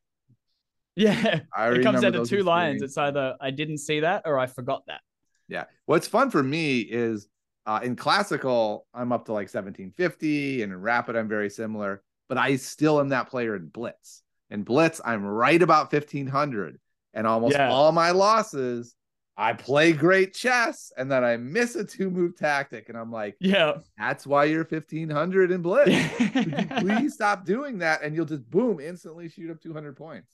Yeah, 0.96 1.40
I 1.56 1.70
it 1.72 1.82
comes 1.82 2.00
down 2.00 2.12
to 2.12 2.24
two 2.24 2.42
lines. 2.42 2.82
It's 2.82 2.96
either 2.98 3.36
I 3.40 3.50
didn't 3.50 3.78
see 3.78 4.00
that 4.00 4.22
or 4.24 4.38
I 4.38 4.46
forgot 4.46 4.82
that. 4.86 5.00
Yeah. 5.48 5.64
What's 5.86 6.06
fun 6.08 6.30
for 6.30 6.42
me 6.42 6.80
is 6.80 7.28
uh, 7.66 7.80
in 7.82 7.94
classical, 7.94 8.86
I'm 8.92 9.12
up 9.12 9.26
to 9.26 9.32
like 9.32 9.48
1750, 9.52 10.62
and 10.62 10.72
in 10.72 10.80
rapid, 10.80 11.14
I'm 11.16 11.28
very 11.28 11.48
similar, 11.50 12.02
but 12.28 12.38
I 12.38 12.56
still 12.56 13.00
am 13.00 13.10
that 13.10 13.28
player 13.28 13.54
in 13.56 13.66
blitz. 13.68 14.22
In 14.50 14.62
blitz, 14.64 15.00
I'm 15.04 15.24
right 15.24 15.60
about 15.62 15.90
1500, 15.92 16.78
and 17.14 17.26
almost 17.26 17.56
Yeah. 17.56 17.70
all 17.70 17.92
my 17.92 18.10
losses, 18.10 18.94
I 19.36 19.54
play 19.54 19.92
great 19.94 20.34
chess, 20.34 20.92
and 20.96 21.10
then 21.10 21.24
I 21.24 21.38
miss 21.38 21.74
a 21.74 21.84
two 21.84 22.10
move 22.10 22.36
tactic, 22.36 22.88
and 22.90 22.98
I'm 22.98 23.10
like, 23.10 23.36
Yeah. 23.40 23.78
that's 23.96 24.26
why 24.26 24.44
you're 24.44 24.64
1500 24.64 25.50
in 25.50 25.62
blitz. 25.62 25.90
Could 26.32 26.46
you 26.58 26.66
please 26.80 27.14
stop 27.14 27.44
doing 27.46 27.78
that, 27.78 28.02
and 28.02 28.14
you'll 28.14 28.26
just 28.26 28.48
boom 28.50 28.78
instantly 28.78 29.28
shoot 29.30 29.50
up 29.50 29.60
200 29.60 29.96
points. 29.96 30.30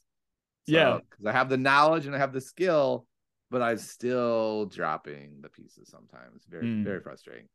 Yeah. 0.67 0.99
because 1.09 1.25
I 1.27 1.33
have 1.33 1.49
the 1.49 1.57
knowledge 1.57 2.05
and 2.07 2.15
I 2.15 2.19
have 2.19 2.33
the 2.35 2.41
skill, 2.43 3.07
but 3.51 3.63
I'm 3.63 3.79
still 3.79 4.67
dropping 4.67 5.41
the 5.41 5.49
pieces 5.49 5.89
sometimes. 5.89 6.45
Very, 6.47 6.65
Mm. 6.67 6.85
very 6.85 7.01
frustrating. 7.01 7.49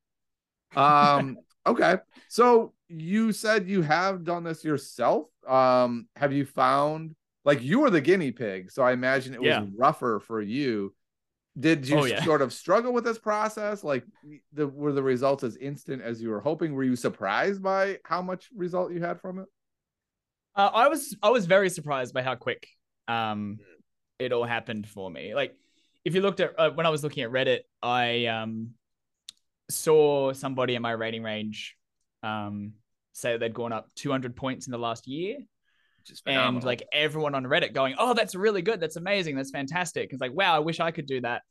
Um, 0.75 1.37
okay. 1.65 1.97
So 2.29 2.73
you 2.87 3.31
said 3.31 3.67
you 3.67 3.81
have 3.81 4.23
done 4.23 4.43
this 4.43 4.63
yourself. 4.63 5.27
Um, 5.47 6.07
have 6.15 6.33
you 6.33 6.45
found 6.45 7.15
like 7.45 7.61
you 7.61 7.79
were 7.79 7.89
the 7.89 8.01
guinea 8.01 8.31
pig, 8.31 8.71
so 8.71 8.83
I 8.83 8.93
imagine 8.93 9.33
it 9.33 9.41
was 9.41 9.49
Yeah. 9.49 9.65
rougher 9.77 10.19
for 10.19 10.41
you. 10.41 10.93
Did 11.59 11.87
you 11.87 11.99
Oh, 11.99 12.05
yeah. 12.05 12.23
sort 12.23 12.41
of 12.41 12.51
struggle 12.51 12.93
with 12.93 13.03
this 13.03 13.19
process? 13.19 13.83
Like, 13.83 14.03
the 14.53 14.67
were 14.67 14.91
the 14.91 15.03
results 15.03 15.43
as 15.43 15.55
instant 15.57 16.01
as 16.01 16.21
you 16.21 16.29
were 16.29 16.39
hoping? 16.39 16.73
Were 16.73 16.83
you 16.83 16.95
surprised 16.95 17.61
by 17.61 17.99
how 18.05 18.21
much 18.21 18.49
result 18.55 18.91
you 18.91 19.01
had 19.01 19.19
from 19.21 19.39
it? 19.39 19.45
Uh, 20.55 20.69
I 20.73 20.87
was 20.87 21.15
I 21.21 21.29
was 21.29 21.45
very 21.45 21.69
surprised 21.69 22.13
by 22.13 22.21
how 22.21 22.35
quick 22.35 22.67
um 23.07 23.59
it 24.19 24.31
all 24.31 24.45
happened 24.45 24.87
for 24.87 25.09
me. 25.11 25.35
Like 25.35 25.55
if 26.05 26.15
you 26.15 26.21
looked 26.21 26.39
at 26.39 26.57
uh, 26.57 26.71
when 26.71 26.85
I 26.85 26.89
was 26.89 27.03
looking 27.03 27.23
at 27.23 27.29
Reddit, 27.31 27.61
I 27.81 28.25
um 28.27 28.71
saw 29.69 30.33
somebody 30.33 30.75
in 30.75 30.81
my 30.81 30.91
rating 30.91 31.23
range 31.23 31.75
um 32.21 32.73
say 33.13 33.37
they'd 33.37 33.53
gone 33.53 33.71
up 33.71 33.89
200 33.95 34.35
points 34.35 34.67
in 34.67 34.71
the 34.71 34.77
last 34.77 35.07
year 35.07 35.37
and 36.25 36.63
like 36.65 36.83
everyone 36.91 37.33
on 37.35 37.43
Reddit 37.45 37.73
going, 37.73 37.95
"Oh, 37.97 38.13
that's 38.13 38.35
really 38.35 38.61
good. 38.61 38.79
That's 38.79 38.97
amazing. 38.97 39.35
That's 39.35 39.51
fantastic." 39.51 40.11
It's 40.11 40.19
like, 40.19 40.33
"Wow, 40.33 40.53
I 40.55 40.59
wish 40.59 40.79
I 40.79 40.91
could 40.91 41.05
do 41.05 41.21
that." 41.21 41.43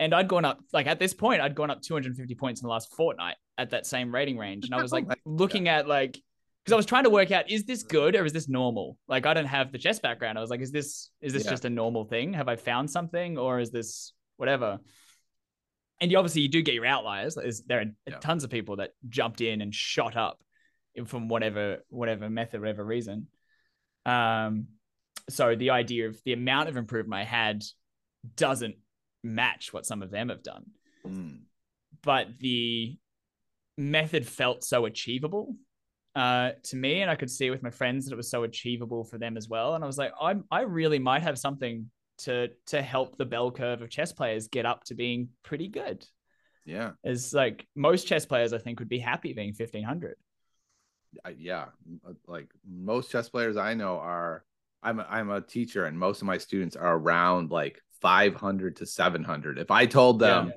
And 0.00 0.12
I'd 0.14 0.28
gone 0.28 0.44
up 0.44 0.58
like 0.72 0.86
at 0.86 0.98
this 0.98 1.14
point, 1.14 1.40
I'd 1.40 1.54
gone 1.54 1.70
up 1.70 1.82
250 1.82 2.34
points 2.34 2.60
in 2.60 2.66
the 2.66 2.70
last 2.70 2.92
fortnight 2.94 3.36
at 3.58 3.70
that 3.70 3.86
same 3.86 4.12
rating 4.12 4.38
range, 4.38 4.64
and 4.64 4.74
I 4.74 4.82
was 4.82 4.90
like 4.92 5.06
looking 5.24 5.68
at 5.68 5.86
like 5.86 6.18
because 6.64 6.72
I 6.72 6.76
was 6.76 6.86
trying 6.86 7.04
to 7.04 7.10
work 7.10 7.30
out 7.30 7.48
is 7.48 7.64
this 7.64 7.84
good 7.84 8.16
or 8.16 8.24
is 8.24 8.32
this 8.32 8.48
normal? 8.48 8.98
Like 9.06 9.24
I 9.24 9.34
don't 9.34 9.46
have 9.46 9.70
the 9.70 9.78
chess 9.78 10.00
background. 10.00 10.36
I 10.36 10.40
was 10.40 10.50
like, 10.50 10.60
is 10.60 10.72
this 10.72 11.10
is 11.20 11.32
this 11.32 11.44
Yeah. 11.44 11.50
just 11.50 11.64
a 11.64 11.70
normal 11.70 12.06
thing? 12.06 12.32
Have 12.32 12.48
I 12.48 12.56
found 12.56 12.90
something 12.90 13.38
or 13.38 13.60
is 13.60 13.70
this 13.70 14.12
whatever? 14.36 14.80
And 16.00 16.10
you 16.10 16.18
obviously 16.18 16.42
you 16.42 16.48
do 16.48 16.62
get 16.62 16.74
your 16.74 16.86
outliers. 16.86 17.34
There's, 17.34 17.62
there 17.62 17.80
are 17.80 17.84
Yeah. 18.06 18.18
tons 18.18 18.44
of 18.44 18.50
people 18.50 18.76
that 18.76 18.90
jumped 19.08 19.40
in 19.40 19.60
and 19.62 19.74
shot 19.74 20.16
up 20.16 20.42
from 21.06 21.28
whatever 21.28 21.78
whatever 21.88 22.28
method, 22.30 22.60
whatever 22.60 22.84
reason. 22.84 23.28
Um, 24.04 24.68
so 25.28 25.56
the 25.56 25.70
idea 25.70 26.08
of 26.08 26.22
the 26.24 26.32
amount 26.32 26.68
of 26.68 26.76
improvement 26.76 27.20
I 27.20 27.24
had 27.24 27.64
doesn't 28.36 28.76
match 29.24 29.72
what 29.72 29.84
some 29.86 30.02
of 30.02 30.10
them 30.10 30.28
have 30.28 30.42
done, 30.42 30.66
Mm. 31.04 31.40
but 32.02 32.38
the 32.38 32.96
method 33.76 34.26
felt 34.26 34.64
so 34.64 34.86
achievable 34.86 35.56
uh, 36.14 36.52
to 36.62 36.76
me, 36.76 37.02
and 37.02 37.10
I 37.10 37.14
could 37.14 37.30
see 37.30 37.50
with 37.50 37.62
my 37.62 37.68
friends 37.70 38.06
that 38.06 38.12
it 38.14 38.16
was 38.16 38.30
so 38.30 38.44
achievable 38.44 39.04
for 39.04 39.18
them 39.18 39.36
as 39.36 39.48
well. 39.48 39.74
And 39.74 39.84
I 39.84 39.86
was 39.86 39.98
like, 39.98 40.12
I 40.18 40.36
I 40.50 40.62
really 40.62 40.98
might 40.98 41.22
have 41.22 41.38
something 41.38 41.90
to 42.18 42.48
to 42.66 42.82
help 42.82 43.16
the 43.16 43.26
bell 43.26 43.50
curve 43.50 43.82
of 43.82 43.90
chess 43.90 44.12
players 44.12 44.48
get 44.48 44.66
up 44.66 44.84
to 44.84 44.94
being 44.94 45.28
pretty 45.42 45.68
good. 45.68 46.04
yeah. 46.64 46.92
As 47.04 47.34
like 47.34 47.66
most 47.74 48.06
chess 48.06 48.26
players, 48.26 48.52
I 48.52 48.58
think 48.58 48.78
would 48.78 48.88
be 48.88 48.98
happy 48.98 49.32
being 49.32 49.52
fifteen 49.52 49.84
hundred. 49.84 50.16
Yeah 51.38 51.66
uh, 52.06 52.12
like 52.26 52.48
most 52.68 53.10
chess 53.10 53.28
players 53.28 53.56
i 53.56 53.74
know 53.74 53.98
are 53.98 54.44
i'm 54.82 55.00
a, 55.00 55.06
i'm 55.08 55.30
a 55.30 55.40
teacher 55.40 55.86
and 55.86 55.98
most 55.98 56.20
of 56.20 56.26
my 56.26 56.38
students 56.38 56.76
are 56.76 56.96
around 56.96 57.50
like 57.50 57.80
500 58.00 58.76
to 58.76 58.86
700 58.86 59.58
if 59.58 59.70
i 59.70 59.86
told 59.86 60.18
them 60.18 60.52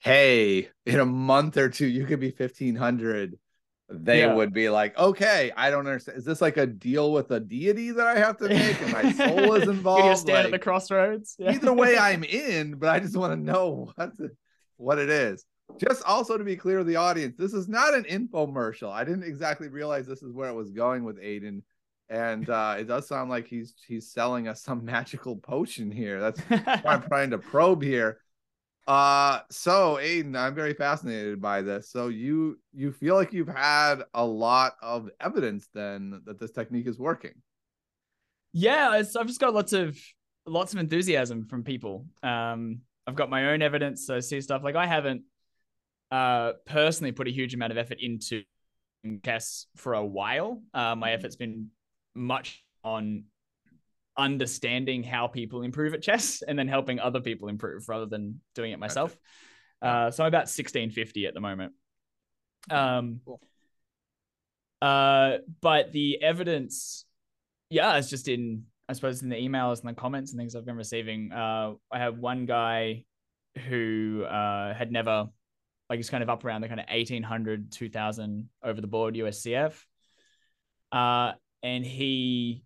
hey 0.00 0.68
in 0.86 1.00
a 1.00 1.06
month 1.06 1.56
or 1.56 1.68
two 1.68 1.86
you 1.86 2.06
could 2.06 2.20
be 2.20 2.34
1500 2.36 3.38
they 3.90 4.20
Yeah. 4.20 4.34
would 4.34 4.52
be 4.52 4.70
like 4.70 4.96
okay 4.98 5.52
i 5.56 5.70
don't 5.70 5.86
understand 5.86 6.16
is 6.18 6.24
this 6.24 6.40
like 6.40 6.56
a 6.56 6.66
deal 6.66 7.12
with 7.12 7.30
a 7.30 7.38
deity 7.40 7.90
that 7.90 8.06
i 8.06 8.18
have 8.18 8.36
to 8.38 8.48
make 8.48 8.80
and 8.80 8.92
my 8.92 9.12
soul 9.12 9.54
is 9.54 9.68
involved 9.68 10.02
gonna 10.02 10.16
stand 10.16 10.46
at 10.46 10.50
the 10.50 10.58
crossroads. 10.58 11.36
Yeah. 11.38 11.52
either 11.52 11.72
way 11.72 11.98
i'm 12.00 12.24
in 12.24 12.76
but 12.76 12.88
i 12.88 12.98
just 12.98 13.16
want 13.16 13.32
to 13.32 13.36
know 13.36 13.92
what 13.96 14.16
the, 14.16 14.30
what 14.78 14.98
it 14.98 15.10
is 15.10 15.44
just 15.78 16.02
also 16.04 16.38
to 16.38 16.44
be 16.44 16.56
clear 16.56 16.78
to 16.78 16.84
the 16.84 16.96
audience 16.96 17.36
this 17.36 17.52
is 17.52 17.68
not 17.68 17.94
an 17.94 18.04
infomercial 18.04 18.90
i 18.90 19.04
didn't 19.04 19.24
exactly 19.24 19.68
realize 19.68 20.06
this 20.06 20.22
is 20.22 20.32
where 20.32 20.48
it 20.48 20.54
was 20.54 20.70
going 20.70 21.04
with 21.04 21.18
aiden 21.22 21.60
and 22.08 22.48
uh 22.50 22.76
it 22.78 22.84
does 22.84 23.06
sound 23.06 23.28
like 23.30 23.46
he's 23.46 23.74
he's 23.86 24.10
selling 24.10 24.48
us 24.48 24.62
some 24.62 24.84
magical 24.84 25.36
potion 25.36 25.90
here 25.90 26.20
that's 26.20 26.40
what 26.40 26.86
i'm 26.86 27.02
trying 27.02 27.30
to 27.30 27.38
probe 27.38 27.82
here 27.82 28.18
uh 28.86 29.40
so 29.50 29.98
aiden 30.00 30.36
i'm 30.36 30.54
very 30.54 30.74
fascinated 30.74 31.40
by 31.40 31.62
this 31.62 31.88
so 31.88 32.08
you 32.08 32.58
you 32.72 32.92
feel 32.92 33.14
like 33.14 33.32
you've 33.32 33.48
had 33.48 34.02
a 34.12 34.24
lot 34.24 34.74
of 34.82 35.08
evidence 35.20 35.68
then 35.72 36.20
that 36.26 36.38
this 36.38 36.50
technique 36.50 36.86
is 36.86 36.98
working 36.98 37.32
yeah, 38.56 38.90
I've 38.90 39.26
just 39.26 39.40
got 39.40 39.52
lots 39.52 39.72
of 39.72 39.98
lots 40.46 40.72
of 40.72 40.78
enthusiasm 40.78 41.44
from 41.46 41.64
people. 41.64 42.06
Um, 42.22 42.82
I've 43.04 43.16
got 43.16 43.28
my 43.28 43.50
own 43.50 43.62
evidence. 43.62 44.06
So 44.06 44.16
I 44.16 44.20
see 44.20 44.40
stuff 44.40 44.62
like 44.62 44.76
I 44.76 44.86
haven't 44.86 45.22
uh, 46.12 46.52
personally 46.64 47.10
put 47.10 47.26
a 47.26 47.32
huge 47.32 47.52
amount 47.54 47.72
of 47.72 47.78
effort 47.78 47.98
into 48.00 48.44
chess 49.24 49.66
for 49.74 49.94
a 49.94 50.04
while. 50.04 50.62
Uh, 50.72 50.94
my 50.94 51.10
effort's 51.10 51.34
been 51.34 51.70
much 52.14 52.62
on 52.84 53.24
understanding 54.16 55.02
how 55.02 55.26
people 55.26 55.62
improve 55.62 55.94
at 55.94 56.02
chess 56.02 56.42
and 56.46 56.58
then 56.58 56.68
helping 56.68 57.00
other 57.00 57.20
people 57.20 57.48
improve 57.48 57.88
rather 57.88 58.06
than 58.06 58.40
doing 58.54 58.72
it 58.72 58.78
myself. 58.78 59.16
Uh, 59.82 60.10
so 60.10 60.24
I'm 60.24 60.28
about 60.28 60.48
1650 60.48 61.26
at 61.26 61.34
the 61.34 61.40
moment. 61.40 61.72
Um, 62.70 63.20
Cool. 63.24 63.40
uh, 64.80 65.38
but 65.60 65.92
the 65.92 66.22
evidence, 66.22 67.04
yeah, 67.68 67.96
it's 67.96 68.08
just 68.08 68.28
in, 68.28 68.64
I 68.88 68.94
suppose, 68.94 69.22
in 69.22 69.28
the 69.28 69.36
emails 69.36 69.80
and 69.80 69.88
the 69.90 69.94
comments 69.94 70.32
and 70.32 70.38
things 70.38 70.54
I've 70.54 70.64
been 70.64 70.76
receiving. 70.76 71.32
Uh, 71.32 71.74
I 71.92 71.98
have 71.98 72.18
one 72.18 72.46
guy 72.46 73.04
who 73.68 74.24
uh, 74.24 74.72
had 74.74 74.90
never, 74.90 75.26
like, 75.90 75.98
he's 75.98 76.10
kind 76.10 76.22
of 76.22 76.30
up 76.30 76.44
around 76.44 76.62
the 76.62 76.68
kind 76.68 76.80
of 76.80 76.86
1800, 76.88 77.70
2000 77.70 78.48
over 78.62 78.80
the 78.80 78.86
board 78.86 79.14
USCF. 79.14 79.74
Uh, 80.92 81.32
and 81.62 81.84
he 81.84 82.62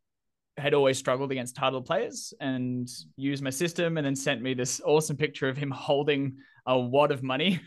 had 0.59 0.75
always 0.75 0.99
struggled 0.99 1.31
against 1.33 1.57
title 1.57 1.83
players 1.83 2.35
and 2.41 2.89
used 3.17 3.43
my 3.43 3.51
system 3.51 3.97
and 3.97 4.07
then 4.07 4.17
sent 4.17 4.43
me 4.43 4.55
this 4.55 4.81
awesome 4.85 5.17
picture 5.17 5.49
of 5.49 5.57
him 5.57 5.71
holding 5.71 6.37
a 6.67 6.79
wad 6.79 7.11
of 7.13 7.23
money. 7.23 7.61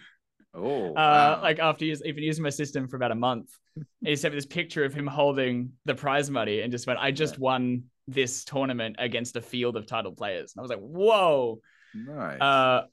Oh, 0.54 0.90
Uh, 0.92 0.94
wow. 0.96 1.40
like 1.42 1.60
after 1.60 1.86
use, 1.86 2.02
even 2.06 2.24
using 2.24 2.44
my 2.44 2.50
system 2.50 2.88
for 2.88 2.98
about 2.98 3.12
a 3.12 3.16
month, 3.16 3.50
he 4.06 4.16
sent 4.16 4.34
me 4.34 4.38
this 4.38 4.46
picture 4.46 4.84
of 4.84 4.94
him 4.94 5.08
holding 5.08 5.72
the 5.86 5.96
prize 5.96 6.30
money 6.30 6.62
and 6.62 6.72
just 6.72 6.88
went, 6.88 7.00
I 7.00 7.12
just 7.12 7.40
won 7.40 7.84
this 8.08 8.44
tournament 8.44 8.98
against 9.00 9.36
a 9.38 9.42
field 9.42 9.78
of 9.78 9.86
title 9.86 10.12
players. 10.12 10.54
And 10.56 10.60
I 10.60 10.64
was 10.64 10.70
like, 10.70 10.80
whoa. 10.80 11.62
nice. 11.94 12.42
Uh, 12.42 12.84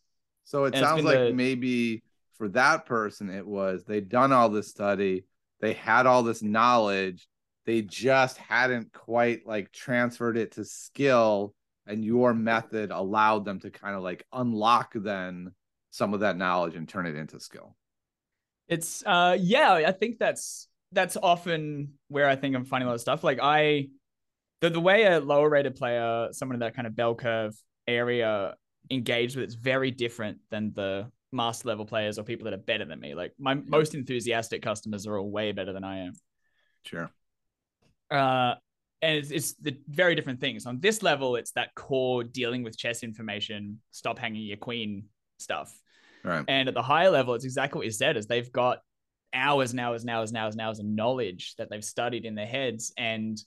So 0.45 0.65
it 0.65 0.75
sounds 0.77 1.03
like 1.05 1.19
the- 1.19 1.33
maybe 1.33 2.03
for 2.37 2.49
that 2.51 2.87
person, 2.87 3.29
it 3.31 3.45
was 3.47 3.83
they'd 3.85 4.09
done 4.09 4.33
all 4.33 4.49
this 4.49 4.69
study, 4.69 5.25
they 5.61 5.73
had 5.73 6.07
all 6.07 6.23
this 6.23 6.41
knowledge, 6.43 7.27
they 7.67 7.83
just 7.83 8.39
hadn't 8.39 8.93
quite 8.93 9.47
like 9.47 9.73
transferred 9.73 10.37
it 10.37 10.53
to 10.53 10.65
skill, 10.65 11.55
and 11.87 12.05
your 12.05 12.35
method 12.35 12.91
allowed 12.91 13.45
them 13.45 13.61
to 13.61 13.71
kind 13.71 13.95
of 13.95 14.03
like 14.03 14.25
unlock 14.33 14.93
then 14.95 15.53
some 15.91 16.15
of 16.15 16.21
that 16.21 16.37
knowledge 16.37 16.77
and 16.77 16.89
turn 16.89 17.07
it 17.07 17.17
into 17.17 17.41
skill. 17.41 17.77
It's 18.69 19.03
uh 19.07 19.37
yeah, 19.39 19.73
I 19.73 19.93
think 19.93 20.19
that's 20.19 20.69
that's 20.93 21.17
often 21.17 21.95
where 22.09 22.29
I 22.29 22.37
think 22.37 22.55
I'm 22.57 22.65
finding 22.65 22.87
a 22.87 22.91
lot 22.91 22.95
of 22.95 23.01
stuff. 23.01 23.25
Like 23.25 23.39
I 23.43 23.89
the 24.61 24.71
the 24.71 24.81
way 24.81 25.05
a 25.05 25.21
lower 25.21 25.49
rated 25.49 25.77
player, 25.77 26.29
someone 26.33 26.57
in 26.57 26.61
that 26.61 26.75
kind 26.75 26.87
of 26.87 26.97
bell 26.97 27.15
curve 27.15 27.55
area 27.87 28.55
engaged 28.91 29.37
with 29.37 29.45
it's 29.45 29.55
very 29.55 29.91
different 29.91 30.39
than 30.51 30.73
the 30.75 31.11
master 31.33 31.69
level 31.69 31.85
players 31.85 32.19
or 32.19 32.23
people 32.23 32.45
that 32.45 32.55
are 32.55 32.59
better 32.59 32.85
than 32.85 33.01
me. 33.01 33.15
Like 33.15 33.33
my 33.39 33.55
most 33.55 33.95
enthusiastic 33.95 34.63
customers 34.63 35.07
are 35.07 35.19
all 35.19 35.31
way 35.31 35.53
better 35.53 35.73
than 35.73 35.85
I 35.85 36.07
am. 36.07 36.13
Sure. 36.85 37.11
Uh 38.11 38.55
and 39.01 39.17
it's, 39.17 39.31
it's 39.31 39.55
the 39.55 39.79
very 39.89 40.15
different 40.15 40.41
things. 40.41 40.67
On 40.67 40.81
this 40.81 41.03
level, 41.03 41.37
it's 41.37 41.53
that 41.53 41.75
core 41.77 42.25
dealing 42.25 42.65
with 42.65 42.77
chess 42.77 43.05
information, 43.05 43.81
stop 43.93 44.19
hanging 44.19 44.43
your 44.43 44.57
queen 44.57 45.05
stuff. 45.39 45.73
Right. 46.25 46.45
And 46.49 46.69
at 46.69 46.75
the 46.75 46.83
higher 46.83 47.11
level, 47.11 47.35
it's 47.35 47.45
exactly 47.45 47.79
what 47.79 47.87
you 47.87 47.93
said: 47.93 48.17
is 48.17 48.27
they've 48.27 48.53
got 48.53 48.79
hours 49.33 49.71
and 49.71 49.79
hours 49.79 50.03
and 50.03 50.11
hours 50.11 50.31
and 50.31 50.39
hours 50.39 50.55
and 50.55 50.61
hours 50.61 50.79
of 50.81 50.87
knowledge 50.87 51.55
that 51.59 51.71
they've 51.71 51.85
studied 51.85 52.25
in 52.25 52.35
their 52.35 52.47
heads, 52.47 52.93
and 52.97 53.39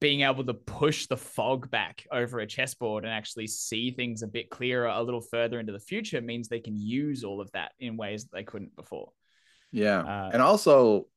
being 0.00 0.22
able 0.22 0.44
to 0.44 0.54
push 0.54 1.06
the 1.06 1.16
fog 1.16 1.70
back 1.70 2.06
over 2.12 2.38
a 2.38 2.46
chessboard 2.46 3.04
and 3.04 3.12
actually 3.12 3.48
see 3.48 3.90
things 3.90 4.22
a 4.22 4.28
bit 4.28 4.48
clearer, 4.48 4.86
a 4.86 5.02
little 5.02 5.20
further 5.20 5.58
into 5.58 5.72
the 5.72 5.80
future, 5.80 6.20
means 6.20 6.48
they 6.48 6.60
can 6.60 6.76
use 6.76 7.24
all 7.24 7.40
of 7.40 7.50
that 7.50 7.72
in 7.80 7.96
ways 7.96 8.22
that 8.22 8.30
they 8.32 8.44
couldn't 8.44 8.74
before. 8.76 9.10
Yeah. 9.72 9.98
Uh, 9.98 10.30
and 10.32 10.40
also 10.40 11.08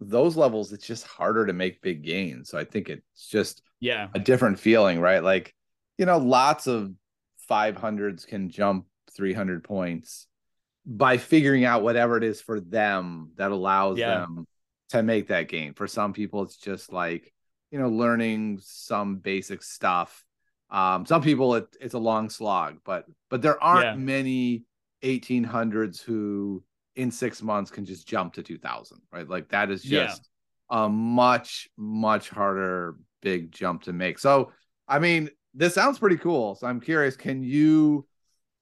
those 0.00 0.36
levels, 0.36 0.72
it's 0.72 0.86
just 0.86 1.06
harder 1.06 1.46
to 1.46 1.52
make 1.52 1.82
big 1.82 2.02
gains. 2.02 2.48
So 2.50 2.58
I 2.58 2.64
think 2.64 2.88
it's 2.88 3.28
just 3.28 3.62
Yeah, 3.80 4.08
a 4.14 4.18
different 4.20 4.58
feeling, 4.58 5.00
right? 5.00 5.22
Like, 5.22 5.54
you 5.98 6.06
know, 6.06 6.18
lots 6.18 6.66
of 6.66 6.92
500s 7.48 8.24
can 8.24 8.50
jump 8.50 8.86
300 9.16 9.64
points 9.64 10.26
by 10.86 11.16
figuring 11.18 11.64
out 11.64 11.82
whatever 11.82 12.16
it 12.16 12.24
is 12.24 12.40
for 12.40 12.60
them 12.60 13.32
that 13.36 13.50
allows 13.50 14.02
Yeah. 14.02 14.04
them 14.04 14.46
to 14.90 15.02
make 15.02 15.28
that 15.28 15.48
gain. 15.48 15.74
For 15.74 15.86
some 15.86 16.12
people, 16.12 16.42
it's 16.42 16.56
just 16.56 16.92
like, 16.92 17.32
you 17.70 17.78
know, 17.78 17.88
learning 17.88 18.60
some 18.62 19.16
basic 19.16 19.62
stuff. 19.62 20.24
Um, 20.70 21.06
some 21.06 21.22
people 21.22 21.54
it, 21.56 21.66
it's 21.80 21.94
a 21.94 21.98
long 21.98 22.30
slog, 22.30 22.78
but 22.84 23.06
but 23.30 23.42
there 23.42 23.62
aren't 23.62 23.92
Yeah. 23.92 23.94
many 23.94 24.64
1800s 25.02 26.00
who 26.00 26.62
in 26.96 27.10
six 27.10 27.42
months 27.42 27.70
can 27.70 27.84
just 27.84 28.08
jump 28.08 28.34
to 28.34 28.42
2000, 28.42 28.98
right? 29.12 29.28
Like 29.28 29.48
that 29.50 29.70
is 29.70 29.84
Yeah. 29.84 30.06
just 30.06 30.28
a 30.70 30.88
much 30.88 31.68
much 31.76 32.28
harder 32.30 32.96
big 33.22 33.52
jump 33.52 33.82
to 33.84 33.92
make. 33.92 34.18
So, 34.18 34.52
I 34.88 34.98
mean, 34.98 35.30
this 35.54 35.74
sounds 35.74 35.98
pretty 35.98 36.16
cool. 36.16 36.54
So 36.54 36.66
I'm 36.66 36.80
curious, 36.80 37.16
can 37.16 37.42
you 37.42 38.06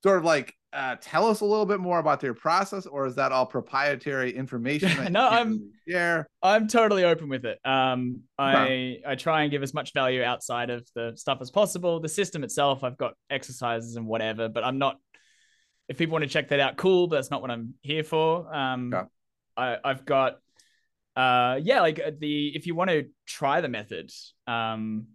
sort 0.02 0.18
of 0.18 0.24
like 0.24 0.54
uh, 0.72 0.96
tell 1.00 1.28
us 1.28 1.40
a 1.40 1.44
little 1.44 1.66
bit 1.66 1.78
more 1.78 2.00
about 2.00 2.20
their 2.20 2.34
process, 2.34 2.84
or 2.84 3.06
is 3.06 3.14
that 3.14 3.30
all 3.30 3.46
proprietary 3.46 4.32
information? 4.36 4.90
No, 5.12 5.28
I'm- 5.28 5.70
really. 5.86 6.24
I'm 6.42 6.66
totally 6.66 7.04
open 7.04 7.28
with 7.28 7.44
it. 7.44 7.60
Um, 7.64 8.22
I 8.38 8.98
I 9.06 9.14
try 9.14 9.42
and 9.42 9.50
give 9.52 9.62
as 9.62 9.72
much 9.72 9.92
value 9.94 10.24
outside 10.24 10.70
of 10.70 10.84
the 10.96 11.12
stuff 11.14 11.38
as 11.40 11.50
possible. 11.52 12.00
The 12.00 12.08
system 12.08 12.42
itself, 12.42 12.82
I've 12.82 12.96
got 12.98 13.14
exercises 13.30 13.94
and 13.96 14.06
whatever, 14.06 14.48
but 14.48 14.64
I'm 14.64 14.78
not. 14.78 14.98
If 15.88 15.98
people 15.98 16.12
want 16.12 16.22
to 16.22 16.28
check 16.28 16.48
that 16.48 16.60
out, 16.60 16.76
cool. 16.76 17.08
But 17.08 17.16
that's 17.16 17.30
not 17.30 17.42
what 17.42 17.50
I'm 17.50 17.74
here 17.82 18.04
for. 18.04 18.52
Um, 18.54 18.92
Okay. 18.94 19.06
I 19.56 19.76
I've 19.84 20.04
got, 20.04 20.38
uh, 21.16 21.60
yeah, 21.62 21.80
like 21.80 22.00
uh, 22.00 22.10
the 22.18 22.54
if 22.56 22.66
you 22.66 22.74
want 22.74 22.90
to 22.90 23.08
try 23.26 23.60
the 23.60 23.68
method, 23.68 24.10
um, 24.46 25.06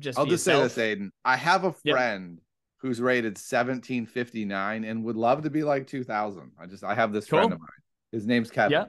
just 0.00 0.18
I'll 0.18 0.26
just 0.26 0.46
yourself, 0.46 0.72
say 0.72 0.94
this, 0.94 0.98
Aiden. 0.98 1.10
I 1.24 1.36
have 1.36 1.64
a 1.64 1.74
Yep. 1.84 1.94
friend 1.96 2.40
who's 2.78 3.00
rated 3.00 3.36
1759 3.38 4.84
and 4.84 5.04
would 5.04 5.16
love 5.16 5.42
to 5.42 5.50
be 5.50 5.62
like 5.64 5.86
2000. 5.86 6.52
I 6.60 6.66
just 6.66 6.84
I 6.84 6.94
have 6.94 7.12
this 7.12 7.26
friend 7.28 7.52
of 7.52 7.58
mine. 7.58 7.68
His 8.12 8.26
name's 8.26 8.50
Kevin. 8.50 8.72
Yeah. 8.72 8.84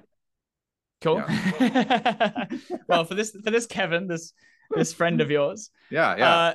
Cool. 1.02 1.16
well, 2.88 3.06
for 3.06 3.16
this 3.16 3.32
for 3.32 3.52
this 3.52 3.66
Kevin, 3.66 4.08
this 4.08 4.34
this 4.76 4.94
friend 4.94 5.22
of 5.22 5.32
yours, 5.32 5.72
Yeah, 5.90 6.16
yeah. 6.18 6.30
Uh, 6.36 6.54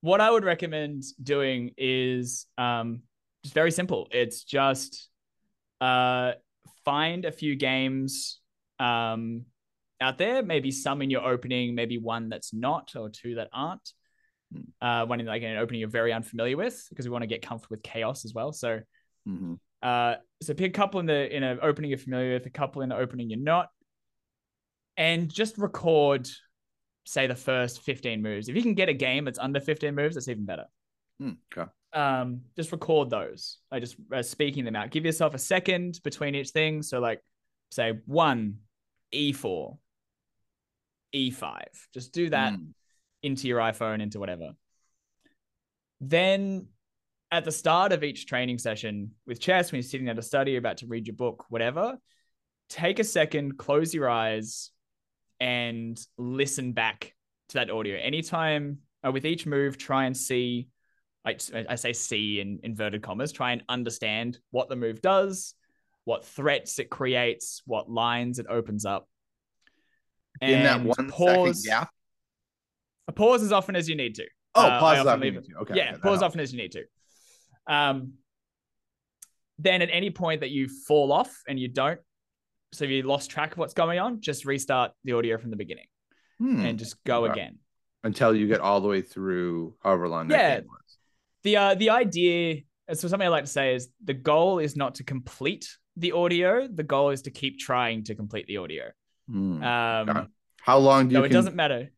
what 0.00 0.20
I 0.20 0.30
would 0.30 0.44
recommend 0.44 1.02
doing 1.22 1.72
is 1.76 2.46
um, 2.58 3.02
just 3.44 3.54
very 3.54 3.70
simple. 3.70 4.08
It's 4.10 4.42
just 4.42 5.08
uh, 5.80 6.32
find 6.84 7.24
a 7.24 7.30
few 7.30 7.54
games 7.54 8.40
um, 8.80 9.44
out 10.00 10.18
there, 10.18 10.42
maybe 10.42 10.70
some 10.70 11.02
in 11.02 11.10
your 11.10 11.24
opening, 11.24 11.74
maybe 11.74 11.98
one 11.98 12.28
that's 12.28 12.52
not, 12.52 12.92
or 12.96 13.10
two 13.10 13.36
that 13.36 13.48
aren't. 13.52 13.88
Hmm. 14.52 14.62
Uh, 14.80 15.06
one 15.06 15.20
in 15.20 15.26
like 15.26 15.42
an 15.42 15.58
opening 15.58 15.80
you're 15.80 15.90
very 15.90 16.12
unfamiliar 16.12 16.56
with, 16.56 16.84
because 16.88 17.06
we 17.06 17.12
want 17.12 17.22
to 17.22 17.28
get 17.28 17.42
comfortable 17.42 17.74
with 17.76 17.82
chaos 17.82 18.24
as 18.24 18.34
well. 18.34 18.52
So, 18.52 18.80
Mhm. 19.28 19.58
uh, 19.82 20.16
so 20.42 20.54
pick 20.54 20.70
a 20.70 20.72
couple 20.72 21.00
in 21.00 21.06
the 21.06 21.34
in 21.34 21.42
an 21.42 21.58
opening 21.62 21.90
you're 21.90 21.98
familiar 21.98 22.34
with, 22.34 22.46
a 22.46 22.50
couple 22.50 22.82
in 22.82 22.92
an 22.92 22.98
opening 22.98 23.30
you're 23.30 23.38
not, 23.38 23.68
and 24.96 25.32
just 25.32 25.58
record, 25.58 26.28
say 27.04 27.26
the 27.26 27.34
first 27.34 27.82
15 27.82 28.22
moves. 28.22 28.48
If 28.48 28.56
you 28.56 28.62
can 28.62 28.74
get 28.74 28.88
a 28.88 28.94
game 28.94 29.24
that's 29.26 29.38
under 29.38 29.60
15 29.60 29.94
moves, 29.94 30.14
that's 30.14 30.28
even 30.28 30.44
better. 30.44 30.64
Hmm, 31.18 31.32
okay. 31.52 31.70
Um, 31.94 32.40
just 32.56 32.72
record 32.72 33.08
those. 33.08 33.58
I 33.70 33.78
just 33.78 33.96
uh, 34.12 34.22
speaking 34.22 34.64
them 34.64 34.74
out. 34.74 34.90
Give 34.90 35.04
yourself 35.04 35.34
a 35.34 35.38
second 35.38 36.00
between 36.02 36.34
each 36.34 36.50
thing. 36.50 36.82
So 36.82 36.98
like, 36.98 37.20
say 37.70 37.92
one, 38.06 38.56
E4, 39.14 39.78
E5. 41.14 41.62
Just 41.92 42.12
do 42.12 42.30
that 42.30 42.54
Mm. 42.54 42.72
into 43.22 43.46
your 43.46 43.60
iPhone, 43.60 44.02
into 44.02 44.18
whatever. 44.18 44.50
Then 46.00 46.66
at 47.30 47.44
the 47.44 47.52
start 47.52 47.92
of 47.92 48.04
each 48.04 48.26
training 48.26 48.58
session 48.58 49.12
with 49.26 49.40
chess, 49.40 49.70
when 49.72 49.78
you're 49.78 49.88
sitting 49.88 50.06
there 50.06 50.14
to 50.14 50.22
study, 50.22 50.52
you're 50.52 50.58
about 50.58 50.78
to 50.78 50.86
read 50.86 51.06
your 51.06 51.16
book, 51.16 51.44
whatever, 51.48 51.96
take 52.68 52.98
a 52.98 53.04
second, 53.04 53.56
close 53.56 53.94
your 53.94 54.08
eyes, 54.08 54.70
and 55.40 55.98
listen 56.18 56.72
back 56.72 57.14
to 57.50 57.54
that 57.54 57.70
audio. 57.70 57.96
Anytime 57.98 58.78
uh, 59.06 59.12
with 59.12 59.24
each 59.26 59.46
move, 59.46 59.78
try 59.78 60.04
and 60.06 60.16
see, 60.16 60.68
like 61.24 61.40
I 61.68 61.74
say, 61.76 61.92
see 61.92 62.40
in 62.40 62.60
inverted 62.62 63.02
commas, 63.02 63.32
try 63.32 63.52
and 63.52 63.62
understand 63.68 64.38
what 64.50 64.68
the 64.68 64.76
move 64.76 65.00
does, 65.00 65.54
what 66.04 66.24
threats 66.24 66.78
it 66.78 66.90
creates, 66.90 67.62
what 67.66 67.90
lines 67.90 68.38
it 68.38 68.46
opens 68.48 68.84
up. 68.84 69.08
In 70.42 70.62
that 70.64 70.78
one 70.78 70.86
one 70.86 70.94
second 70.96 71.10
pause, 71.12 71.62
gap. 71.62 71.90
Pause 73.14 73.44
as 73.44 73.52
often 73.52 73.76
as 73.76 73.88
you 73.88 73.96
need 73.96 74.14
to. 74.16 74.26
Oh, 74.54 74.62
Uh, 74.62 74.66
I 74.66 74.78
pause 74.80 74.98
often 74.98 75.06
that. 75.06 75.20
leave 75.24 75.34
means 75.34 75.48
you- 75.48 75.56
Okay. 75.58 75.74
yeah, 75.76 75.92
okay, 75.92 76.00
pause 76.00 76.22
often 76.22 76.40
as 76.40 76.52
you 76.52 76.58
need 76.58 76.72
to. 76.72 76.84
Um, 77.66 78.14
then 79.58 79.80
at 79.82 79.88
any 79.90 80.10
point 80.10 80.40
that 80.40 80.50
you 80.50 80.68
fall 80.68 81.12
off 81.12 81.34
and 81.48 81.58
you 81.58 81.68
don't, 81.68 82.00
so 82.72 82.84
if 82.84 82.90
you 82.90 83.02
lost 83.04 83.30
track 83.30 83.52
of 83.52 83.58
what's 83.58 83.72
going 83.74 83.98
on, 83.98 84.20
just 84.20 84.44
restart 84.44 84.92
the 85.04 85.12
audio 85.12 85.38
from 85.38 85.50
the 85.50 85.56
beginning 85.56 85.86
Hmm. 86.38 86.60
and 86.60 86.78
just 86.78 87.02
go 87.04 87.24
okay. 87.24 87.32
again. 87.32 87.58
Until 88.02 88.34
you 88.34 88.46
get 88.48 88.60
all 88.60 88.80
the 88.80 88.88
way 88.88 89.00
through 89.00 89.76
however 89.82 90.08
long 90.08 90.28
that 90.28 90.38
Yeah. 90.38 90.60
game 90.60 90.68
was. 90.68 90.98
The 91.44 91.56
uh, 91.56 91.74
the 91.74 91.90
idea, 91.90 92.62
so 92.92 93.06
something 93.08 93.26
I 93.26 93.28
like 93.28 93.44
to 93.44 93.50
say 93.50 93.74
is 93.74 93.88
the 94.02 94.14
goal 94.14 94.58
is 94.58 94.76
not 94.76 94.96
to 94.96 95.04
complete 95.04 95.68
the 95.96 96.12
audio. 96.12 96.66
The 96.66 96.82
goal 96.82 97.10
is 97.10 97.22
to 97.22 97.30
keep 97.30 97.58
trying 97.58 98.04
to 98.04 98.14
complete 98.14 98.46
the 98.46 98.56
audio. 98.58 98.90
Hmm. 99.28 99.62
Um, 99.62 100.08
Okay. 100.08 100.24
How 100.62 100.78
long 100.78 101.08
do 101.08 101.14
you 101.16 101.20
so 101.20 101.24
it 101.24 101.28
doesn't 101.28 101.54
matter. 101.56 101.90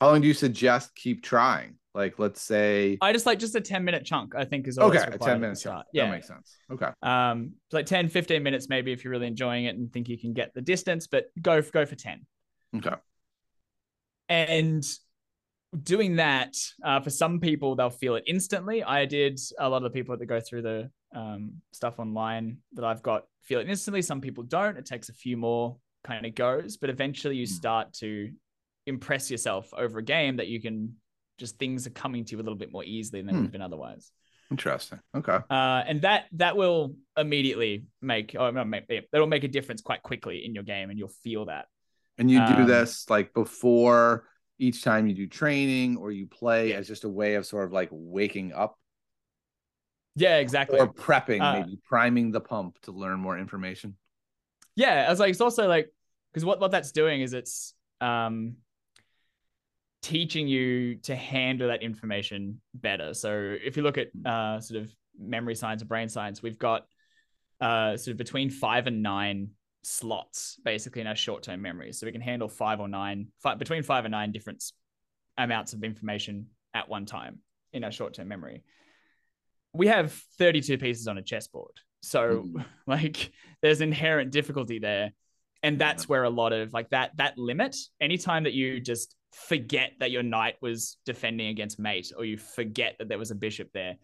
how 0.00 0.08
long 0.10 0.20
do 0.22 0.26
you 0.28 0.34
suggest 0.34 0.94
keep 0.94 1.22
trying? 1.22 1.74
Like 1.94 2.18
let's 2.18 2.40
say 2.40 2.96
I 3.02 3.12
just 3.12 3.26
like 3.26 3.38
just 3.38 3.54
a 3.54 3.60
10 3.60 3.84
minute 3.84 4.04
chunk, 4.04 4.34
I 4.34 4.44
think 4.44 4.66
is 4.68 4.78
okay, 4.78 4.98
a 4.98 5.00
10 5.02 5.12
at 5.12 5.20
the 5.20 5.38
minutes. 5.38 5.60
start. 5.60 5.86
Yeah. 5.92 6.02
Yeah. 6.04 6.06
That 6.08 6.14
makes 6.14 6.28
sense. 6.28 6.56
Okay. 6.72 6.88
um 7.02 7.52
like 7.72 7.86
10 7.86 8.08
15 8.08 8.42
minutes 8.42 8.68
maybe 8.68 8.92
if 8.92 9.04
you're 9.04 9.10
really 9.10 9.26
enjoying 9.26 9.64
it 9.66 9.76
and 9.76 9.92
think 9.92 10.08
you 10.08 10.16
can 10.18 10.32
get 10.32 10.54
the 10.54 10.60
distance 10.62 11.06
but 11.06 11.26
go 11.42 11.60
go 11.60 11.84
for 11.84 11.96
10 11.96 12.24
Okay. 12.76 12.94
and 14.28 14.84
doing 15.82 16.16
that 16.16 16.54
uh, 16.82 17.00
for 17.00 17.10
some 17.10 17.40
people 17.40 17.74
they'll 17.76 17.90
feel 17.90 18.14
it 18.14 18.24
instantly 18.26 18.82
i 18.82 19.04
did 19.04 19.38
a 19.58 19.68
lot 19.68 19.78
of 19.78 19.82
the 19.84 19.90
people 19.90 20.16
that 20.16 20.24
go 20.26 20.40
through 20.40 20.62
the 20.62 20.90
um, 21.14 21.52
stuff 21.72 21.98
online 21.98 22.58
that 22.72 22.84
i've 22.84 23.02
got 23.02 23.24
feel 23.42 23.60
it 23.60 23.68
instantly 23.68 24.00
some 24.02 24.20
people 24.20 24.42
don't 24.44 24.78
it 24.78 24.86
takes 24.86 25.08
a 25.08 25.12
few 25.12 25.36
more 25.36 25.76
kind 26.04 26.24
of 26.24 26.34
goes 26.34 26.76
but 26.78 26.88
eventually 26.90 27.36
you 27.36 27.46
Hmm. 27.46 27.52
start 27.52 27.92
to 27.94 28.30
impress 28.86 29.30
yourself 29.30 29.68
over 29.76 29.98
a 29.98 30.02
game 30.02 30.36
that 30.36 30.48
you 30.48 30.60
can 30.62 30.94
just 31.38 31.58
things 31.58 31.86
are 31.86 31.90
coming 31.90 32.24
to 32.24 32.32
you 32.32 32.38
a 32.40 32.42
little 32.42 32.58
bit 32.58 32.72
more 32.72 32.84
easily 32.84 33.20
than 33.20 33.34
Hmm. 33.34 33.42
would 33.42 33.52
been 33.52 33.62
otherwise. 33.62 34.10
Interesting. 34.50 34.98
Okay. 35.14 35.38
Uh, 35.50 35.82
and 35.86 36.00
that 36.02 36.24
that 36.32 36.56
will 36.56 36.94
immediately 37.18 37.84
make 38.00 38.34
or 38.38 38.50
not 38.50 38.66
make 38.66 38.88
that 38.88 39.04
will 39.12 39.26
make 39.26 39.44
a 39.44 39.48
difference 39.48 39.82
quite 39.82 40.02
quickly 40.02 40.46
in 40.46 40.54
your 40.54 40.64
game, 40.64 40.88
and 40.88 40.98
you'll 40.98 41.12
feel 41.22 41.44
that. 41.44 41.66
And 42.16 42.30
you 42.30 42.38
do 42.46 42.54
Um, 42.62 42.66
this 42.66 43.10
like 43.10 43.34
before 43.34 44.24
each 44.58 44.82
time 44.82 45.06
you 45.06 45.14
do 45.14 45.26
training 45.26 45.96
or 45.96 46.10
you 46.10 46.26
play 46.26 46.72
as 46.74 46.86
just 46.86 47.04
a 47.04 47.08
way 47.08 47.34
of 47.34 47.46
sort 47.46 47.64
of 47.64 47.72
like 47.72 47.88
waking 47.92 48.52
up 48.52 48.78
Yeah, 50.16 50.38
exactly. 50.38 50.80
or 50.80 50.92
prepping, 50.92 51.40
Uh, 51.40 51.52
maybe 51.52 51.78
priming 51.84 52.32
the 52.32 52.40
pump 52.40 52.78
to 52.82 52.92
learn 52.92 53.20
more 53.20 53.38
information. 53.38 53.96
yeah, 54.76 55.04
I 55.06 55.10
was 55.10 55.20
like, 55.20 55.30
it's 55.30 55.40
also 55.40 55.68
like 55.68 55.92
because 56.32 56.44
what 56.44 56.60
what 56.60 56.70
that's 56.70 56.92
doing 56.92 57.20
is 57.20 57.32
it's 57.32 57.74
um 58.00 58.56
teaching 60.02 60.46
you 60.46 60.96
to 60.96 61.16
handle 61.16 61.68
that 61.68 61.82
information 61.82 62.60
better. 62.74 63.14
So 63.14 63.56
if 63.62 63.76
you 63.76 63.82
look 63.82 63.98
at 63.98 64.08
uh 64.24 64.60
sort 64.60 64.82
of 64.82 64.92
memory 65.18 65.54
science 65.54 65.82
or 65.82 65.86
brain 65.86 66.08
science, 66.08 66.42
we've 66.42 66.58
got 66.58 66.86
uh 67.60 67.96
sort 67.96 68.12
of 68.12 68.18
between 68.18 68.50
five 68.50 68.86
and 68.86 69.02
nine 69.02 69.50
slots 69.82 70.58
basically 70.64 71.00
in 71.00 71.06
our 71.06 71.16
short-term 71.16 71.62
memory. 71.62 71.92
So 71.92 72.06
we 72.06 72.12
can 72.12 72.20
handle 72.20 72.48
five 72.48 72.80
or 72.80 72.88
nine, 72.88 73.28
five, 73.42 73.58
between 73.58 73.82
five 73.82 74.04
and 74.04 74.12
nine 74.12 74.32
different 74.32 74.64
amounts 75.36 75.72
of 75.72 75.84
information 75.84 76.46
at 76.74 76.88
one 76.88 77.06
time 77.06 77.38
in 77.72 77.84
our 77.84 77.92
short-term 77.92 78.28
memory. 78.28 78.62
We 79.72 79.86
have 79.88 80.12
32 80.38 80.78
pieces 80.78 81.06
on 81.08 81.18
a 81.18 81.22
chessboard. 81.22 81.72
So 82.02 82.44
Mhm. 82.44 82.64
like 82.86 83.32
there's 83.62 83.80
inherent 83.80 84.30
difficulty 84.30 84.78
there. 84.78 85.12
And 85.62 85.78
that's 85.78 86.08
where 86.08 86.22
a 86.22 86.30
lot 86.30 86.52
of 86.52 86.72
like 86.72 86.90
that 86.90 87.16
that 87.16 87.36
limit, 87.36 87.74
anytime 88.00 88.44
that 88.44 88.52
you 88.52 88.80
just 88.80 89.16
forget 89.32 89.92
that 89.98 90.12
your 90.12 90.22
knight 90.22 90.54
was 90.62 90.98
defending 91.04 91.48
against 91.48 91.80
mate, 91.80 92.12
or 92.16 92.24
you 92.24 92.38
forget 92.38 92.94
that 92.98 93.08
there 93.08 93.18
was 93.18 93.32
a 93.32 93.34
bishop 93.34 93.70
there, 93.74 93.96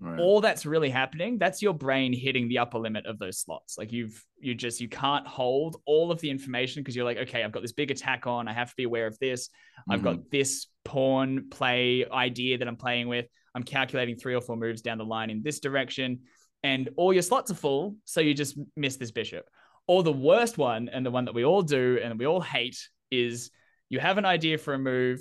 Right. 0.00 0.18
all 0.20 0.40
that's 0.40 0.66
really 0.66 0.90
happening 0.90 1.38
that's 1.38 1.62
your 1.62 1.72
brain 1.72 2.12
hitting 2.12 2.48
the 2.48 2.58
upper 2.58 2.78
limit 2.78 3.06
of 3.06 3.18
those 3.18 3.38
slots 3.38 3.78
like 3.78 3.92
you've 3.92 4.22
you 4.38 4.54
just 4.54 4.80
you 4.80 4.88
can't 4.88 5.26
hold 5.26 5.76
all 5.86 6.10
of 6.10 6.20
the 6.20 6.28
information 6.28 6.82
because 6.82 6.94
you're 6.96 7.04
like 7.04 7.16
okay 7.16 7.42
i've 7.42 7.52
got 7.52 7.62
this 7.62 7.72
big 7.72 7.90
attack 7.90 8.26
on 8.26 8.46
i 8.48 8.52
have 8.52 8.68
to 8.68 8.74
be 8.76 8.82
aware 8.82 9.06
of 9.06 9.18
this 9.20 9.48
i've 9.88 10.00
Mhm. 10.00 10.04
got 10.04 10.30
this 10.30 10.66
pawn 10.84 11.48
play 11.48 12.04
idea 12.12 12.58
that 12.58 12.66
i'm 12.68 12.76
playing 12.76 13.08
with 13.08 13.26
i'm 13.54 13.62
calculating 13.62 14.16
three 14.16 14.34
or 14.34 14.40
four 14.42 14.56
moves 14.56 14.82
down 14.82 14.98
the 14.98 15.04
line 15.04 15.30
in 15.30 15.42
this 15.42 15.60
direction 15.60 16.20
and 16.64 16.90
all 16.96 17.12
your 17.12 17.22
slots 17.22 17.50
are 17.50 17.54
full 17.54 17.94
so 18.04 18.20
you 18.20 18.34
just 18.34 18.58
miss 18.76 18.96
this 18.96 19.12
bishop 19.12 19.48
or 19.86 20.02
the 20.02 20.12
worst 20.12 20.58
one 20.58 20.88
and 20.88 21.06
the 21.06 21.10
one 21.10 21.24
that 21.24 21.34
we 21.34 21.44
all 21.44 21.62
do 21.62 21.98
and 22.02 22.18
we 22.18 22.26
all 22.26 22.40
hate 22.40 22.78
is 23.12 23.50
you 23.90 24.00
have 24.00 24.18
an 24.18 24.24
idea 24.26 24.58
for 24.58 24.74
a 24.74 24.78
move 24.78 25.20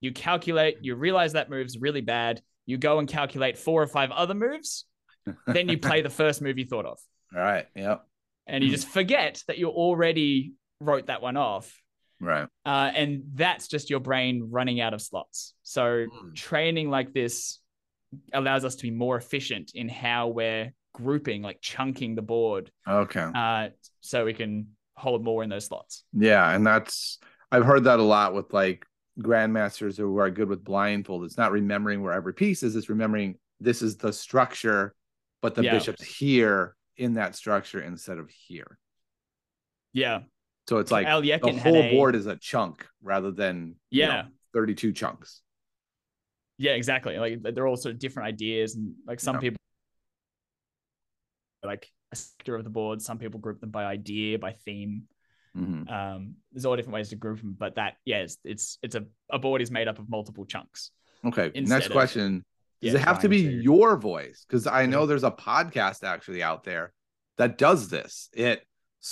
you 0.00 0.12
calculate 0.12 0.78
you 0.80 0.94
realize 0.96 1.34
that 1.34 1.50
move's 1.50 1.78
really 1.78 2.00
bad 2.00 2.40
you 2.66 2.78
go 2.78 2.98
and 2.98 3.08
calculate 3.08 3.58
four 3.58 3.82
or 3.82 3.86
five 3.86 4.10
other 4.10 4.34
moves 4.34 4.84
then 5.46 5.68
you 5.68 5.78
play 5.78 6.02
the 6.02 6.10
first 6.20 6.42
move 6.42 6.58
you 6.58 6.64
thought 6.64 6.86
of 6.86 6.98
All 7.34 7.40
right. 7.40 7.66
Yep. 7.74 8.04
and 8.46 8.62
you 8.64 8.70
just 8.70 8.88
forget 8.88 9.42
that 9.48 9.58
you 9.58 9.68
already 9.68 10.52
wrote 10.80 11.06
that 11.06 11.22
one 11.22 11.36
off 11.36 11.80
Right. 12.20 12.48
uh, 12.64 12.90
and 12.94 13.22
that's 13.34 13.68
just 13.68 13.90
your 13.90 14.00
brain 14.00 14.48
running 14.50 14.80
out 14.80 14.94
of 14.94 15.02
slots 15.02 15.54
so 15.62 16.06
Mm. 16.06 16.34
training 16.34 16.90
like 16.90 17.12
this 17.12 17.58
allows 18.32 18.64
us 18.64 18.76
to 18.76 18.82
be 18.82 18.90
more 18.90 19.16
efficient 19.16 19.72
in 19.74 19.88
how 19.88 20.28
we're 20.28 20.72
grouping 20.94 21.42
like 21.42 21.58
chunking 21.60 22.14
the 22.14 22.22
board 22.22 22.70
Okay. 22.88 23.26
uh, 23.34 23.68
so 24.00 24.24
we 24.24 24.32
can 24.34 24.68
hold 24.96 25.24
more 25.24 25.42
in 25.42 25.50
those 25.50 25.66
slots 25.66 26.04
Yeah, 26.12 26.48
and 26.54 26.64
that's 26.66 27.18
I've 27.50 27.64
heard 27.64 27.84
that 27.84 27.98
a 27.98 28.02
lot 28.02 28.32
with 28.34 28.52
like 28.52 28.86
grandmasters 29.20 29.96
who 29.96 30.18
are 30.18 30.30
good 30.30 30.48
with 30.48 30.64
blindfold. 30.64 31.24
It's 31.24 31.36
not 31.38 31.52
remembering 31.52 32.02
where 32.02 32.12
every 32.12 32.34
piece 32.34 32.62
is; 32.62 32.76
it's 32.76 32.88
remembering 32.88 33.36
this 33.60 33.82
is 33.82 33.96
the 33.96 34.12
structure, 34.12 34.94
but 35.40 35.54
the 35.54 35.62
Yeah. 35.64 35.72
bishop's 35.72 36.02
here 36.02 36.76
in 36.96 37.14
that 37.14 37.34
structure 37.36 37.80
instead 37.80 38.18
of 38.18 38.30
here. 38.30 38.78
yeah 39.92 40.22
So 40.68 40.78
it's 40.78 40.90
like 40.90 41.06
the 41.06 41.58
whole 41.62 41.82
a- 41.82 41.90
board 41.90 42.14
is 42.16 42.26
a 42.26 42.36
chunk 42.36 42.86
rather 43.02 43.30
than 43.30 43.76
you 43.90 44.00
yeah 44.02 44.22
know, 44.22 44.28
thirty-two 44.52 44.92
chunks. 44.92 45.42
Yeah, 46.56 46.72
exactly. 46.72 47.18
Like 47.18 47.42
they're 47.42 47.66
all 47.66 47.76
sort 47.76 47.94
of 47.94 47.98
different 47.98 48.28
ideas, 48.28 48.76
and 48.76 48.94
like 49.06 49.20
some 49.20 49.36
Yeah. 49.36 49.40
people 49.40 49.58
like 51.64 51.90
a 52.12 52.16
sector 52.16 52.56
of 52.56 52.64
the 52.64 52.70
board. 52.70 53.02
Some 53.02 53.18
people 53.18 53.40
group 53.40 53.60
them 53.60 53.70
by 53.70 53.84
idea, 53.84 54.38
by 54.38 54.52
theme. 54.52 55.08
Mhm. 55.56 55.90
Um, 55.90 56.34
there's 56.52 56.64
all 56.64 56.74
different 56.74 56.94
ways 56.94 57.10
to 57.10 57.16
group 57.16 57.38
them, 57.40 57.54
but 57.58 57.76
that 57.76 57.94
yeah, 58.04 58.18
it's 58.18 58.38
it's, 58.44 58.78
it's 58.82 58.94
a 58.96 59.04
a 59.30 59.38
board 59.38 59.62
is 59.62 59.70
made 59.70 59.86
up 59.86 59.98
of 59.98 60.08
multiple 60.08 60.44
chunks. 60.44 60.90
Okay. 61.24 61.52
Next 61.54 61.86
of, 61.86 61.92
question: 61.92 62.44
Does 62.82 62.92
yeah, 62.92 62.98
it 62.98 63.04
have 63.04 63.20
to 63.20 63.28
be 63.28 63.44
to- 63.44 63.62
your 63.62 63.96
voice? 63.96 64.44
Because 64.48 64.66
I 64.66 64.86
know 64.86 65.06
there's 65.06 65.22
a 65.24 65.30
podcast 65.30 66.02
actually 66.02 66.42
out 66.42 66.64
there 66.64 66.92
that 67.38 67.56
does 67.56 67.88
this. 67.88 68.28
It 68.32 68.66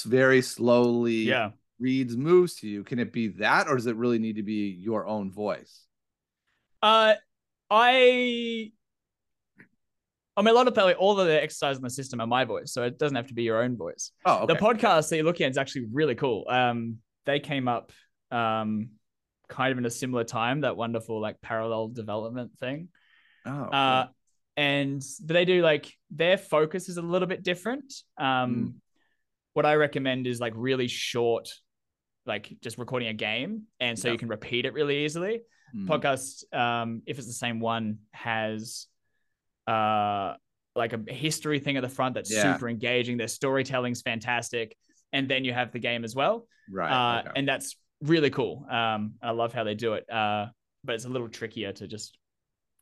very 0.05 0.43
slowly 0.43 1.25
Yeah, 1.25 1.51
reads 1.79 2.17
moves 2.17 2.57
to 2.57 2.69
you. 2.69 2.83
Can 2.83 2.99
it 2.99 3.13
be 3.13 3.29
that, 3.29 3.69
or 3.69 3.77
does 3.77 3.87
it 3.87 3.97
really 3.97 4.19
need 4.19 4.37
to 4.37 4.43
be 4.43 4.71
your 4.71 5.07
own 5.07 5.31
voice? 5.31 5.87
uh, 6.83 7.15
I. 7.71 8.73
I 10.37 10.43
mean, 10.43 10.53
a 10.55 10.55
lot 10.55 10.67
of 10.69 10.77
like, 10.77 10.97
all 10.99 11.19
of 11.21 11.27
the 11.27 11.43
exercise 11.43 11.77
in 11.77 11.83
the 11.83 11.91
system 11.91 12.21
are 12.21 12.27
my 12.27 12.45
voice, 12.45 12.73
so 12.73 12.85
it 12.85 12.99
doesn't 12.99 13.17
have 13.17 13.27
to 13.29 13.35
be 13.35 13.43
your 13.43 13.63
own 13.63 13.77
voice. 13.77 14.13
Oh, 14.25 14.39
okay. 14.45 14.55
The 14.55 14.59
podcast 14.59 15.11
that 15.11 15.17
you're 15.17 15.25
looking 15.27 15.45
at 15.45 15.51
is 15.51 15.59
actually 15.59 15.87
really 15.93 16.15
cool. 16.15 16.47
Um, 16.49 16.99
they 17.27 17.39
came 17.39 17.69
up 17.69 17.93
um, 18.31 18.91
kind 19.49 19.73
of 19.73 19.79
in 19.79 19.85
a 19.85 19.91
similar 19.91 20.25
time, 20.25 20.63
that 20.63 20.77
wonderful 20.77 21.21
like 21.21 21.41
parallel 21.43 21.89
development 21.89 22.53
thing. 22.59 22.89
oh, 23.45 23.51
Uh, 23.51 24.07
and 24.57 25.03
but 25.25 25.35
they 25.35 25.45
do 25.45 25.63
like 25.63 25.93
their 26.11 26.37
focus 26.39 26.89
is 26.89 26.97
a 26.97 27.03
little 27.03 27.29
bit 27.29 27.43
different. 27.43 27.93
Um, 28.19 28.77
what 29.55 29.67
I 29.67 29.75
recommend 29.77 30.27
is 30.27 30.41
like 30.41 30.55
really 30.57 30.89
short, 30.89 31.51
like 32.25 32.55
just 32.63 32.79
recording 32.79 33.09
a 33.09 33.15
game, 33.15 33.65
and 33.81 33.99
so 33.99 34.09
Yeah. 34.09 34.13
you 34.13 34.19
can 34.19 34.29
repeat 34.29 34.65
it 34.65 34.73
really 34.73 35.05
easily. 35.05 35.43
Mm. 35.75 35.87
Podcast, 35.87 36.45
um, 36.57 37.03
if 37.07 37.19
it's 37.19 37.27
the 37.27 37.33
same 37.35 37.61
one, 37.61 37.99
has 38.13 38.87
uh 39.67 40.35
like 40.75 40.95
a 40.95 41.13
history 41.13 41.59
thing 41.59 41.77
at 41.77 41.83
the 41.83 41.89
front 41.89 42.15
that's 42.15 42.33
Yeah. 42.33 42.55
super 42.55 42.69
engaging. 42.69 43.19
Their 43.19 43.29
storytelling's 43.29 44.01
fantastic, 44.01 44.77
and 45.13 45.29
then 45.29 45.45
you 45.45 45.53
have 45.53 45.71
the 45.73 45.79
game 45.79 46.05
as 46.05 46.15
well 46.15 46.47
right. 46.71 46.91
uh, 46.91 47.21
okay. 47.21 47.31
and 47.37 47.49
that's 47.49 47.77
really 48.03 48.31
cool. 48.31 48.67
Um, 48.71 49.15
I 49.23 49.31
love 49.31 49.53
how 49.53 49.65
they 49.65 49.75
do 49.75 49.95
it, 49.95 50.11
uh, 50.11 50.47
but 50.85 50.95
it's 50.95 51.05
a 51.05 51.09
little 51.09 51.29
trickier 51.29 51.73
to 51.73 51.87
just 51.87 52.19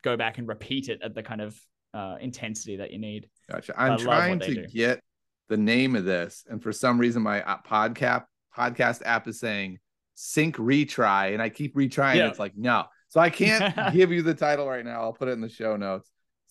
go 0.03 0.17
back 0.17 0.39
and 0.39 0.49
repeat 0.49 0.89
it 0.89 1.03
at 1.03 1.15
the 1.15 1.23
kind 1.23 1.41
of 1.41 1.59
uh, 1.93 2.17
intensity 2.21 2.77
that 2.77 2.91
you 2.91 2.99
need. 2.99 3.29
Gotcha. 3.51 3.75
I'm 3.77 3.99
trying 3.99 4.39
to 4.41 4.55
do. 4.55 4.67
get 4.67 5.01
the 5.49 5.57
name 5.57 5.97
of 5.97 6.05
this, 6.05 6.45
and 6.49 6.63
for 6.63 6.73
some 6.73 6.99
reason, 6.99 7.23
my 7.23 7.43
uh, 7.43 7.59
podcast 7.67 8.25
podcast 8.57 9.03
app 9.05 9.29
is 9.29 9.41
saying 9.41 9.79
sync 10.15 10.57
retry, 10.57 11.33
and 11.33 11.43
I 11.43 11.49
keep 11.49 11.75
retrying. 11.75 12.17
Yeah. 12.17 12.29
It's 12.29 12.39
like 12.39 12.57
no, 12.57 12.85
so 13.09 13.21
I 13.21 13.31
can't 13.31 13.75
give 13.93 14.13
you 14.13 14.23
the 14.23 14.35
title 14.35 14.69
right 14.69 14.85
now. 14.85 15.03
I'll 15.03 15.13
put 15.13 15.29
it 15.29 15.33
in 15.33 15.41
the 15.41 15.49
show 15.49 15.77
notes. 15.77 16.09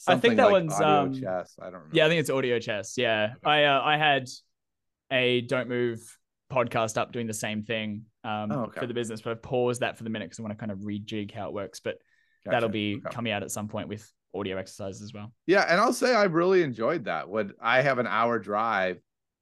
I 0.08 0.18
think 0.18 0.38
that 0.38 0.46
like 0.46 0.52
one's, 0.54 0.74
audio 0.74 0.88
um, 0.88 1.14
chess. 1.14 1.56
I 1.60 1.66
don't 1.66 1.74
remember. 1.74 1.96
Yeah, 1.96 2.06
I 2.06 2.10
think 2.10 2.20
it's 2.22 2.30
audio 2.30 2.60
chess. 2.60 2.96
Yeah, 2.98 3.34
I 3.44 3.66
uh, 3.66 3.82
I 3.84 3.98
had 3.98 4.28
a 5.12 5.42
Don't 5.42 5.68
Move 5.70 6.00
podcast 6.52 6.98
up 6.98 7.12
doing 7.12 7.28
the 7.28 7.34
same 7.34 7.64
thing 7.64 8.04
um, 8.24 8.52
Oh, 8.52 8.60
okay. 8.66 8.80
for 8.80 8.88
the 8.88 8.94
business, 8.94 9.22
but 9.22 9.32
I've 9.32 9.42
paused 9.42 9.82
that 9.82 9.98
for 9.98 10.04
the 10.04 10.10
minute 10.10 10.26
because 10.28 10.40
I 10.40 10.44
want 10.44 10.54
to 10.54 10.60
kind 10.60 10.72
of 10.72 10.80
rejig 10.80 11.32
how 11.32 11.48
it 11.48 11.54
works. 11.54 11.80
But 11.80 11.96
Gotcha. 12.46 12.56
that'll 12.56 12.70
be 12.70 13.02
Okay. 13.06 13.14
coming 13.14 13.34
out 13.34 13.44
at 13.44 13.52
some 13.52 13.68
point 13.68 13.88
with 13.88 14.12
audio 14.34 14.58
exercises 14.58 15.02
as 15.02 15.14
well. 15.14 15.32
Yeah, 15.48 15.66
and 15.68 15.80
I'll 15.80 15.94
say 15.94 16.16
I've 16.16 16.34
really 16.34 16.64
enjoyed 16.64 17.06
that. 17.06 17.28
When 17.30 17.52
I 17.62 17.82
have 17.82 18.00
an 18.00 18.08
hour 18.08 18.40
drive, 18.40 19.00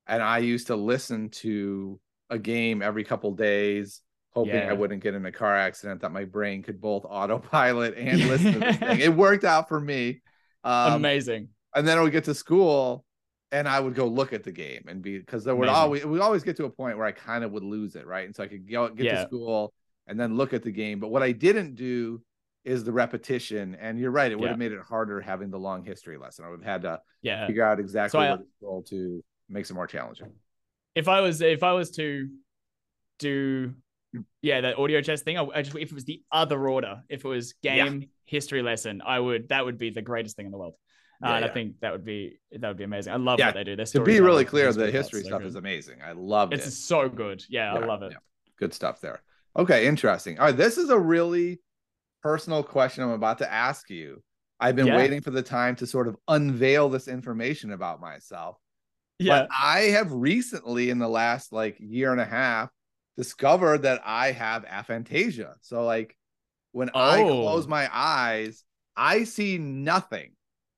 and 0.08 0.24
I 0.24 0.40
used 0.40 0.68
to 0.68 0.76
listen 0.76 1.30
to 1.30 2.00
a 2.30 2.40
game 2.40 2.82
every 2.82 3.04
couple 3.04 3.32
days, 3.34 4.02
hoping 4.34 4.56
Yeah. 4.56 4.70
I 4.70 4.74
wouldn't 4.74 5.04
get 5.04 5.14
in 5.14 5.26
a 5.26 5.32
car 5.32 5.56
accident, 5.56 6.02
that 6.02 6.12
my 6.12 6.24
brain 6.26 6.64
could 6.64 6.80
both 6.82 7.06
autopilot 7.10 7.96
and 7.98 8.20
listen 8.28 8.54
to 8.54 8.60
this 8.60 8.78
thing. 8.80 9.00
It 9.00 9.14
worked 9.14 9.44
out 9.44 9.68
for 9.70 9.80
me. 9.80 10.22
Um, 10.64 10.94
Amazing. 10.94 11.50
and 11.76 11.88
then 11.88 11.98
I 11.98 12.02
would 12.02 12.12
get 12.12 12.24
to 12.26 12.34
school, 12.34 13.06
and 13.52 13.68
I 13.68 13.80
would 13.80 13.96
go 13.96 14.06
look 14.08 14.34
at 14.34 14.44
the 14.44 14.52
game 14.52 14.84
and 14.88 15.02
be 15.02 15.18
because 15.20 15.44
there 15.44 15.56
would 15.56 15.70
Amazing. 15.70 15.82
always 15.84 16.06
we 16.06 16.20
always 16.20 16.44
get 16.44 16.58
to 16.58 16.66
a 16.66 16.70
point 16.70 16.98
where 16.98 17.06
I 17.06 17.12
kind 17.14 17.44
of 17.44 17.52
would 17.54 17.64
lose 17.64 17.96
it, 17.96 18.06
right? 18.06 18.26
And 18.26 18.36
so 18.36 18.44
I 18.44 18.48
could 18.48 18.70
go 18.70 18.90
get 18.90 19.10
to 19.16 19.22
school 19.28 19.74
and 20.08 20.20
then 20.20 20.36
look 20.36 20.54
at 20.54 20.64
the 20.64 20.72
game. 20.72 21.00
But 21.00 21.10
what 21.10 21.24
I 21.24 21.32
didn't 21.32 21.76
do 21.76 22.22
is 22.66 22.84
the 22.84 22.92
repetition. 22.92 23.76
And 23.76 23.98
you're 24.00 24.12
right, 24.12 24.30
it 24.32 24.36
would 24.38 24.46
Yeah. 24.46 24.50
have 24.52 24.60
made 24.60 24.74
it 24.74 24.82
harder 24.82 25.22
having 25.22 25.50
the 25.50 25.60
long 25.60 25.86
history 25.86 26.18
lesson. 26.18 26.44
I 26.44 26.50
would 26.50 26.62
have 26.64 26.66
had 26.66 26.82
to 26.82 27.02
Yeah. 27.22 27.48
figure 27.48 27.64
out 27.64 27.80
exactly 27.80 28.12
So 28.12 28.20
I- 28.20 28.36
where 28.60 28.82
to 28.82 28.90
to 28.90 29.24
make 29.48 29.70
it 29.70 29.74
more 29.74 29.88
challenging. 29.88 30.34
if 30.96 31.08
I 31.08 31.22
was 31.22 31.42
if 31.42 31.64
I 31.64 31.72
was 31.72 31.92
to 31.92 32.30
do 33.20 33.74
yeah 34.42 34.62
that 34.62 34.78
audio 34.78 35.02
chess 35.02 35.22
thing, 35.22 35.38
I, 35.38 35.44
I 35.54 35.62
just 35.62 35.76
if 35.76 35.92
it 35.92 35.94
was 35.94 36.06
the 36.06 36.22
other 36.32 36.68
order, 36.70 37.02
if 37.10 37.26
it 37.26 37.28
was 37.28 37.54
game 37.64 38.10
history 38.26 38.62
lesson, 38.62 39.02
I 39.06 39.20
would 39.20 39.50
that 39.50 39.66
would 39.66 39.78
be 39.78 39.90
the 39.90 40.02
greatest 40.02 40.36
thing 40.36 40.46
in 40.46 40.52
the 40.52 40.58
world. 40.58 40.76
Uh, 41.24 41.30
Yeah, 41.30 41.36
and 41.38 41.46
I 41.46 41.48
think 41.50 41.80
that 41.82 41.92
would 41.92 42.06
be 42.06 42.40
that 42.52 42.68
would 42.68 42.78
be 42.78 42.84
amazing. 42.84 43.14
I 43.14 43.18
love 43.18 43.40
Yeah, 43.40 43.48
what 43.48 43.56
they 43.56 43.64
do. 43.64 43.76
Their 43.76 43.86
To 43.86 44.02
be 44.04 44.20
really 44.20 44.46
clear, 44.46 44.72
the 44.72 44.92
history 44.92 45.24
stuff 45.24 45.42
good. 45.42 45.48
is 45.48 45.56
amazing. 45.56 46.02
I 46.04 46.12
love 46.14 46.54
It's 46.54 46.66
it. 46.66 46.68
It's 46.68 46.78
so 46.78 47.10
good. 47.10 47.44
Yeah, 47.50 47.74
I 47.74 47.86
love 47.86 48.04
it. 48.04 48.12
yeah. 48.12 48.18
Good 48.60 48.74
stuff 48.74 49.02
there. 49.02 49.22
Okay, 49.58 49.88
interesting. 49.88 50.40
All 50.40 50.46
right, 50.46 50.56
this 50.58 50.78
is 50.78 50.90
a 50.90 51.00
really 51.00 51.60
personal 52.22 52.64
question 52.64 53.04
I'm 53.04 53.10
about 53.12 53.40
to 53.40 53.52
ask 53.52 53.90
you. 53.90 54.22
I've 54.60 54.76
been 54.76 54.88
Yeah. 54.88 54.98
waiting 54.98 55.22
for 55.22 55.32
the 55.32 55.42
time 55.44 55.76
to 55.78 55.88
sort 55.88 56.08
of 56.08 56.16
unveil 56.28 56.90
this 56.90 57.08
information 57.08 57.72
about 57.72 58.00
myself. 58.02 58.58
Yeah. 59.20 59.42
But 59.42 59.50
I 59.60 59.80
have 59.98 60.12
recently, 60.12 60.90
in 60.92 61.00
the 61.00 61.08
last 61.08 61.52
like 61.52 61.78
year 61.80 62.12
and 62.12 62.22
a 62.22 62.26
half, 62.26 62.70
discovered 63.18 63.80
that 63.80 64.02
I 64.06 64.32
have 64.32 64.66
aphantasia. 64.66 65.56
So, 65.62 65.84
like, 65.86 66.16
when 66.72 66.92
I 66.96 67.24
Oh. 67.24 67.26
close 67.26 67.68
my 67.68 67.90
eyes, 67.92 68.64
I 68.96 69.24
see 69.24 69.58
nothing. 69.58 70.32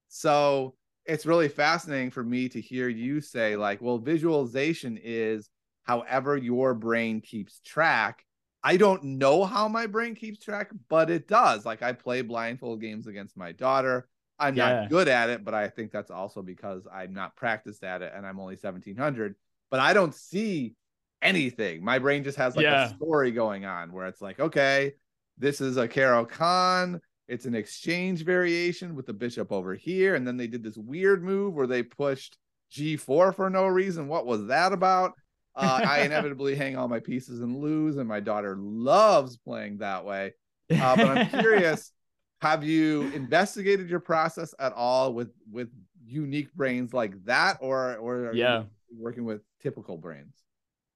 So, 0.08 0.74
it's 1.06 1.26
really 1.26 1.48
fascinating 1.48 2.10
for 2.10 2.22
me 2.22 2.48
to 2.50 2.60
hear 2.60 2.88
you 2.88 3.20
say, 3.20 3.56
like, 3.56 3.80
well, 3.80 3.98
visualization 3.98 4.98
is 5.02 5.48
however 5.84 6.36
your 6.36 6.74
brain 6.74 7.20
keeps 7.20 7.60
track. 7.60 8.24
I 8.62 8.76
don't 8.76 9.02
know 9.02 9.44
how 9.44 9.68
my 9.68 9.86
brain 9.86 10.14
keeps 10.14 10.38
track, 10.38 10.70
but 10.88 11.10
it 11.10 11.26
does. 11.26 11.64
Like, 11.64 11.82
I 11.82 11.92
play 11.92 12.22
blindfold 12.22 12.80
games 12.80 13.06
against 13.06 13.36
my 13.36 13.52
daughter. 13.52 14.08
I'm 14.38 14.54
Yeah. 14.54 14.84
not 14.84 14.88
good 14.88 15.08
at 15.08 15.30
it, 15.30 15.44
but 15.44 15.54
I 15.54 15.68
think 15.68 15.90
that's 15.90 16.10
also 16.10 16.42
because 16.42 16.86
I'm 16.92 17.12
not 17.12 17.36
practiced 17.36 17.82
at 17.84 18.02
it 18.02 18.12
and 18.14 18.26
I'm 18.26 18.40
only 18.40 18.56
1700. 18.56 19.34
But 19.70 19.80
I 19.80 19.92
don't 19.92 20.14
see 20.14 20.74
anything. 21.22 21.84
My 21.84 21.98
brain 21.98 22.24
just 22.24 22.38
has 22.38 22.56
like 22.56 22.64
Yeah. 22.64 22.86
a 22.90 22.94
story 22.94 23.30
going 23.30 23.64
on 23.64 23.92
where 23.92 24.06
it's 24.06 24.20
like, 24.20 24.40
okay, 24.40 24.92
this 25.38 25.60
is 25.60 25.76
a 25.76 25.88
Caro-Kann. 25.88 27.00
It's 27.28 27.46
an 27.46 27.54
exchange 27.54 28.24
variation 28.24 28.94
with 28.94 29.06
the 29.06 29.12
bishop 29.12 29.52
over 29.52 29.74
here. 29.74 30.14
And 30.14 30.26
then 30.26 30.36
they 30.36 30.46
did 30.46 30.62
this 30.62 30.76
weird 30.76 31.22
move 31.22 31.54
where 31.54 31.66
they 31.66 31.82
pushed 31.82 32.36
G4 32.72 33.34
for 33.34 33.50
no 33.50 33.66
reason. 33.66 34.08
What 34.08 34.26
was 34.26 34.46
that 34.46 34.72
about? 34.72 35.12
Uh, 35.54 35.80
I 35.84 36.00
inevitably 36.04 36.54
hang 36.54 36.76
all 36.76 36.88
my 36.88 37.00
pieces 37.00 37.40
and 37.40 37.56
lose, 37.56 37.96
and 37.96 38.08
my 38.08 38.20
daughter 38.20 38.56
loves 38.58 39.36
playing 39.36 39.78
that 39.78 40.04
way. 40.04 40.34
Uh, 40.70 40.96
but 40.96 41.06
I'm 41.06 41.28
curious, 41.28 41.92
have 42.40 42.64
you 42.64 43.08
investigated 43.08 43.90
your 43.90 44.00
process 44.00 44.54
at 44.58 44.72
all 44.72 45.12
with 45.12 45.30
with 45.50 45.68
unique 46.06 46.52
brains 46.54 46.92
like 46.92 47.22
that, 47.24 47.58
or 47.60 47.96
or 47.96 48.28
are 48.28 48.34
Yeah. 48.34 48.62
you 48.90 48.98
working 48.98 49.24
with 49.24 49.42
typical 49.62 49.96
brains? 49.96 50.34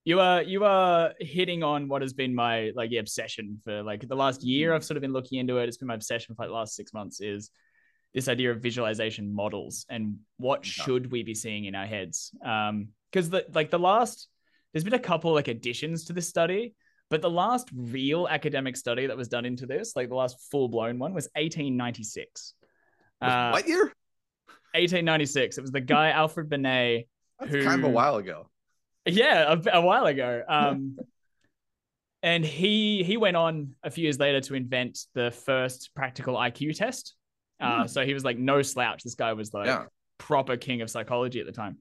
You 0.05 0.21
are 0.21 0.43
you 0.43 0.65
are 0.65 1.13
hitting 1.19 1.63
on 1.63 1.89
what 1.89 2.03
has 2.03 2.13
been 2.13 2.35
my 2.35 2.73
like 2.77 2.93
obsession 2.93 3.59
for 3.65 3.83
like 3.83 4.07
the 4.07 4.15
last 4.15 4.45
year. 4.45 4.71
Mm. 4.71 4.77
I've 4.77 4.85
sort 4.85 4.97
of 4.97 5.01
been 5.01 5.13
looking 5.13 5.39
into 5.39 5.59
it. 5.59 5.69
It's 5.69 5.79
been 5.79 5.89
my 5.89 5.95
obsession 5.95 6.35
for 6.35 6.43
like 6.43 6.51
the 6.51 6.55
last 6.55 6.77
six 6.77 6.93
months. 6.93 7.21
Is 7.21 7.51
this 8.13 8.29
idea 8.29 8.51
of 8.51 8.61
visualization 8.61 9.35
models 9.35 9.87
and 9.89 10.19
what 10.37 10.65
should 10.65 11.11
we 11.11 11.23
be 11.23 11.35
seeing 11.35 11.65
in 11.65 11.75
our 11.75 11.87
heads? 11.87 12.33
Um, 12.45 12.89
because 13.11 13.31
the 13.31 13.47
like 13.55 13.71
the 13.71 13.79
last 13.79 14.29
there's 14.73 14.85
been 14.85 14.95
a 14.95 14.99
couple 14.99 15.33
like 15.33 15.49
additions 15.49 16.05
to 16.07 16.13
this 16.13 16.29
study, 16.29 16.75
but 17.09 17.23
the 17.23 17.31
last 17.31 17.71
real 17.73 18.29
academic 18.29 18.77
study 18.77 19.07
that 19.07 19.17
was 19.17 19.29
done 19.29 19.45
into 19.45 19.67
this, 19.67 19.95
like 19.97 20.09
the 20.09 20.17
last 20.17 20.37
full 20.51 20.69
blown 20.69 20.99
one, 20.99 21.15
was 21.15 21.29
1896. 21.35 22.55
Was 23.23 23.33
Uh, 23.33 23.51
what 23.51 23.69
year? 23.69 23.93
1896. 24.75 25.57
It 25.57 25.61
was 25.61 25.71
the 25.71 25.81
guy 25.81 26.11
Alfred 26.11 26.49
Binet 26.49 27.09
That's 27.39 27.53
kind 27.65 27.85
of 27.85 27.85
a 27.85 27.93
while 27.93 28.17
ago. 28.17 28.51
Yeah, 29.07 29.53
a, 29.53 29.79
a 29.79 29.81
while 29.81 30.07
ago. 30.07 30.43
Um, 30.49 30.97
and 32.23 32.45
he 32.45 33.03
he 33.05 33.17
went 33.19 33.37
on 33.37 33.75
a 33.83 33.91
few 33.91 34.03
years 34.05 34.19
later 34.19 34.41
to 34.41 34.55
invent 34.55 34.99
the 35.15 35.31
first 35.31 35.91
practical 35.95 36.37
IQ 36.37 36.75
test. 36.77 37.15
Uh, 37.61 37.83
Hmm. 37.83 37.87
So 37.87 38.05
he 38.05 38.15
was 38.15 38.25
like 38.25 38.39
no 38.39 38.63
slouch. 38.63 39.03
This 39.03 39.15
guy 39.15 39.33
was 39.35 39.53
like 39.53 39.67
Yeah. 39.67 39.85
proper 40.19 40.57
king 40.57 40.81
of 40.81 40.91
psychology 40.91 41.41
at 41.41 41.47
the 41.47 41.53
time. 41.53 41.79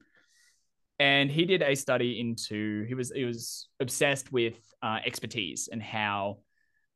And 1.00 1.32
he 1.32 1.46
did 1.46 1.62
a 1.62 1.76
study 1.76 2.20
into 2.20 2.84
he 2.86 2.94
was 2.94 3.12
he 3.12 3.24
was 3.26 3.68
obsessed 3.80 4.32
with 4.32 4.56
uh, 4.82 5.00
expertise 5.06 5.70
and 5.72 5.82
how 5.82 6.40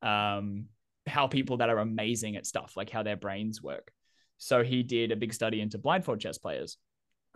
um, 0.01 0.65
how 1.07 1.28
people 1.28 1.57
that 1.57 1.69
are 1.69 1.80
amazing 1.80 2.36
at 2.36 2.45
stuff 2.45 2.73
like 2.75 2.89
how 2.89 3.01
their 3.01 3.17
brains 3.17 3.61
work. 3.61 3.91
So 4.38 4.61
he 4.63 4.84
did 4.84 5.11
a 5.11 5.15
big 5.15 5.34
study 5.34 5.61
into 5.61 5.78
blindfold 5.78 6.19
chess 6.19 6.38
players 6.38 6.78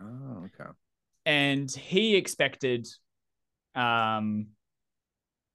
Oh, 0.00 0.44
okay. 0.46 0.70
And 1.24 1.70
he 1.70 2.16
expected 2.16 2.86
um 3.74 4.48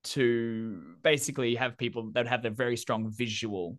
to 0.04 0.82
basically 1.04 1.56
have 1.56 1.78
people 1.78 2.12
that 2.14 2.28
have 2.28 2.46
a 2.46 2.50
very 2.50 2.78
strong 2.78 3.12
visual 3.12 3.78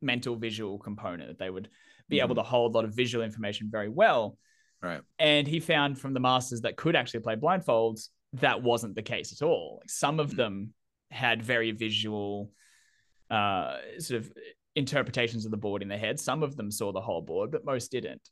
mental 0.00 0.36
visual 0.36 0.78
component 0.78 1.28
that 1.28 1.38
they 1.38 1.50
would 1.50 1.68
be 2.08 2.20
able 2.20 2.34
to 2.34 2.42
hold 2.42 2.72
a 2.72 2.78
lot 2.78 2.84
of 2.84 2.94
visual 2.94 3.24
information 3.24 3.68
very 3.70 3.88
well. 3.88 4.38
Right. 4.82 5.00
and 5.18 5.48
he 5.48 5.58
found 5.58 5.98
from 5.98 6.12
the 6.12 6.20
masters 6.20 6.60
that 6.60 6.76
could 6.76 6.94
actually 6.94 7.20
play 7.20 7.34
blindfolds 7.34 8.08
that 8.34 8.62
wasn't 8.62 8.94
the 8.94 9.02
case 9.02 9.32
at 9.32 9.44
all. 9.44 9.78
Like 9.80 9.90
some 9.90 10.20
of 10.20 10.30
Hmm. 10.32 10.36
them 10.36 10.74
had 11.10 11.42
very 11.42 11.70
visual 11.72 12.50
uh 13.30 13.78
sort 13.98 14.20
of 14.20 14.32
interpretations 14.76 15.44
of 15.46 15.50
the 15.50 15.56
board 15.56 15.82
in 15.82 15.88
their 15.88 15.98
head. 15.98 16.20
Some 16.20 16.42
of 16.42 16.56
them 16.56 16.70
saw 16.70 16.92
the 16.92 17.00
whole 17.00 17.22
board 17.22 17.50
but 17.50 17.64
most 17.64 17.90
didn't 17.90 18.28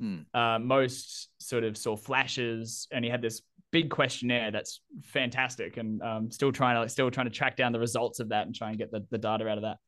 Hmm. 0.00 0.18
uh, 0.32 0.58
most 0.58 1.28
sort 1.38 1.64
of 1.64 1.76
saw 1.76 1.96
flashes, 1.96 2.86
and 2.92 3.04
he 3.04 3.10
had 3.10 3.22
this 3.22 3.42
big 3.72 3.90
questionnaire 3.90 4.50
that's 4.50 4.80
fantastic, 5.02 5.76
and 5.76 6.00
um, 6.02 6.30
still 6.30 6.52
trying 6.52 6.76
to 6.76 6.80
like, 6.80 6.90
still 6.90 7.10
trying 7.10 7.26
to 7.26 7.32
track 7.32 7.56
down 7.56 7.72
the 7.72 7.80
results 7.80 8.20
of 8.20 8.28
that 8.28 8.46
and 8.46 8.54
try 8.54 8.68
and 8.70 8.78
get 8.78 8.90
the, 8.90 9.04
the 9.10 9.18
data 9.18 9.48
out 9.48 9.58
of 9.58 9.62
that. 9.62 9.78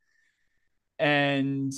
And 0.99 1.73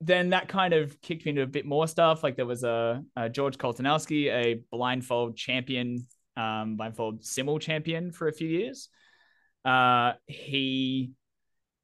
then 0.00 0.30
that 0.30 0.48
kind 0.48 0.74
of 0.74 1.00
kicked 1.00 1.24
me 1.24 1.30
into 1.30 1.42
a 1.42 1.46
bit 1.46 1.66
more 1.66 1.86
stuff. 1.88 2.22
Like 2.22 2.36
there 2.36 2.46
was 2.46 2.64
a, 2.64 3.02
a 3.16 3.28
George 3.28 3.58
Koltanowski, 3.58 4.32
a 4.32 4.62
blindfold 4.70 5.36
champion, 5.36 6.06
um, 6.36 6.76
blindfold 6.76 7.24
simul 7.24 7.58
champion 7.58 8.12
for 8.12 8.28
a 8.28 8.32
few 8.32 8.48
years. 8.48 8.88
Uh, 9.64 10.12
he 10.26 11.12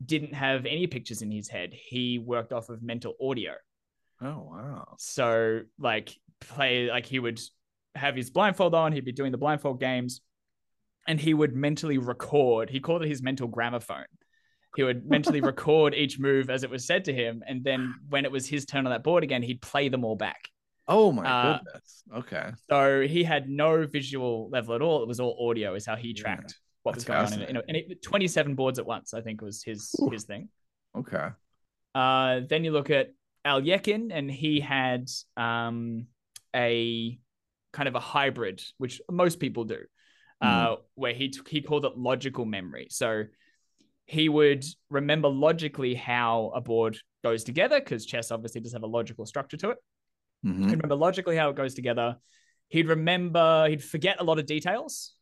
didn't 0.04 0.34
have 0.34 0.66
any 0.66 0.86
pictures 0.86 1.22
in 1.22 1.30
his 1.30 1.48
head. 1.48 1.72
He 1.72 2.18
worked 2.18 2.52
off 2.52 2.68
of 2.68 2.82
mental 2.82 3.14
audio. 3.20 3.52
Oh 4.24 4.48
wow. 4.50 4.94
So 4.98 5.60
like 5.78 6.16
play 6.40 6.88
like 6.88 7.06
he 7.06 7.18
would 7.18 7.40
have 7.94 8.16
his 8.16 8.30
blindfold 8.30 8.74
on, 8.74 8.92
he'd 8.92 9.04
be 9.04 9.12
doing 9.12 9.32
the 9.32 9.38
blindfold 9.38 9.80
games, 9.80 10.20
and 11.06 11.20
he 11.20 11.34
would 11.34 11.54
mentally 11.54 11.98
record. 11.98 12.70
He 12.70 12.80
called 12.80 13.02
it 13.02 13.08
his 13.08 13.22
mental 13.22 13.46
gramophone. 13.48 14.06
He 14.76 14.82
would 14.82 15.06
mentally 15.08 15.40
record 15.52 15.94
each 15.94 16.18
move 16.18 16.50
as 16.50 16.64
it 16.64 16.70
was 16.70 16.86
said 16.86 17.04
to 17.04 17.12
him, 17.14 17.42
and 17.46 17.62
then 17.62 17.94
when 18.08 18.24
it 18.24 18.32
was 18.32 18.46
his 18.46 18.64
turn 18.66 18.86
on 18.86 18.90
that 18.92 19.04
board 19.04 19.22
again, 19.22 19.42
he'd 19.42 19.62
play 19.62 19.88
them 19.88 20.04
all 20.04 20.16
back. 20.16 20.48
Oh 20.88 21.12
my 21.12 21.24
Uh, 21.24 21.58
goodness. 21.58 22.02
Okay. 22.14 22.50
So 22.68 23.02
he 23.02 23.24
had 23.24 23.48
no 23.48 23.86
visual 23.86 24.50
level 24.50 24.74
at 24.74 24.82
all. 24.82 25.02
It 25.02 25.08
was 25.08 25.20
all 25.20 25.48
audio, 25.48 25.74
is 25.74 25.86
how 25.86 25.96
he 25.96 26.08
Yeah, 26.08 26.22
tracked 26.22 26.58
what 26.82 26.94
was 26.94 27.04
going 27.04 27.20
on. 27.20 27.32
In. 27.42 27.56
And 27.56 27.76
it, 27.76 28.02
27 28.02 28.54
boards 28.54 28.78
at 28.78 28.84
once, 28.84 29.14
I 29.14 29.20
think, 29.22 29.40
was 29.40 29.62
his 29.62 29.94
Ooh. 30.00 30.10
his 30.10 30.24
thing. 30.24 30.48
Okay. 30.96 31.28
Uh, 31.94 32.40
then 32.48 32.64
you 32.64 32.72
look 32.72 32.90
at 32.90 33.14
Alekhine, 33.44 34.10
and 34.12 34.30
he 34.30 34.60
had 34.60 35.10
um, 35.36 36.06
a 36.54 37.18
kind 37.72 37.88
of 37.88 37.94
a 37.94 38.00
hybrid, 38.00 38.62
which 38.78 39.00
most 39.10 39.40
people 39.40 39.64
do, 39.64 39.80
uh, 40.40 40.76
where 40.94 41.12
he 41.12 41.28
took, 41.28 41.48
he 41.48 41.60
called 41.60 41.84
it 41.84 41.96
logical 41.96 42.44
memory. 42.44 42.88
So 42.90 43.24
he 44.06 44.28
would 44.28 44.64
remember 44.90 45.28
logically 45.28 45.94
how 45.94 46.52
a 46.54 46.60
board 46.60 46.98
goes 47.22 47.44
together, 47.44 47.80
because 47.80 48.06
chess 48.06 48.30
obviously 48.30 48.60
does 48.60 48.72
have 48.72 48.82
a 48.82 48.86
logical 48.86 49.26
structure 49.26 49.56
to 49.58 49.70
it. 49.70 49.78
Mhm. 50.44 50.70
He'd 50.70 50.76
remember 50.76 50.96
logically 50.96 51.36
how 51.36 51.50
it 51.50 51.56
goes 51.56 51.74
together. 51.74 52.16
He'd 52.68 52.88
remember, 52.88 53.66
he'd 53.68 53.82
forget 53.82 54.20
a 54.20 54.24
lot 54.24 54.38
of 54.38 54.46
details, 54.46 55.14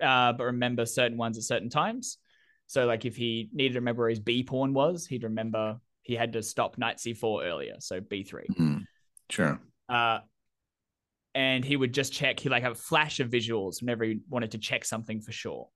uh, 0.00 0.32
but 0.32 0.44
remember 0.44 0.86
certain 0.86 1.18
ones 1.18 1.38
at 1.38 1.44
certain 1.44 1.70
times. 1.70 2.18
So, 2.66 2.86
like 2.86 3.04
if 3.04 3.16
he 3.16 3.48
needed 3.52 3.74
to 3.74 3.80
remember 3.80 4.02
where 4.02 4.10
his 4.10 4.20
B 4.20 4.42
pawn 4.44 4.72
was, 4.74 5.06
he'd 5.06 5.24
remember 5.24 5.80
he 6.10 6.16
had 6.16 6.32
to 6.32 6.42
stop 6.42 6.76
knight 6.76 6.96
c4 6.98 7.44
earlier, 7.44 7.76
so 7.78 8.00
b3. 8.00 8.46
Mhm. 8.48 8.84
Sure. 9.30 9.60
Uh, 9.88 10.18
and 11.34 11.64
he 11.64 11.76
would 11.76 11.94
just 11.94 12.12
check. 12.12 12.40
He 12.40 12.48
like 12.48 12.64
have 12.64 12.72
a 12.72 12.82
flash 12.90 13.20
of 13.20 13.30
visuals 13.30 13.80
whenever 13.80 14.02
he 14.04 14.18
wanted 14.28 14.50
to 14.50 14.58
check 14.58 14.84
something 14.84 15.20
for 15.20 15.30
sure. 15.30 15.68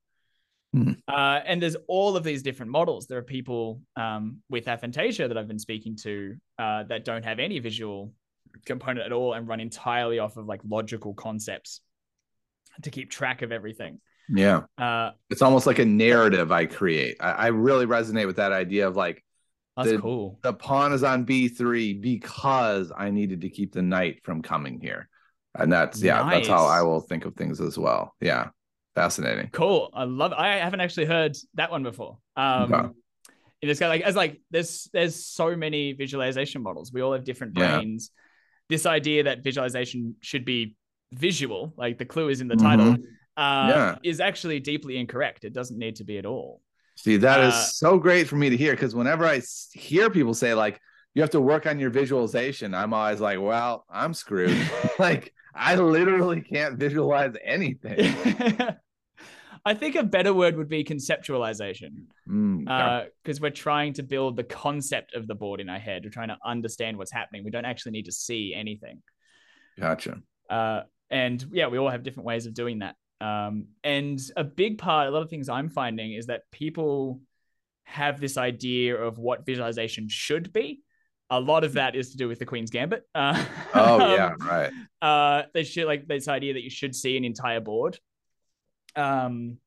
Hmm. 0.72 0.94
Uh, 1.06 1.40
and 1.46 1.62
there's 1.62 1.76
all 1.86 2.16
of 2.16 2.24
these 2.24 2.42
different 2.42 2.72
models. 2.72 3.06
There 3.06 3.18
are 3.18 3.22
people 3.22 3.80
um, 3.94 4.42
with 4.50 4.64
aphantasia 4.64 5.28
that 5.28 5.38
I've 5.38 5.46
been 5.46 5.60
speaking 5.60 5.94
to 6.02 6.34
uh, 6.58 6.82
that 6.88 7.04
don't 7.04 7.24
have 7.24 7.38
any 7.38 7.60
visual 7.60 8.12
component 8.66 9.06
at 9.06 9.12
all 9.12 9.34
and 9.34 9.46
run 9.46 9.60
entirely 9.60 10.18
off 10.18 10.36
of 10.36 10.46
like 10.46 10.60
logical 10.68 11.14
concepts 11.14 11.80
to 12.82 12.90
keep 12.90 13.08
track 13.08 13.42
of 13.42 13.52
everything. 13.52 14.00
Yeah. 14.28 14.62
Uh, 14.76 15.12
It's 15.30 15.42
almost 15.42 15.66
like 15.66 15.78
a 15.78 15.84
narrative 15.84 16.50
I 16.50 16.66
create. 16.66 17.18
I, 17.20 17.30
I 17.30 17.46
really 17.48 17.86
resonate 17.86 18.26
with 18.26 18.36
that 18.36 18.50
idea 18.50 18.88
of 18.88 18.96
like 18.96 19.24
that's 19.76 19.90
The- 19.90 19.98
cool. 19.98 20.38
the 20.42 20.52
pawn 20.52 20.92
is 20.92 21.02
on 21.02 21.24
B3 21.26 22.00
because 22.00 22.92
I 22.96 23.10
needed 23.10 23.40
to 23.42 23.48
keep 23.50 23.72
the 23.72 23.82
knight 23.82 24.20
from 24.24 24.42
coming 24.42 24.80
here. 24.80 25.08
And 25.56 25.72
that's 25.72 26.02
yeah, 26.02 26.28
that's 26.28 26.48
how 26.48 26.66
I 26.66 26.82
will 26.82 27.00
think 27.00 27.24
of 27.24 27.34
things 27.36 27.60
as 27.60 27.78
well. 27.78 28.14
Yeah. 28.20 28.48
Fascinating. 28.94 29.50
Cool. 29.52 29.90
I 29.92 30.04
love. 30.04 30.32
it. 30.32 30.38
I 30.38 30.56
haven't 30.58 30.80
actually 30.80 31.06
heard 31.06 31.36
that 31.54 31.70
one 31.70 31.82
before. 31.82 32.18
Um, 32.36 32.72
Okay. 32.72 32.88
in 33.62 33.68
this 33.68 33.78
kind 33.78 33.90
of 33.92 33.94
like 33.98 34.02
as 34.02 34.14
like 34.16 34.40
there's 34.50 34.88
there's 34.92 35.26
so 35.26 35.56
many 35.56 35.92
visualization 35.92 36.62
models. 36.62 36.92
We 36.92 37.00
all 37.02 37.12
have 37.12 37.24
different 37.24 37.56
Yeah. 37.56 37.76
brains. 37.78 38.10
This 38.68 38.86
idea 38.86 39.24
that 39.24 39.42
visualization 39.44 40.16
should 40.20 40.44
be 40.44 40.76
visual, 41.12 41.72
like 41.76 41.98
the 41.98 42.04
clue 42.04 42.28
is 42.28 42.40
in 42.40 42.48
the 42.48 42.54
Mhm. 42.56 42.62
title, 42.62 42.92
uh, 43.36 43.68
Yeah. 43.68 43.98
is 44.02 44.20
actually 44.20 44.58
deeply 44.60 44.96
incorrect. 44.96 45.44
It 45.44 45.52
doesn't 45.52 45.78
need 45.78 45.96
to 45.96 46.04
be 46.04 46.18
at 46.18 46.26
all. 46.26 46.60
See, 46.96 47.16
that 47.18 47.40
is 47.40 47.54
Uh, 47.54 47.64
so 47.64 47.98
great 47.98 48.28
for 48.28 48.36
me 48.36 48.50
to 48.50 48.56
hear 48.56 48.72
because 48.72 48.94
whenever 48.94 49.26
I 49.26 49.42
hear 49.72 50.10
people 50.10 50.34
say 50.34 50.54
like 50.54 50.80
you 51.14 51.22
have 51.22 51.30
to 51.30 51.40
work 51.40 51.66
on 51.66 51.78
your 51.78 51.90
visualization, 51.90 52.74
I'm 52.74 52.92
always 52.92 53.20
like, 53.20 53.40
well, 53.40 53.84
I'm 53.90 54.14
screwed. 54.14 54.56
like 54.98 55.32
I 55.54 55.76
literally 55.76 56.40
can't 56.40 56.78
visualize 56.78 57.34
anything. 57.44 58.14
I 59.66 59.72
think 59.72 59.96
a 59.96 60.02
better 60.02 60.34
word 60.34 60.56
would 60.58 60.68
be 60.68 60.84
conceptualization. 60.84 62.04
Mm, 62.28 62.68
okay. 62.68 63.08
because 63.22 63.40
we're 63.40 63.50
trying 63.50 63.94
to 63.94 64.02
build 64.02 64.36
the 64.36 64.44
concept 64.44 65.14
of 65.14 65.26
the 65.26 65.34
board 65.34 65.60
in 65.60 65.70
our 65.70 65.78
head. 65.78 66.02
We're 66.04 66.10
trying 66.10 66.28
to 66.28 66.36
understand 66.44 66.98
what's 66.98 67.12
happening. 67.12 67.44
We 67.44 67.50
don't 67.50 67.64
actually 67.64 67.92
need 67.92 68.04
to 68.06 68.12
see 68.12 68.52
anything. 68.54 69.02
gotcha. 69.80 70.20
Uh, 70.50 70.82
and 71.10 71.42
yeah, 71.50 71.68
we 71.68 71.78
all 71.78 71.88
have 71.88 72.02
different 72.02 72.26
ways 72.26 72.44
of 72.46 72.52
doing 72.52 72.80
that. 72.80 72.96
Um, 73.20 73.68
and 73.82 74.20
a 74.36 74.44
big 74.44 74.78
part, 74.78 75.08
a 75.08 75.10
lot 75.10 75.22
of 75.22 75.30
things 75.30 75.48
I'm 75.48 75.68
finding 75.68 76.12
is 76.12 76.26
that 76.26 76.42
people 76.50 77.20
have 77.84 78.20
this 78.20 78.36
idea 78.36 78.96
of 78.96 79.18
what 79.18 79.46
visualization 79.46 80.08
should 80.08 80.52
be. 80.52 80.82
A 81.30 81.40
lot 81.40 81.64
of 81.64 81.74
that 81.74 81.96
is 81.96 82.10
to 82.10 82.16
do 82.16 82.28
with 82.28 82.38
the 82.38 82.46
Queen's 82.46 82.70
Gambit. 82.70 83.02
Uh, 83.14 83.44
Oh 83.74 84.00
um, 84.00 84.10
yeah, 84.12 84.34
right. 84.40 84.72
uh 85.02 85.42
they 85.54 85.64
should 85.64 85.86
like 85.86 86.06
this 86.06 86.28
idea 86.28 86.52
that 86.54 86.62
you 86.62 86.70
should 86.70 86.94
see 86.94 87.16
an 87.16 87.24
entire 87.24 87.60
board 87.60 87.98
um 88.96 89.58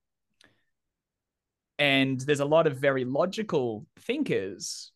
and 1.80 2.20
there's 2.22 2.40
a 2.40 2.46
lot 2.46 2.68
of 2.68 2.78
very 2.78 3.06
logical 3.06 3.86
thinkers 4.00 4.92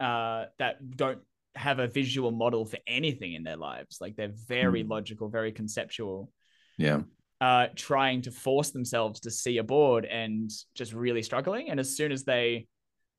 uh 0.00 0.46
that 0.58 0.96
don't 0.96 1.20
have 1.54 1.78
a 1.78 1.86
visual 1.86 2.30
model 2.30 2.66
for 2.66 2.78
anything 2.86 3.32
in 3.32 3.42
their 3.44 3.56
lives 3.56 3.98
like 4.00 4.16
they're 4.16 4.34
very 4.48 4.82
Hmm. 4.82 4.90
logical 4.90 5.28
very 5.28 5.52
conceptual 5.52 6.30
Yeah. 6.76 7.02
Uh 7.40 7.66
trying 7.74 8.22
to 8.22 8.30
force 8.30 8.70
themselves 8.70 9.20
to 9.20 9.30
see 9.30 9.58
a 9.58 9.64
board 9.64 10.04
and 10.06 10.50
just 10.74 10.92
really 10.92 11.22
struggling 11.22 11.70
and 11.70 11.78
as 11.78 11.96
soon 11.96 12.10
as 12.10 12.24
they 12.24 12.66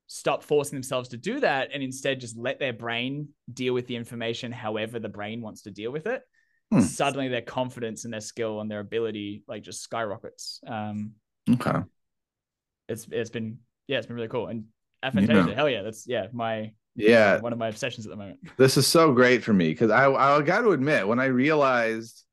stop 0.07 0.41
forcing 0.43 0.76
themselves 0.76 1.09
to 1.09 1.18
do 1.18 1.39
that 1.39 1.70
and 1.74 1.84
instead 1.84 2.20
just 2.20 2.38
let 2.38 2.59
their 2.59 2.74
brain 2.74 3.28
deal 3.53 3.74
with 3.74 3.86
the 3.88 3.95
information 3.95 4.51
however 4.51 4.99
the 4.99 5.09
brain 5.09 5.41
wants 5.41 5.61
to 5.63 5.72
deal 5.72 5.91
with 5.91 6.07
it 6.07 6.22
Hmm. 6.70 6.82
suddenly 6.82 7.30
their 7.30 7.41
confidence 7.41 8.03
and 8.03 8.13
their 8.13 8.20
skill 8.20 8.59
and 8.59 8.70
their 8.70 8.82
ability 8.82 9.41
like 9.47 9.63
just 9.63 9.82
skyrockets 9.82 10.59
um 10.68 11.11
Okay. 11.49 11.80
it's 12.89 13.07
it's 13.11 13.30
been 13.30 13.59
yeah 13.88 13.97
it's 13.97 14.07
been 14.07 14.15
really 14.18 14.28
cool 14.28 14.47
and 14.47 14.65
aphantasia 15.03 15.47
Yeah. 15.47 15.53
hell 15.55 15.70
yeah 15.70 15.82
that's 15.82 16.05
yeah 16.07 16.28
my 16.34 16.72
Yeah. 16.95 17.39
one 17.39 17.53
of 17.53 17.59
my 17.59 17.68
obsessions 17.70 18.05
at 18.05 18.09
the 18.09 18.15
moment 18.18 18.39
This 18.57 18.76
is 18.78 18.88
so 18.88 19.13
great 19.13 19.43
for 19.43 19.53
me 19.53 19.70
because 19.70 19.91
I 19.91 20.11
I 20.11 20.41
got 20.41 20.61
to 20.61 20.72
admit 20.72 21.07
when 21.07 21.20
I 21.20 21.26
realized 21.26 22.24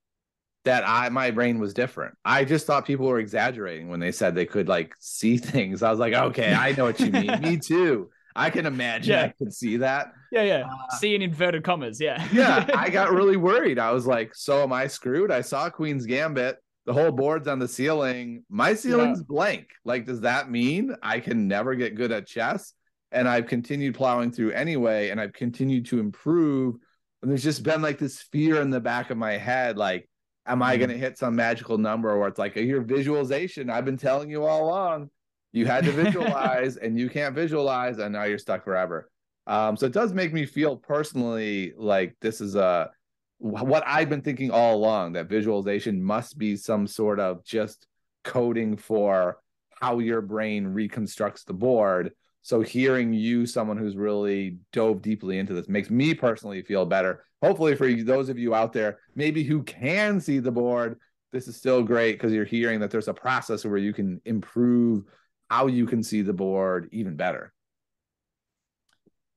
that 0.65 0.85
I 0.87 1.09
my 1.11 1.31
brain 1.31 1.59
was 1.59 1.75
different. 1.75 2.17
I 2.25 2.45
just 2.45 2.67
thought 2.67 2.87
people 2.87 3.07
were 3.07 3.19
exaggerating 3.19 3.89
when 3.89 4.01
they 4.01 4.13
said 4.13 4.35
they 4.35 4.47
could 4.47 4.69
like 4.69 4.95
see 5.01 5.37
things. 5.53 5.83
I 5.83 5.91
was 5.91 5.99
like, 5.99 6.15
okay, 6.15 6.53
I 6.55 6.73
know 6.73 6.85
what 6.85 7.01
you 7.01 7.11
mean. 7.11 7.41
me 7.43 7.59
too. 7.59 8.11
I 8.37 8.51
can 8.51 8.67
imagine 8.67 9.13
Yeah. 9.13 9.25
I 9.27 9.29
could 9.29 9.53
see 9.55 9.77
that. 9.77 10.13
yeah 10.33 10.43
yeah 10.43 10.65
Uh, 10.69 10.97
see 10.97 11.15
in 11.15 11.23
inverted 11.23 11.63
commas 11.63 12.01
yeah 12.01 12.27
Yeah, 12.33 12.69
I 12.75 12.91
got 12.91 13.13
really 13.13 13.37
worried. 13.37 13.79
I 13.79 13.93
was 13.93 14.07
like, 14.07 14.35
so 14.35 14.63
am 14.65 14.73
I 14.73 14.89
screwed? 14.89 15.31
I 15.31 15.41
saw 15.43 15.71
Queen's 15.71 16.05
Gambit. 16.07 16.57
The 16.87 16.93
whole 16.93 17.13
board's 17.13 17.47
on 17.49 17.61
the 17.61 17.69
ceiling. 17.69 18.45
My 18.51 18.75
ceiling's 18.75 19.23
blank. 19.23 19.69
Like, 19.85 20.05
does 20.05 20.23
that 20.23 20.51
mean 20.51 20.95
I 21.03 21.21
can 21.21 21.47
never 21.49 21.75
get 21.77 21.95
good 21.95 22.11
at 22.13 22.27
chess? 22.27 22.75
And 23.13 23.27
I've 23.29 23.47
continued 23.47 23.95
plowing 23.95 24.33
through 24.33 24.51
anyway, 24.51 25.09
and 25.11 25.19
I've 25.21 25.33
continued 25.33 25.87
to 25.87 26.01
improve. 26.01 26.75
And 27.23 27.31
there's 27.31 27.43
just 27.45 27.63
been 27.63 27.81
like 27.81 27.99
this 27.99 28.21
fear 28.33 28.61
in 28.61 28.69
the 28.71 28.81
back 28.81 29.11
of 29.11 29.17
my 29.17 29.39
head, 29.39 29.79
like, 29.79 30.09
am 30.47 30.63
I 30.63 30.77
going 30.77 30.91
to 30.91 30.99
hit 30.99 31.19
some 31.19 31.37
magical 31.37 31.79
number 31.79 32.19
where 32.19 32.29
it's 32.29 32.39
like 32.39 32.57
your 32.57 32.83
visualization? 32.83 33.71
I've 33.71 33.85
been 33.85 33.97
telling 33.97 34.31
you 34.31 34.45
all 34.45 34.67
along, 34.67 35.11
you 35.53 35.67
had 35.67 35.85
to 35.85 35.93
visualize, 35.93 36.77
and 36.77 36.99
you 36.99 37.09
can't 37.09 37.35
visualize, 37.35 37.99
and 37.99 38.13
now 38.13 38.25
you're 38.25 38.39
stuck 38.39 38.65
forever. 38.65 39.11
Um, 39.47 39.77
so 39.77 39.87
it 39.87 39.93
does 39.93 40.13
make 40.13 40.33
me 40.33 40.47
feel 40.47 40.77
personally 40.77 41.73
like 41.77 42.17
this 42.21 42.41
is 42.41 42.55
a 42.55 42.91
what 43.39 43.83
I've 43.87 44.09
been 44.09 44.23
thinking 44.23 44.51
all 44.51 44.75
along 44.75 45.13
that 45.15 45.29
visualization 45.29 46.03
must 46.03 46.39
be 46.39 46.57
some 46.57 46.87
sort 46.87 47.21
of 47.21 47.45
just 47.45 47.87
coding 48.23 48.77
for 48.77 49.39
how 49.81 49.99
your 49.99 50.23
brain 50.23 50.67
reconstructs 50.67 51.45
the 51.45 51.53
board. 51.53 52.13
So 52.45 52.61
hearing 52.61 53.15
you, 53.15 53.47
someone 53.47 53.79
who's 53.79 53.97
really 53.97 54.59
dove 54.71 55.01
deeply 55.01 55.39
into 55.39 55.55
this, 55.55 55.67
makes 55.67 55.89
me 55.89 56.13
personally 56.13 56.61
feel 56.61 56.85
better. 56.85 57.25
Hopefully, 57.43 57.75
for 57.75 57.91
those 57.91 58.29
of 58.29 58.39
you 58.39 58.55
out 58.55 58.75
there, 58.75 58.99
maybe 59.15 59.45
who 59.45 59.63
can 59.63 60.21
see 60.21 60.41
the 60.41 60.53
board, 60.53 61.01
this 61.33 61.49
is 61.49 61.57
still 61.57 61.83
great 61.83 62.13
because 62.13 62.35
you're 62.35 62.45
hearing 62.45 62.81
that 62.81 62.91
there's 62.91 63.09
a 63.09 63.15
process 63.15 63.65
where 63.65 63.79
you 63.79 63.95
can 63.95 64.21
improve 64.27 65.05
how 65.49 65.69
you 65.69 65.87
can 65.87 66.03
see 66.03 66.21
the 66.21 66.35
board 66.35 66.91
even 66.93 67.17
better. 67.17 67.55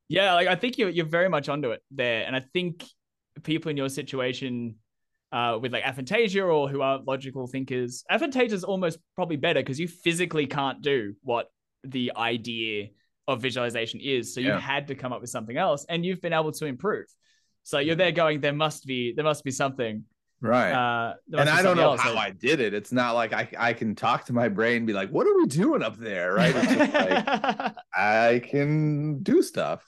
Yeah, 0.10 0.34
like 0.34 0.50
I 0.50 0.56
think 0.56 0.78
you're 0.78 0.90
you're 0.90 1.06
very 1.06 1.30
much 1.30 1.48
onto 1.48 1.72
it 1.72 1.82
there, 1.90 2.26
and 2.28 2.36
I 2.36 2.44
think 2.52 2.84
people 3.42 3.72
in 3.72 3.78
your 3.78 3.88
situation, 3.88 4.76
uh, 5.32 5.60
with 5.62 5.72
like 5.72 5.84
aphantasia 5.86 6.46
or 6.46 6.68
who 6.68 6.82
are 6.82 7.00
logical 7.08 7.48
thinkers, 7.48 8.04
aphantasia 8.12 8.52
is 8.52 8.66
almost 8.66 9.00
probably 9.16 9.38
better 9.38 9.62
because 9.62 9.80
you 9.80 9.88
physically 9.88 10.46
can't 10.46 10.82
do 10.82 11.14
what 11.24 11.48
the 11.92 12.12
idea 12.16 12.90
of 13.28 13.42
visualization 13.42 14.00
is, 14.00 14.34
so 14.34 14.40
you 14.40 14.48
Yeah. 14.50 14.60
had 14.60 14.88
to 14.88 14.96
come 14.96 15.12
up 15.14 15.22
with 15.22 15.30
something 15.30 15.58
else, 15.58 15.86
and 15.90 16.06
you've 16.06 16.22
been 16.22 16.34
able 16.34 16.52
to 16.54 16.66
improve. 16.66 17.06
So 17.64 17.80
you're 17.80 17.96
there 17.96 18.12
going, 18.14 18.40
there 18.42 18.54
must 18.54 18.86
be 18.86 19.14
there 19.14 19.26
must 19.26 19.44
be 19.44 19.52
something. 19.52 20.06
Right. 20.40 20.72
Uh, 20.72 21.16
and 21.34 21.50
I 21.50 21.62
don't 21.64 21.78
know 21.78 21.92
else. 21.94 22.02
how 22.02 22.16
I 22.16 22.30
did 22.30 22.60
it. 22.60 22.74
It's 22.74 22.92
not 22.92 23.16
like 23.16 23.34
I 23.34 23.50
I 23.58 23.74
can 23.74 23.96
talk 23.96 24.26
to 24.26 24.34
my 24.34 24.48
brain 24.50 24.78
and 24.78 24.88
be 24.88 24.94
like, 24.94 25.10
"What 25.10 25.26
are 25.28 25.36
we 25.36 25.48
doing 25.48 25.82
up 25.82 25.98
there?" 25.98 26.34
Right? 26.36 26.56
It's 26.56 26.74
just 26.74 26.94
like 26.94 27.76
I 27.96 28.42
can 28.48 29.24
do 29.24 29.42
stuff. 29.42 29.84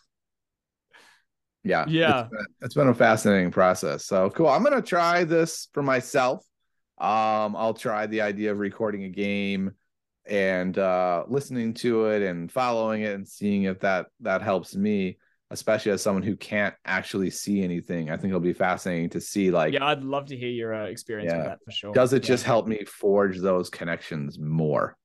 Yeah, 1.64 1.86
Yeah. 1.88 2.22
It's 2.22 2.30
been, 2.30 2.46
it's 2.62 2.74
been 2.76 2.88
a 2.88 2.94
fascinating 2.94 3.52
process. 3.52 4.06
So 4.06 4.30
cool. 4.30 4.48
I'm 4.48 4.64
gonna 4.64 4.82
try 4.82 5.24
this 5.24 5.68
for 5.74 5.84
myself. 5.84 6.44
Um, 6.98 7.56
I'll 7.56 7.74
try 7.74 8.08
the 8.08 8.22
idea 8.22 8.52
of 8.52 8.60
recording 8.60 9.04
a 9.04 9.10
game 9.10 9.72
and 10.30 10.78
uh 10.78 11.24
listening 11.28 11.74
to 11.76 12.06
it 12.06 12.22
and 12.22 12.52
following 12.52 13.02
it 13.02 13.14
and 13.16 13.28
seeing 13.28 13.64
if 13.64 13.80
that 13.80 14.08
that 14.22 14.42
helps 14.42 14.76
me, 14.76 15.18
especially 15.52 15.92
as 15.92 16.02
someone 16.02 16.24
who 16.24 16.36
can't 16.36 16.76
actually 16.86 17.30
see 17.30 17.64
anything. 17.64 18.10
I 18.10 18.18
think 18.18 18.30
it'll 18.30 18.40
be 18.40 18.54
fascinating 18.54 19.10
to 19.12 19.22
see 19.22 19.52
like 19.52 19.74
yeah, 19.74 19.86
I'd 19.86 20.04
love 20.04 20.28
to 20.28 20.38
hear 20.38 20.50
your 20.50 20.74
uh, 20.74 20.86
experience 20.86 21.34
with 21.34 21.46
that 21.46 21.60
for 21.66 21.72
sure. 21.72 21.94
does 21.94 22.14
it 22.14 22.24
Yeah. 22.24 22.28
just 22.28 22.46
help 22.46 22.68
me 22.68 22.84
forge 22.86 23.40
those 23.40 23.70
connections 23.70 24.38
more 24.40 24.96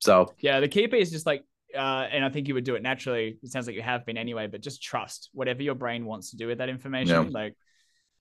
so 0.00 0.32
Yeah, 0.38 0.60
the 0.60 0.68
key 0.68 0.86
piece 0.86 1.08
is 1.08 1.12
just 1.12 1.26
like, 1.26 1.44
uh, 1.74 2.06
and 2.12 2.24
I 2.24 2.28
think 2.30 2.46
you 2.48 2.54
would 2.54 2.64
do 2.64 2.76
it 2.76 2.82
naturally. 2.82 3.38
It 3.42 3.50
sounds 3.50 3.66
like 3.66 3.74
you 3.76 3.82
have 3.82 4.06
been 4.06 4.16
anyway, 4.16 4.46
but 4.46 4.60
just 4.62 4.82
trust 4.82 5.28
whatever 5.32 5.62
your 5.62 5.74
brain 5.74 6.06
wants 6.06 6.30
to 6.30 6.36
do 6.36 6.46
with 6.46 6.58
that 6.58 6.68
information. 6.68 7.24
Yeah. 7.24 7.30
Like, 7.30 7.54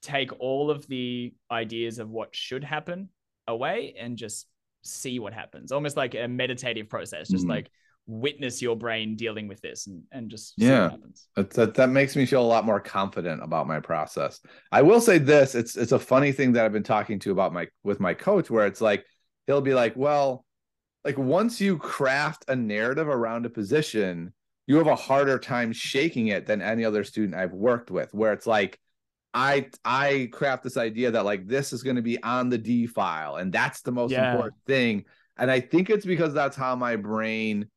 take 0.02 0.32
all 0.40 0.70
of 0.70 0.88
the 0.88 1.34
ideas 1.52 2.00
of 2.00 2.10
what 2.10 2.36
should 2.36 2.64
happen 2.64 3.10
away 3.48 3.96
and 4.00 4.18
just 4.18 4.48
see 4.84 5.20
what 5.20 5.34
happens. 5.34 5.72
Almost 5.72 5.98
like 5.98 6.16
a 6.16 6.28
meditative 6.28 6.90
process. 6.90 7.30
Just 7.30 7.46
Mhm. 7.46 7.50
like 7.50 7.72
witness 8.10 8.62
your 8.62 8.76
brain 8.78 9.18
dealing 9.18 9.50
with 9.50 9.60
this 9.60 9.88
and, 9.88 10.02
and 10.14 10.30
just 10.32 10.56
see 10.56 10.66
Yeah. 10.66 10.84
what 10.84 10.92
happens. 10.92 11.28
that, 11.36 11.50
that 11.52 11.74
that 11.76 11.90
makes 11.90 12.16
me 12.16 12.26
feel 12.26 12.42
a 12.42 12.48
lot 12.48 12.66
more 12.66 12.80
confident 12.80 13.44
about 13.44 13.68
my 13.68 13.82
process 13.82 14.40
i 14.72 14.82
will 14.82 15.02
say 15.02 15.18
this 15.18 15.56
it's 15.56 15.76
it's 15.76 15.92
a 15.92 16.00
funny 16.00 16.32
thing 16.32 16.54
that 16.54 16.64
i've 16.64 16.72
been 16.72 16.84
talking 16.84 17.20
to 17.20 17.34
about 17.34 17.52
my 17.52 17.68
with 17.84 18.00
my 18.00 18.14
coach 18.14 18.50
where 18.50 18.66
it's 18.66 18.80
like 18.80 19.04
he'll 19.46 19.60
be 19.60 19.74
like 19.74 19.94
well 19.98 20.46
like 21.04 21.18
once 21.18 21.60
you 21.60 21.78
craft 21.78 22.46
a 22.48 22.56
narrative 22.56 23.10
around 23.10 23.46
a 23.46 23.50
position 23.50 24.34
you 24.68 24.78
have 24.78 24.88
a 24.88 24.96
harder 24.96 25.38
time 25.38 25.74
shaking 25.74 26.28
it 26.28 26.46
than 26.46 26.62
any 26.62 26.86
other 26.86 27.04
student 27.04 27.36
i've 27.36 27.52
worked 27.52 27.92
with 27.92 28.14
where 28.14 28.32
it's 28.32 28.48
like 28.48 28.80
I 29.38 29.70
I 29.86 30.30
craft 30.32 30.64
this 30.64 30.78
idea 30.78 31.12
that 31.12 31.24
like 31.24 31.48
this 31.48 31.72
is 31.72 31.84
going 31.84 31.96
to 31.98 32.02
be 32.02 32.22
on 32.24 32.50
the 32.50 32.58
D 32.58 32.88
file 32.88 33.36
and 33.36 33.54
that's 33.54 33.82
the 33.82 33.92
most 33.92 34.12
Yeah. 34.14 34.26
important 34.26 34.56
thing. 34.66 35.06
And 35.38 35.52
I 35.52 35.60
think 35.60 35.92
it's 35.92 36.06
because 36.06 36.34
that's 36.34 36.58
how 36.58 36.76
my 36.76 36.96
brain 36.96 37.70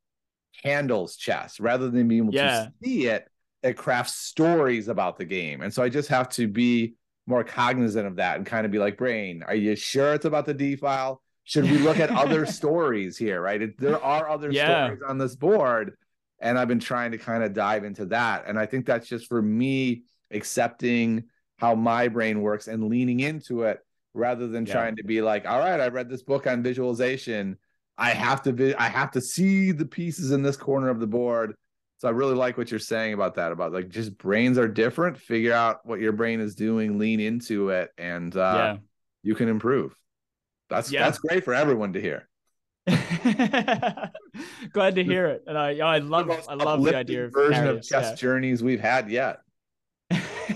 handles 0.65 1.17
chess 1.17 1.61
rather 1.61 1.91
than 1.91 2.09
being 2.09 2.23
able 2.25 2.35
Yeah. 2.35 2.67
to 2.67 2.73
see 2.83 3.07
it, 3.09 3.29
it 3.63 3.77
crafts 3.77 4.15
stories 4.15 4.89
about 4.89 5.19
the 5.19 5.27
game. 5.27 5.61
And 5.61 5.73
so 5.73 5.83
I 5.83 5.91
just 5.91 6.09
have 6.09 6.31
to 6.31 6.49
be 6.49 6.95
more 7.27 7.45
cognizant 7.45 8.07
of 8.07 8.17
that 8.17 8.37
and 8.39 8.47
kind 8.47 8.65
of 8.65 8.73
be 8.73 8.79
like, 8.79 8.97
brain, 8.97 9.43
are 9.43 9.55
you 9.55 9.77
sure 9.77 10.15
it's 10.15 10.25
about 10.25 10.47
the 10.47 10.55
D 10.55 10.77
file? 10.77 11.23
Should 11.45 11.71
we 11.71 11.79
look 11.79 11.99
at 12.01 12.11
other 12.11 12.47
stories 12.59 13.19
here? 13.19 13.43
Right. 13.43 13.61
It, 13.61 13.79
there 13.79 14.03
are 14.03 14.31
other 14.31 14.51
Yeah. 14.51 14.87
stories 14.87 15.03
on 15.07 15.19
this 15.19 15.37
board. 15.37 15.97
And 16.41 16.59
I've 16.59 16.69
been 16.69 16.81
trying 16.81 17.11
to 17.13 17.19
kind 17.19 17.45
of 17.45 17.53
dive 17.53 17.85
into 17.85 18.07
that. 18.07 18.45
And 18.47 18.59
I 18.59 18.65
think 18.65 18.87
that's 18.87 19.07
just 19.07 19.27
for 19.29 19.43
me 19.43 20.05
accepting 20.31 21.25
how 21.61 21.75
my 21.75 22.09
brain 22.09 22.41
works 22.41 22.69
and 22.69 22.89
leaning 22.89 23.21
into 23.21 23.63
it 23.65 23.81
rather 24.15 24.49
than 24.49 24.65
Yeah. 24.67 24.73
trying 24.73 24.97
to 24.97 25.05
be 25.05 25.21
like, 25.21 25.47
all 25.47 25.59
right, 25.59 25.79
I 25.79 25.89
read 25.89 26.09
this 26.09 26.23
book 26.23 26.47
on 26.47 26.63
visualization. 26.63 27.59
I 27.99 28.11
have 28.11 28.43
to 28.45 28.53
vi- 28.53 28.75
I 28.79 28.89
have 28.89 29.11
to 29.13 29.21
see 29.21 29.73
the 29.73 29.85
pieces 29.85 30.31
in 30.31 30.43
this 30.43 30.57
corner 30.57 30.89
of 30.89 31.01
the 31.01 31.07
board. 31.07 31.55
So 31.99 32.09
I 32.09 32.13
really 32.13 32.35
like 32.35 32.57
what 32.57 32.71
you're 32.71 32.81
saying 32.81 33.13
about 33.13 33.35
that, 33.35 33.53
about 33.53 33.73
like 33.73 33.91
just 33.91 34.17
brains 34.17 34.57
are 34.57 34.69
different. 34.69 35.19
Figure 35.19 35.53
out 35.53 35.85
what 35.85 36.01
your 36.01 36.13
brain 36.13 36.41
is 36.41 36.55
doing, 36.55 36.99
lean 36.99 37.21
into 37.21 37.69
it, 37.69 37.91
and 37.99 38.35
uh, 38.35 38.79
you 39.23 39.35
can 39.35 39.49
improve. 39.51 39.95
That's 40.71 40.91
Yeah. 40.91 41.05
that's 41.05 41.19
great 41.19 41.45
for 41.45 41.53
everyone 41.53 41.93
to 41.93 42.01
hear. 42.01 42.27
glad 44.73 44.95
to 44.95 45.05
hear 45.05 45.27
it. 45.27 45.45
And 45.47 45.59
I, 45.59 45.79
I 45.79 45.99
love, 45.99 46.31
I 46.49 46.55
love 46.55 46.83
the 46.83 46.97
idea 46.97 47.27
of 47.27 47.33
version 47.33 47.67
of 47.67 47.83
chess 47.83 48.19
journeys 48.19 48.63
we've 48.63 48.81
had 48.81 49.11
yet. 49.11 49.41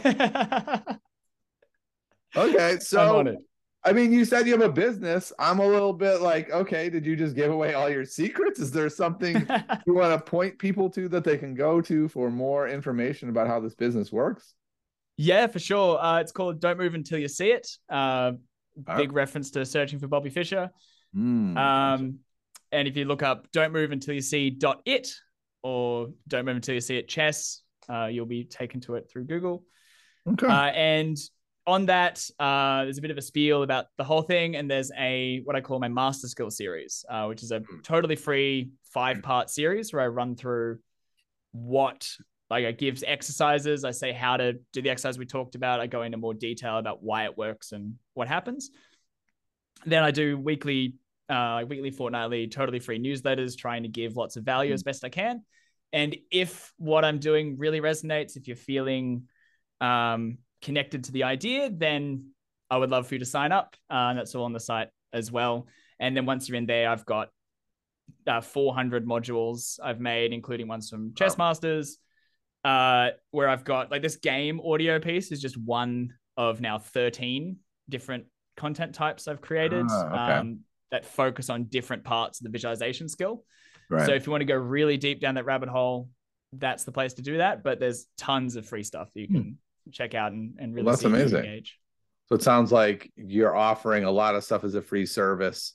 Okay, 2.36 2.78
so. 2.80 3.36
I 3.86 3.92
mean, 3.92 4.12
you 4.12 4.24
said 4.24 4.46
you 4.46 4.52
have 4.54 4.62
a 4.62 4.72
business. 4.72 5.30
I'm 5.38 5.58
a 5.58 5.66
little 5.66 5.92
bit 5.92 6.22
like, 6.22 6.50
okay, 6.50 6.88
did 6.88 7.04
you 7.04 7.16
just 7.16 7.36
give 7.36 7.52
away 7.52 7.74
all 7.74 7.90
your 7.90 8.06
secrets? 8.06 8.58
Is 8.58 8.70
there 8.72 8.88
something 8.88 9.46
you 9.86 9.94
want 9.94 10.12
to 10.18 10.30
point 10.30 10.58
people 10.58 10.88
to 10.90 11.06
that 11.10 11.22
they 11.22 11.36
can 11.36 11.54
go 11.54 11.82
to 11.82 12.08
for 12.08 12.30
more 12.30 12.66
information 12.66 13.28
about 13.28 13.46
how 13.46 13.60
this 13.60 13.74
business 13.74 14.10
works? 14.10 14.54
Yeah, 15.18 15.46
for 15.48 15.58
sure. 15.58 16.02
Uh, 16.02 16.20
it's 16.20 16.32
called 16.32 16.60
"Don't 16.60 16.78
Move 16.78 16.94
Until 16.94 17.18
You 17.18 17.28
See 17.28 17.50
It." 17.50 17.68
Uh, 17.88 18.32
Ah. 18.88 18.96
big 18.96 19.12
reference 19.12 19.52
to 19.52 19.64
searching 19.64 20.00
for 20.00 20.08
Bobby 20.08 20.30
Fischer. 20.30 20.68
Hmm. 21.12 21.56
Um, 21.56 22.18
and 22.72 22.88
if 22.88 22.96
you 22.96 23.04
look 23.04 23.22
up 23.22 23.46
"Don't 23.52 23.72
Move 23.72 23.92
Until 23.92 24.14
You 24.14 24.20
See 24.20 24.50
dot 24.50 24.80
it" 24.84 25.14
or 25.62 26.08
"Don't 26.26 26.46
Move 26.46 26.56
Until 26.56 26.74
You 26.74 26.80
See 26.80 26.96
It 26.96 27.06
Chess," 27.06 27.62
uh, 27.88 28.06
you'll 28.06 28.26
be 28.26 28.42
taken 28.44 28.80
to 28.80 28.96
it 28.96 29.08
through 29.08 29.26
Google. 29.26 29.62
Okay. 30.28 30.46
Uh, 30.46 30.70
and 30.70 31.16
on 31.66 31.86
that, 31.86 32.28
uh, 32.38 32.84
there's 32.84 32.98
a 32.98 33.02
bit 33.02 33.10
of 33.10 33.18
a 33.18 33.22
spiel 33.22 33.62
about 33.62 33.86
the 33.96 34.04
whole 34.04 34.22
thing, 34.22 34.56
and 34.56 34.70
there's 34.70 34.90
a 34.98 35.40
what 35.44 35.56
I 35.56 35.60
call 35.60 35.78
my 35.78 35.88
master 35.88 36.28
skill 36.28 36.50
series, 36.50 37.04
uh, 37.08 37.26
which 37.26 37.42
is 37.42 37.52
a 37.52 37.62
totally 37.82 38.16
free 38.16 38.70
five 38.92 39.22
part 39.22 39.50
series 39.50 39.92
where 39.92 40.02
I 40.02 40.08
run 40.08 40.36
through 40.36 40.78
what 41.52 42.08
like 42.50 42.64
it 42.64 42.78
gives 42.78 43.02
exercises. 43.02 43.84
I 43.84 43.92
say 43.92 44.12
how 44.12 44.36
to 44.36 44.54
do 44.72 44.82
the 44.82 44.90
exercise 44.90 45.18
we 45.18 45.26
talked 45.26 45.54
about. 45.54 45.80
I 45.80 45.86
go 45.86 46.02
into 46.02 46.18
more 46.18 46.34
detail 46.34 46.78
about 46.78 47.02
why 47.02 47.24
it 47.24 47.36
works 47.36 47.72
and 47.72 47.94
what 48.12 48.28
happens. 48.28 48.70
Then 49.86 50.02
I 50.02 50.10
do 50.10 50.38
weekly, 50.38 50.94
uh, 51.28 51.64
weekly, 51.66 51.90
fortnightly, 51.90 52.48
totally 52.48 52.80
free 52.80 52.98
newsletters, 52.98 53.56
trying 53.56 53.82
to 53.84 53.88
give 53.88 54.16
lots 54.16 54.36
of 54.36 54.44
value 54.44 54.72
as 54.72 54.82
best 54.82 55.04
I 55.04 55.08
can. 55.08 55.42
And 55.92 56.16
if 56.30 56.72
what 56.76 57.04
I'm 57.04 57.18
doing 57.18 57.56
really 57.56 57.80
resonates, 57.80 58.36
if 58.36 58.46
you're 58.46 58.56
feeling 58.56 59.28
um, 59.80 60.38
connected 60.62 61.04
to 61.04 61.12
the 61.12 61.24
idea, 61.24 61.70
then 61.70 62.30
I 62.70 62.76
would 62.76 62.90
love 62.90 63.06
for 63.06 63.14
you 63.14 63.18
to 63.20 63.24
sign 63.26 63.52
up. 63.52 63.76
Uh, 63.90 64.08
and 64.10 64.18
that's 64.18 64.34
all 64.34 64.44
on 64.44 64.52
the 64.52 64.60
site 64.60 64.88
as 65.12 65.30
well. 65.30 65.66
And 66.00 66.16
then 66.16 66.26
once 66.26 66.48
you're 66.48 66.56
in 66.58 66.66
there, 66.66 66.88
I've 66.90 67.04
got 67.06 67.28
uh, 68.26 68.40
400 68.40 69.06
modules 69.06 69.78
I've 69.82 70.00
made, 70.00 70.32
including 70.32 70.68
ones 70.68 70.88
from 70.90 71.14
Chess 71.14 71.38
Masters, 71.38 71.98
uh, 72.64 73.10
where 73.30 73.48
I've 73.48 73.64
got 73.64 73.90
like 73.90 74.02
this 74.02 74.16
game 74.16 74.60
audio 74.64 74.98
piece 74.98 75.30
is 75.32 75.40
just 75.40 75.56
one 75.56 76.14
of 76.36 76.60
now 76.60 76.78
13 76.78 77.56
different 77.88 78.24
content 78.56 78.94
types 78.94 79.28
I've 79.28 79.40
created 79.40 79.86
Ah, 79.90 80.06
okay. 80.06 80.38
um, 80.38 80.60
that 80.90 81.04
focus 81.04 81.50
on 81.50 81.64
different 81.64 82.04
parts 82.04 82.40
of 82.40 82.44
the 82.44 82.50
visualization 82.50 83.08
skill. 83.08 83.44
right. 83.90 84.06
So 84.06 84.14
if 84.14 84.26
you 84.26 84.30
want 84.32 84.40
to 84.42 84.46
go 84.46 84.54
really 84.56 84.96
deep 84.96 85.20
down 85.20 85.34
that 85.34 85.44
rabbit 85.44 85.68
hole, 85.68 86.08
that's 86.52 86.84
the 86.84 86.92
place 86.92 87.14
to 87.14 87.22
do 87.22 87.38
that. 87.38 87.62
But 87.62 87.80
there's 87.80 88.06
tons 88.16 88.56
of 88.56 88.66
free 88.66 88.82
stuff 88.84 89.08
that 89.14 89.20
you 89.20 89.28
can 89.28 89.58
check 89.92 90.14
out 90.14 90.32
and, 90.32 90.54
and 90.58 90.74
really. 90.74 90.84
Well, 90.84 90.92
that's 90.92 91.02
see 91.02 91.08
amazing. 91.08 91.38
engage. 91.44 91.78
So 92.28 92.34
it 92.36 92.42
sounds 92.42 92.72
like 92.72 93.12
you're 93.16 93.54
offering 93.54 94.04
a 94.04 94.10
lot 94.10 94.34
of 94.34 94.44
stuff 94.44 94.64
as 94.64 94.74
a 94.74 94.82
free 94.82 95.06
service, 95.06 95.74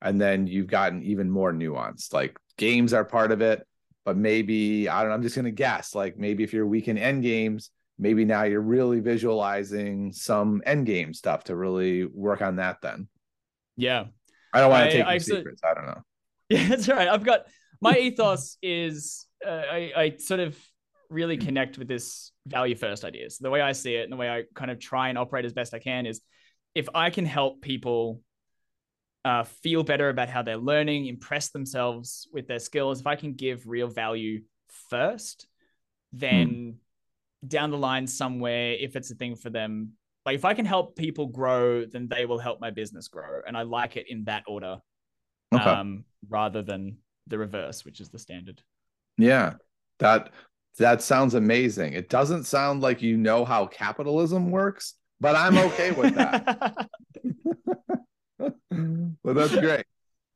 and 0.00 0.20
then 0.20 0.46
you've 0.46 0.66
gotten 0.68 1.02
even 1.02 1.30
more 1.30 1.52
nuanced. 1.52 2.12
Like 2.14 2.38
games 2.56 2.92
are 2.94 3.04
part 3.04 3.32
of 3.32 3.42
it, 3.42 3.66
but 4.04 4.16
maybe 4.16 4.88
I 4.88 5.00
don't 5.00 5.10
know. 5.10 5.14
I'm 5.14 5.22
just 5.22 5.36
gonna 5.36 5.50
guess. 5.50 5.94
Like 5.94 6.16
maybe 6.18 6.42
if 6.42 6.52
you're 6.52 6.66
weak 6.66 6.88
in 6.88 6.96
end 6.96 7.22
games, 7.22 7.70
maybe 7.98 8.24
now 8.24 8.44
you're 8.44 8.60
really 8.62 9.00
visualizing 9.00 10.12
some 10.12 10.62
end 10.64 10.86
game 10.86 11.12
stuff 11.12 11.44
to 11.44 11.56
really 11.56 12.04
work 12.06 12.40
on 12.40 12.56
that. 12.56 12.80
Then 12.80 13.08
Yeah. 13.76 14.06
I 14.52 14.60
don't 14.60 14.70
want 14.70 14.90
to 14.90 14.96
take 14.96 15.06
I 15.06 15.12
your 15.12 15.20
so- 15.20 15.36
secrets. 15.36 15.60
I 15.64 15.74
don't 15.74 15.86
know. 15.86 16.02
Yeah, 16.48 16.66
that's 16.66 16.88
right. 16.88 17.06
I've 17.06 17.22
got 17.24 17.42
my 17.80 17.96
ethos 17.96 18.56
is 18.60 19.24
uh, 19.46 19.50
I, 19.50 19.92
I 19.96 20.16
sort 20.18 20.40
of 20.40 20.58
really 21.10 21.36
connect 21.36 21.76
with 21.76 21.88
this 21.88 22.32
value 22.46 22.76
first 22.76 23.04
idea. 23.04 23.28
So 23.30 23.42
the 23.42 23.50
way 23.50 23.60
I 23.60 23.72
see 23.72 23.94
it 23.96 24.04
and 24.04 24.12
the 24.12 24.16
way 24.16 24.30
I 24.30 24.44
kind 24.54 24.70
of 24.70 24.78
try 24.78 25.08
and 25.08 25.18
operate 25.18 25.44
as 25.44 25.52
best 25.52 25.74
I 25.74 25.78
can 25.78 26.06
is 26.06 26.20
if 26.74 26.88
I 26.94 27.10
can 27.10 27.26
help 27.26 27.60
people 27.60 28.20
uh, 29.24 29.44
feel 29.44 29.82
better 29.82 30.08
about 30.08 30.28
how 30.28 30.42
they're 30.42 30.56
learning, 30.56 31.06
impress 31.06 31.50
themselves 31.50 32.28
with 32.32 32.46
their 32.46 32.58
skills, 32.58 33.00
if 33.00 33.06
I 33.06 33.16
can 33.16 33.34
give 33.34 33.66
real 33.66 33.88
value 33.88 34.42
first, 34.88 35.46
then 36.12 36.76
down 37.46 37.70
the 37.70 37.78
line 37.78 38.06
somewhere, 38.06 38.72
if 38.72 38.96
it's 38.96 39.10
a 39.10 39.14
thing 39.14 39.36
for 39.36 39.50
them, 39.50 39.92
like 40.24 40.36
if 40.36 40.44
I 40.44 40.54
can 40.54 40.66
help 40.66 40.96
people 40.96 41.26
grow, 41.26 41.84
then 41.84 42.08
they 42.08 42.24
will 42.24 42.38
help 42.38 42.60
my 42.60 42.70
business 42.70 43.08
grow. 43.08 43.40
And 43.46 43.56
I 43.56 43.62
like 43.62 43.96
it 43.96 44.06
in 44.08 44.24
that 44.24 44.44
order 44.46 44.78
Okay. 45.52 45.64
um, 45.64 46.04
rather 46.28 46.62
than 46.62 46.98
the 47.26 47.38
reverse, 47.38 47.84
which 47.84 48.00
is 48.00 48.10
the 48.10 48.18
standard. 48.18 48.62
Yeah, 49.18 49.54
that 49.98 50.32
that 50.78 51.02
sounds 51.02 51.34
amazing. 51.34 51.92
It 51.92 52.08
doesn't 52.08 52.44
sound 52.44 52.80
like 52.80 53.02
you 53.02 53.16
know 53.16 53.44
how 53.44 53.66
capitalism 53.66 54.50
works, 54.50 54.94
but 55.20 55.36
I'm 55.36 55.58
okay 55.58 55.90
with 55.90 56.14
that. 56.14 56.88
but 59.24 59.34
that's 59.34 59.54
great. 59.56 59.84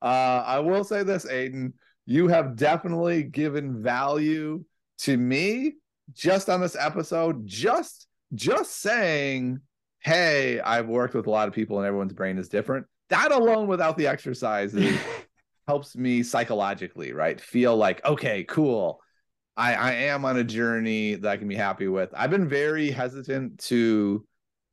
Uh, 0.02 0.42
I 0.46 0.58
will 0.58 0.84
say 0.84 1.02
this, 1.02 1.24
Aiden, 1.24 1.72
you 2.06 2.28
have 2.28 2.56
definitely 2.56 3.22
given 3.22 3.82
value 3.82 4.64
to 4.98 5.16
me 5.16 5.74
just 6.12 6.50
on 6.50 6.60
this 6.60 6.76
episode. 6.78 7.46
Just 7.46 8.06
just 8.34 8.80
saying, 8.80 9.60
hey, 10.00 10.60
I've 10.60 10.88
worked 10.88 11.14
with 11.14 11.26
a 11.26 11.30
lot 11.30 11.48
of 11.48 11.54
people 11.54 11.78
and 11.78 11.86
everyone's 11.86 12.12
brain 12.12 12.36
is 12.36 12.48
different. 12.48 12.86
That 13.10 13.32
alone, 13.32 13.66
without 13.66 13.96
the 13.96 14.06
exercises, 14.06 14.98
helps 15.68 15.96
me 15.96 16.22
psychologically, 16.22 17.12
right? 17.12 17.40
Feel 17.40 17.76
like, 17.76 18.04
okay, 18.04 18.44
cool. 18.44 19.00
I, 19.56 19.74
I 19.74 19.92
am 19.92 20.24
on 20.24 20.36
a 20.36 20.44
journey 20.44 21.14
that 21.14 21.30
I 21.30 21.36
can 21.36 21.48
be 21.48 21.54
happy 21.54 21.88
with. 21.88 22.10
I've 22.14 22.30
been 22.30 22.48
very 22.48 22.90
hesitant 22.90 23.58
to 23.60 24.26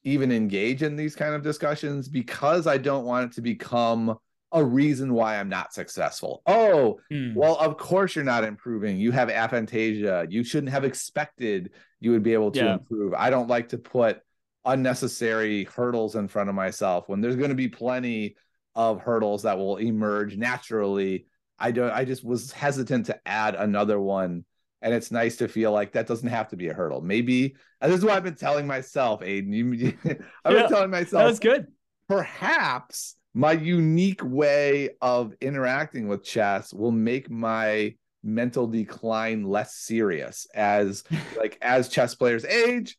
even 0.03 0.31
engage 0.31 0.81
in 0.81 0.95
these 0.95 1.15
kind 1.15 1.35
of 1.35 1.43
discussions 1.43 2.09
because 2.09 2.65
I 2.65 2.77
don't 2.77 3.05
want 3.05 3.31
it 3.31 3.35
to 3.35 3.41
become 3.41 4.17
a 4.51 4.63
reason 4.63 5.13
why 5.13 5.39
I'm 5.39 5.49
not 5.49 5.73
successful. 5.73 6.41
Oh, 6.45 6.99
Hmm. 7.09 7.35
well, 7.35 7.55
of 7.57 7.77
course 7.77 8.15
you're 8.15 8.25
not 8.25 8.43
improving. 8.43 8.97
You 8.97 9.11
have 9.11 9.29
aphantasia. 9.29 10.29
You 10.31 10.43
shouldn't 10.43 10.71
have 10.73 10.83
expected 10.83 11.71
you 11.99 12.11
would 12.11 12.23
be 12.23 12.33
able 12.33 12.51
to 12.51 12.59
Yeah. 12.59 12.73
improve. 12.73 13.13
I 13.13 13.29
don't 13.29 13.47
like 13.47 13.69
to 13.69 13.77
put 13.77 14.19
unnecessary 14.65 15.65
hurdles 15.65 16.15
in 16.15 16.27
front 16.27 16.49
of 16.49 16.55
myself 16.55 17.07
when 17.07 17.21
there's 17.21 17.35
going 17.35 17.49
to 17.49 17.55
be 17.55 17.67
plenty 17.69 18.35
of 18.75 19.01
hurdles 19.01 19.43
that 19.43 19.57
will 19.57 19.77
emerge 19.77 20.35
naturally. 20.37 21.27
I 21.59 21.71
don't 21.71 21.91
I 21.91 22.05
just 22.05 22.23
was 22.25 22.51
hesitant 22.51 23.05
to 23.07 23.19
add 23.27 23.55
another 23.55 23.99
one. 23.99 24.45
And 24.81 24.93
it's 24.93 25.11
nice 25.11 25.35
to 25.37 25.47
feel 25.47 25.71
like 25.71 25.91
that 25.93 26.07
doesn't 26.07 26.27
have 26.29 26.47
to 26.49 26.55
be 26.55 26.69
a 26.69 26.73
hurdle. 26.73 27.01
Maybe 27.01 27.55
this 27.81 27.97
is 27.99 28.03
what 28.03 28.13
I've 28.13 28.23
been 28.23 28.35
telling 28.35 28.65
myself, 28.65 29.21
Aiden. 29.21 29.53
You, 29.53 29.93
I've 30.45 30.53
Yeah, 30.53 30.61
been 30.63 30.69
telling 30.69 30.89
myself 30.89 31.25
that's 31.27 31.39
good. 31.39 31.67
perhaps 32.09 33.15
my 33.33 33.51
unique 33.53 34.21
way 34.23 34.89
of 35.01 35.33
interacting 35.41 36.07
with 36.07 36.23
chess 36.23 36.73
will 36.73 36.91
make 36.91 37.29
my 37.29 37.95
mental 38.23 38.67
decline 38.67 39.43
less 39.43 39.75
serious 39.75 40.45
as 40.53 41.03
like 41.37 41.57
as 41.61 41.89
chess 41.89 42.13
players 42.13 42.45
age 42.45 42.97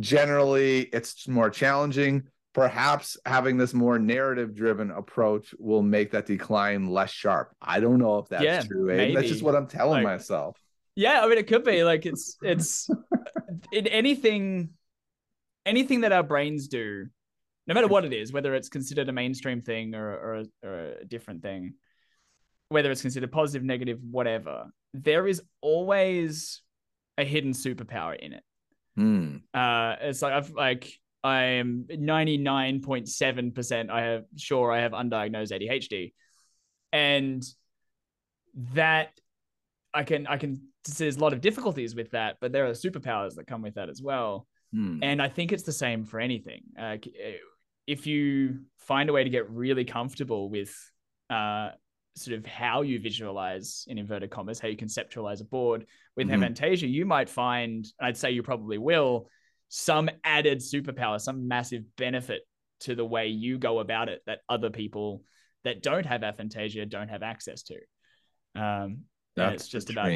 generally 0.00 0.80
it's 0.82 1.28
more 1.28 1.48
challenging 1.48 2.24
perhaps 2.52 3.16
having 3.26 3.56
this 3.56 3.72
more 3.72 3.98
narrative 3.98 4.54
driven 4.54 4.90
approach 4.90 5.54
will 5.58 5.82
make 5.82 6.10
that 6.10 6.26
decline 6.26 6.88
less 6.88 7.10
sharp 7.12 7.54
i 7.62 7.78
don't 7.78 7.98
know 7.98 8.18
if 8.18 8.28
that's 8.28 8.42
Yeah, 8.44 8.62
true 8.62 8.86
Aiden. 8.88 9.14
that's 9.14 9.28
just 9.28 9.42
what 9.44 9.54
i'm 9.54 9.66
telling 9.68 10.02
Like- 10.02 10.14
myself 10.18 10.56
Yeah, 10.96 11.22
I 11.22 11.28
mean, 11.28 11.38
it 11.38 11.46
could 11.46 11.64
be 11.64 11.82
like 11.84 12.06
it's 12.06 12.36
it's 12.42 12.88
in 13.72 13.86
anything, 13.86 14.70
anything 15.66 16.02
that 16.02 16.12
our 16.12 16.22
brains 16.22 16.68
do, 16.68 17.06
no 17.66 17.74
matter 17.74 17.88
what 17.88 18.04
it 18.04 18.12
is, 18.12 18.32
whether 18.32 18.54
it's 18.54 18.68
considered 18.68 19.08
a 19.08 19.12
mainstream 19.12 19.60
thing 19.60 19.94
or 19.94 20.08
or 20.08 20.34
a, 20.34 20.44
or 20.66 20.74
a 21.00 21.04
different 21.04 21.42
thing, 21.42 21.74
whether 22.68 22.90
it's 22.90 23.02
considered 23.02 23.32
positive, 23.32 23.64
negative, 23.64 23.98
whatever, 24.08 24.66
there 24.92 25.26
is 25.26 25.42
always 25.60 26.62
a 27.18 27.24
hidden 27.24 27.52
superpower 27.52 28.16
in 28.18 28.32
it. 28.32 28.42
Hmm. 28.96 29.36
Uh, 29.52 29.96
it's 30.00 30.22
like 30.22 30.32
I've 30.32 30.50
like 30.50 30.92
I 31.24 31.42
am 31.42 31.86
ninety 31.88 32.36
nine 32.36 32.80
point 32.80 33.08
seven 33.08 33.50
percent. 33.50 33.90
I 33.90 34.02
have 34.02 34.24
sure 34.36 34.70
I 34.70 34.80
have 34.80 34.92
undiagnosed 34.92 35.50
ADHD, 35.50 36.12
and 36.92 37.42
that 38.74 39.10
I 39.92 40.04
can 40.04 40.26
I 40.26 40.36
can 40.36 40.68
there's 40.84 41.16
a 41.16 41.20
lot 41.20 41.32
of 41.32 41.40
difficulties 41.40 41.94
with 41.94 42.10
that, 42.10 42.36
but 42.40 42.52
there 42.52 42.66
are 42.66 42.72
superpowers 42.72 43.34
that 43.34 43.46
come 43.46 43.62
with 43.62 43.74
that 43.74 43.88
as 43.88 44.02
well. 44.02 44.46
Hmm. 44.72 45.02
And 45.02 45.22
I 45.22 45.28
think 45.28 45.52
it's 45.52 45.62
the 45.62 45.72
same 45.72 46.04
for 46.04 46.20
anything. 46.20 46.62
Uh, 46.78 46.96
if 47.86 48.06
you 48.06 48.60
find 48.78 49.08
a 49.08 49.12
way 49.12 49.24
to 49.24 49.30
get 49.30 49.48
really 49.50 49.84
comfortable 49.84 50.50
with 50.50 50.74
uh, 51.30 51.70
sort 52.16 52.38
of 52.38 52.46
how 52.46 52.82
you 52.82 53.00
visualize 53.00 53.84
in 53.88 53.98
inverted 53.98 54.30
commas, 54.30 54.60
how 54.60 54.68
you 54.68 54.76
conceptualize 54.76 55.40
a 55.40 55.44
board 55.44 55.86
with 56.16 56.28
Mhm. 56.28 56.38
Aphantasia, 56.38 56.88
you 56.88 57.04
might 57.04 57.28
find, 57.28 57.86
I'd 58.00 58.16
say 58.16 58.30
you 58.30 58.42
probably 58.42 58.78
will, 58.78 59.28
some 59.68 60.08
added 60.22 60.58
superpower, 60.58 61.20
some 61.20 61.48
massive 61.48 61.84
benefit 61.96 62.42
to 62.80 62.94
the 62.94 63.04
way 63.04 63.28
you 63.28 63.58
go 63.58 63.80
about 63.80 64.08
it 64.08 64.22
that 64.26 64.40
other 64.48 64.70
people 64.70 65.22
that 65.64 65.82
don't 65.82 66.06
have 66.06 66.20
Aphantasia 66.20 66.88
don't 66.88 67.08
have 67.08 67.22
access 67.22 67.62
to. 67.64 67.76
Um, 68.54 69.04
That's 69.34 69.64
it's 69.64 69.68
just 69.68 69.90
about. 69.90 70.12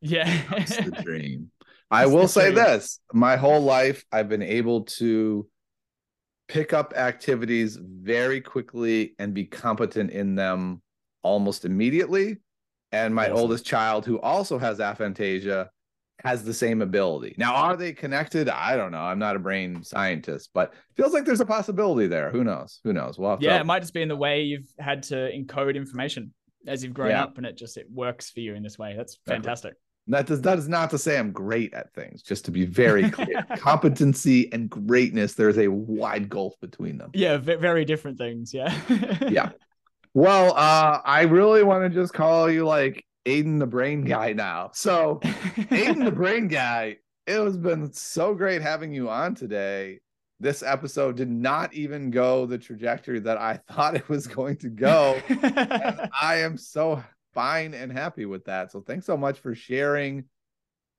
Yeah. 0.00 0.42
That's 0.50 0.76
the 0.76 0.90
dream. 1.04 1.50
I 1.90 2.06
will 2.06 2.28
say 2.28 2.52
dream. 2.52 2.56
this 2.56 3.00
my 3.12 3.36
whole 3.36 3.60
life, 3.62 4.04
I've 4.12 4.28
been 4.28 4.42
able 4.42 4.82
to 4.84 5.48
pick 6.48 6.72
up 6.72 6.94
activities 6.96 7.78
very 7.80 8.40
quickly 8.40 9.14
and 9.18 9.34
be 9.34 9.44
competent 9.44 10.10
in 10.10 10.34
them 10.34 10.82
almost 11.22 11.64
immediately. 11.64 12.38
And 12.92 13.14
my 13.14 13.24
Awesome. 13.26 13.36
oldest 13.38 13.66
child, 13.66 14.06
who 14.06 14.18
also 14.20 14.58
has 14.58 14.78
aphantasia, 14.78 15.68
has 16.24 16.42
the 16.42 16.54
same 16.54 16.80
ability. 16.82 17.34
Now, 17.36 17.54
are 17.54 17.76
they 17.76 17.92
connected? 17.92 18.48
I 18.48 18.76
don't 18.76 18.92
know. 18.92 18.98
I'm 19.00 19.18
not 19.18 19.36
a 19.36 19.38
brain 19.38 19.84
scientist, 19.84 20.50
but 20.54 20.72
feels 20.96 21.12
like 21.12 21.24
there's 21.26 21.40
a 21.40 21.46
possibility 21.46 22.06
there. 22.08 22.30
Who 22.30 22.44
knows? 22.44 22.80
Who 22.84 22.92
knows? 22.94 23.18
We'll 23.18 23.36
yeah, 23.40 23.54
to 23.54 23.60
it 23.60 23.66
might 23.66 23.80
just 23.80 23.92
be 23.94 24.02
in 24.02 24.08
the 24.08 24.16
way 24.16 24.42
you've 24.42 24.72
had 24.78 25.02
to 25.04 25.14
encode 25.14 25.76
information 25.76 26.32
as 26.66 26.82
you've 26.82 26.94
grown 26.94 27.10
Yeah. 27.10 27.24
up, 27.24 27.36
and 27.36 27.46
it 27.46 27.56
just 27.58 27.76
it 27.76 27.86
works 27.90 28.30
for 28.30 28.40
you 28.40 28.54
in 28.54 28.62
this 28.62 28.78
way. 28.78 28.94
That's 28.96 29.18
Exactly. 29.28 29.72
That 30.08 30.26
does 30.26 30.40
that 30.42 30.58
is 30.58 30.68
not 30.68 30.90
to 30.90 30.98
say 30.98 31.18
I'm 31.18 31.32
great 31.32 31.74
at 31.74 31.92
things, 31.94 32.22
just 32.22 32.44
to 32.46 32.50
be 32.50 32.64
very 32.64 33.10
clear. 33.10 33.44
Competency 33.58 34.50
and 34.52 34.68
greatness, 34.70 35.34
there's 35.34 35.58
a 35.58 35.68
wide 35.68 36.28
gulf 36.28 36.54
between 36.60 36.98
them. 36.98 37.10
Yeah, 37.14 37.36
ve- 37.36 37.56
very 37.56 37.84
different 37.84 38.18
things. 38.18 38.52
Yeah. 38.54 38.74
Yeah. 39.28 39.50
Well, 40.14 40.54
uh, 40.56 41.00
I 41.04 41.22
really 41.22 41.62
want 41.62 41.84
to 41.84 42.00
just 42.00 42.14
call 42.14 42.50
you 42.50 42.64
like 42.64 43.04
Aiden 43.26 43.58
the 43.58 43.66
brain 43.66 44.04
guy 44.04 44.32
now. 44.32 44.70
So 44.72 45.20
Aiden 45.22 46.04
the 46.04 46.10
brain 46.10 46.48
guy, 46.48 46.96
it 47.26 47.38
has 47.38 47.56
been 47.58 47.92
so 47.92 48.34
great 48.34 48.62
having 48.62 48.92
you 48.92 49.10
on 49.10 49.34
today. 49.34 50.00
This 50.40 50.62
episode 50.62 51.16
did 51.16 51.28
not 51.30 51.74
even 51.74 52.10
go 52.10 52.46
the 52.46 52.58
trajectory 52.58 53.20
that 53.20 53.38
I 53.38 53.60
thought 53.70 53.96
it 53.96 54.08
was 54.08 54.26
going 54.26 54.56
to 54.58 54.70
go. 54.70 55.20
and 55.28 56.08
I 56.20 56.36
am 56.38 56.56
so 56.56 57.02
fine 57.34 57.74
and 57.74 57.92
happy 57.92 58.26
with 58.26 58.44
that. 58.46 58.72
So 58.72 58.80
thanks 58.80 59.06
so 59.06 59.16
much 59.16 59.38
for 59.38 59.54
sharing 59.54 60.24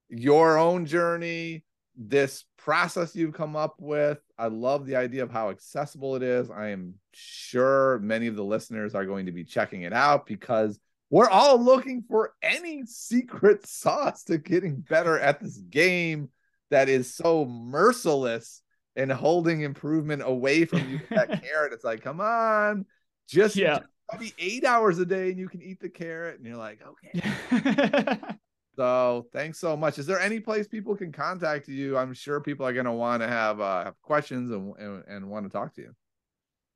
your 0.09 0.57
own 0.57 0.85
journey, 0.85 1.63
this 1.95 2.45
process 2.57 3.15
you've 3.15 3.33
come 3.33 3.55
up 3.55 3.75
with. 3.79 4.19
I 4.37 4.47
love 4.47 4.85
the 4.85 4.95
idea 4.95 5.23
of 5.23 5.31
how 5.31 5.49
accessible 5.49 6.15
it 6.15 6.23
is. 6.23 6.49
I 6.49 6.69
am 6.69 6.95
sure 7.13 7.99
many 7.99 8.27
of 8.27 8.35
the 8.35 8.43
listeners 8.43 8.95
are 8.95 9.05
going 9.05 9.25
to 9.27 9.31
be 9.31 9.43
checking 9.43 9.83
it 9.83 9.93
out 9.93 10.25
because 10.25 10.79
we're 11.09 11.29
all 11.29 11.61
looking 11.61 12.03
for 12.07 12.33
any 12.41 12.85
secret 12.85 13.65
sauce 13.67 14.23
to 14.25 14.37
getting 14.37 14.81
better 14.81 15.19
at 15.19 15.39
this 15.39 15.57
game 15.57 16.29
that 16.69 16.89
is 16.89 17.13
so 17.13 17.45
merciless 17.45 18.61
and 18.95 19.11
holding 19.11 19.61
improvement 19.61 20.21
away 20.23 20.65
from 20.65 20.87
you 20.89 20.99
that 21.09 21.27
carrot. 21.43 21.73
It's 21.73 21.83
like, 21.83 22.01
come 22.01 22.21
on, 22.21 22.85
just 23.27 23.55
yeah. 23.55 23.79
Probably 24.09 24.33
eight 24.39 24.65
hours 24.65 24.99
a 24.99 25.05
day 25.05 25.29
and 25.29 25.37
you 25.37 25.47
can 25.47 25.61
eat 25.61 25.79
the 25.79 25.89
carrot 25.89 26.37
and 26.37 26.45
you're 26.45 26.57
like 26.57 26.79
okay 26.85 28.19
so 28.75 29.27
thanks 29.33 29.59
so 29.59 29.77
much 29.77 29.99
is 29.99 30.05
there 30.05 30.19
any 30.19 30.39
place 30.39 30.67
people 30.67 30.95
can 30.95 31.11
contact 31.11 31.67
you 31.67 31.97
i'm 31.97 32.13
sure 32.13 32.39
people 32.41 32.65
are 32.65 32.73
going 32.73 32.85
to 32.85 32.91
want 32.91 33.21
to 33.21 33.27
have 33.27 33.59
uh 33.61 33.83
have 33.83 34.01
questions 34.01 34.51
and, 34.51 34.75
and 34.77 35.03
and 35.07 35.29
want 35.29 35.45
to 35.45 35.49
talk 35.49 35.73
to 35.73 35.81
you 35.81 35.93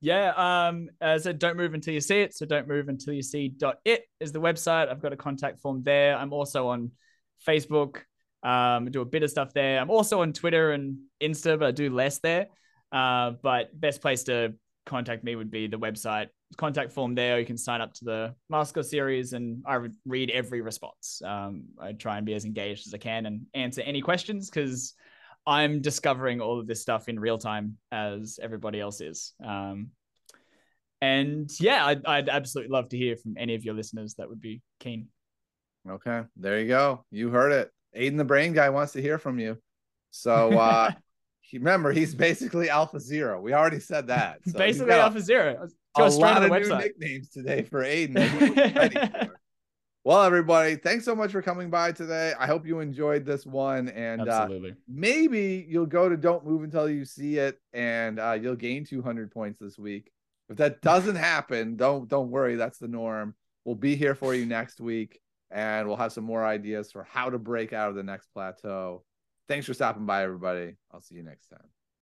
Yeah, 0.00 0.34
um, 0.36 0.90
as 1.00 1.22
I 1.22 1.30
said, 1.30 1.38
don't 1.38 1.56
move 1.56 1.72
until 1.72 1.94
you 1.94 2.00
see 2.00 2.20
it. 2.20 2.34
So 2.34 2.44
don't 2.44 2.68
move 2.68 2.88
until 2.90 3.14
you 3.14 3.22
see 3.22 3.48
dot 3.48 3.78
it 3.86 4.02
is 4.20 4.32
the 4.32 4.40
website. 4.40 4.90
I've 4.90 5.00
got 5.00 5.14
a 5.14 5.16
contact 5.16 5.60
form 5.60 5.82
there. 5.82 6.14
I'm 6.14 6.32
also 6.34 6.68
on 6.68 6.90
Facebook. 7.46 8.04
Um, 8.42 8.84
I 8.84 8.88
do 8.90 9.00
a 9.00 9.06
bit 9.06 9.22
of 9.22 9.30
stuff 9.30 9.54
there. 9.54 9.80
I'm 9.80 9.88
also 9.88 10.20
on 10.20 10.34
Twitter 10.34 10.72
and 10.72 10.98
Insta, 11.22 11.58
but 11.58 11.68
I 11.68 11.70
do 11.70 11.88
less 11.88 12.18
there. 12.18 12.48
Uh, 12.92 13.32
but 13.42 13.72
best 13.80 14.02
place 14.02 14.24
to 14.24 14.52
contact 14.86 15.24
me 15.24 15.36
would 15.36 15.50
be 15.50 15.66
the 15.66 15.78
website 15.78 16.28
contact 16.56 16.92
form 16.92 17.14
there. 17.14 17.40
You 17.40 17.46
can 17.46 17.58
sign 17.58 17.80
up 17.80 17.92
to 17.94 18.04
the 18.04 18.34
Masker 18.48 18.82
series, 18.82 19.32
and 19.32 19.62
I 19.66 19.78
would 19.78 19.94
read 20.06 20.30
every 20.30 20.60
response. 20.60 21.20
Um, 21.24 21.64
I 21.80 21.92
try 21.92 22.16
and 22.16 22.26
be 22.26 22.34
as 22.34 22.44
engaged 22.44 22.86
as 22.86 22.94
I 22.94 22.98
can 22.98 23.26
and 23.26 23.42
answer 23.54 23.82
any 23.82 24.00
questions 24.00 24.50
because 24.50 24.94
I'm 25.46 25.80
discovering 25.80 26.40
all 26.40 26.60
of 26.60 26.66
this 26.66 26.80
stuff 26.80 27.08
in 27.08 27.18
real 27.18 27.38
time 27.38 27.76
as 27.92 28.38
everybody 28.42 28.80
else 28.80 29.00
is. 29.00 29.34
Um, 29.44 29.90
and 31.00 31.50
yeah, 31.60 31.84
I'd, 31.84 32.06
I'd 32.06 32.28
absolutely 32.28 32.72
love 32.72 32.88
to 32.90 32.96
hear 32.96 33.16
from 33.16 33.34
any 33.36 33.54
of 33.54 33.64
your 33.64 33.74
listeners 33.74 34.14
that 34.14 34.28
would 34.28 34.40
be 34.40 34.62
keen. 34.80 35.08
okay 35.88 36.22
there 36.36 36.60
you 36.60 36.68
go 36.68 37.04
you 37.10 37.28
heard 37.28 37.52
it 37.52 37.70
aiden 37.94 38.16
the 38.16 38.24
brain 38.24 38.54
guy 38.54 38.70
wants 38.70 38.92
to 38.92 39.02
hear 39.02 39.18
from 39.18 39.38
you 39.38 39.58
so 40.10 40.56
uh 40.58 40.90
remember 41.52 41.92
he's 41.92 42.14
basically 42.14 42.70
alpha 42.70 42.98
zero. 43.00 43.40
We 43.40 43.52
already 43.52 43.80
said 43.80 44.06
that. 44.08 44.40
So 44.46 44.58
Basically, 44.58 44.92
Alpha 44.94 45.20
Zero. 45.20 45.68
a, 45.96 45.98
Go 45.98 46.08
lot 46.18 46.42
of 46.42 46.50
the 46.50 46.58
new 46.58 46.76
nicknames 46.76 47.28
today 47.28 47.62
for 47.62 47.82
aiden 47.84 48.14
that 48.14 48.30
he 48.30 48.48
was 48.48 48.56
ready 48.74 48.96
for. 48.96 49.40
well 50.04 50.22
everybody 50.22 50.76
thanks 50.76 51.04
so 51.04 51.14
much 51.14 51.30
for 51.32 51.42
coming 51.42 51.70
by 51.70 51.92
today. 51.92 52.32
I 52.38 52.46
hope 52.46 52.66
you 52.66 52.80
enjoyed 52.80 53.24
this 53.24 53.46
one 53.46 53.88
and 53.90 54.28
uh 54.28 54.48
maybe 54.88 55.64
you'll 55.68 55.86
go 55.86 56.08
to 56.08 56.16
don't 56.16 56.44
move 56.44 56.62
until 56.62 56.88
you 56.88 57.04
see 57.04 57.38
it 57.38 57.60
and 57.72 58.18
uh, 58.18 58.32
you'll 58.32 58.56
gain 58.56 58.84
200 58.84 59.30
points 59.30 59.58
this 59.60 59.78
week. 59.78 60.10
If 60.48 60.56
that 60.56 60.82
doesn't 60.82 61.16
happen 61.16 61.76
don't 61.76 62.08
don't 62.08 62.30
worry. 62.30 62.56
That's 62.56 62.78
the 62.78 62.88
norm. 62.88 63.34
We'll 63.64 63.76
be 63.76 63.96
here 63.96 64.14
for 64.14 64.34
you 64.34 64.46
next 64.46 64.80
week 64.80 65.20
and 65.50 65.86
we'll 65.86 65.96
have 65.96 66.12
some 66.12 66.24
more 66.24 66.44
ideas 66.44 66.90
for 66.90 67.04
how 67.04 67.30
to 67.30 67.38
break 67.38 67.72
out 67.72 67.88
of 67.88 67.94
the 67.94 68.02
next 68.02 68.26
plateau 68.34 69.04
thanks 69.48 69.66
for 69.66 69.74
stopping 69.74 70.06
by 70.06 70.22
everybody. 70.22 70.76
I'll 70.92 71.00
see 71.00 71.16
you 71.16 71.22
next 71.22 71.48
time 71.48 71.68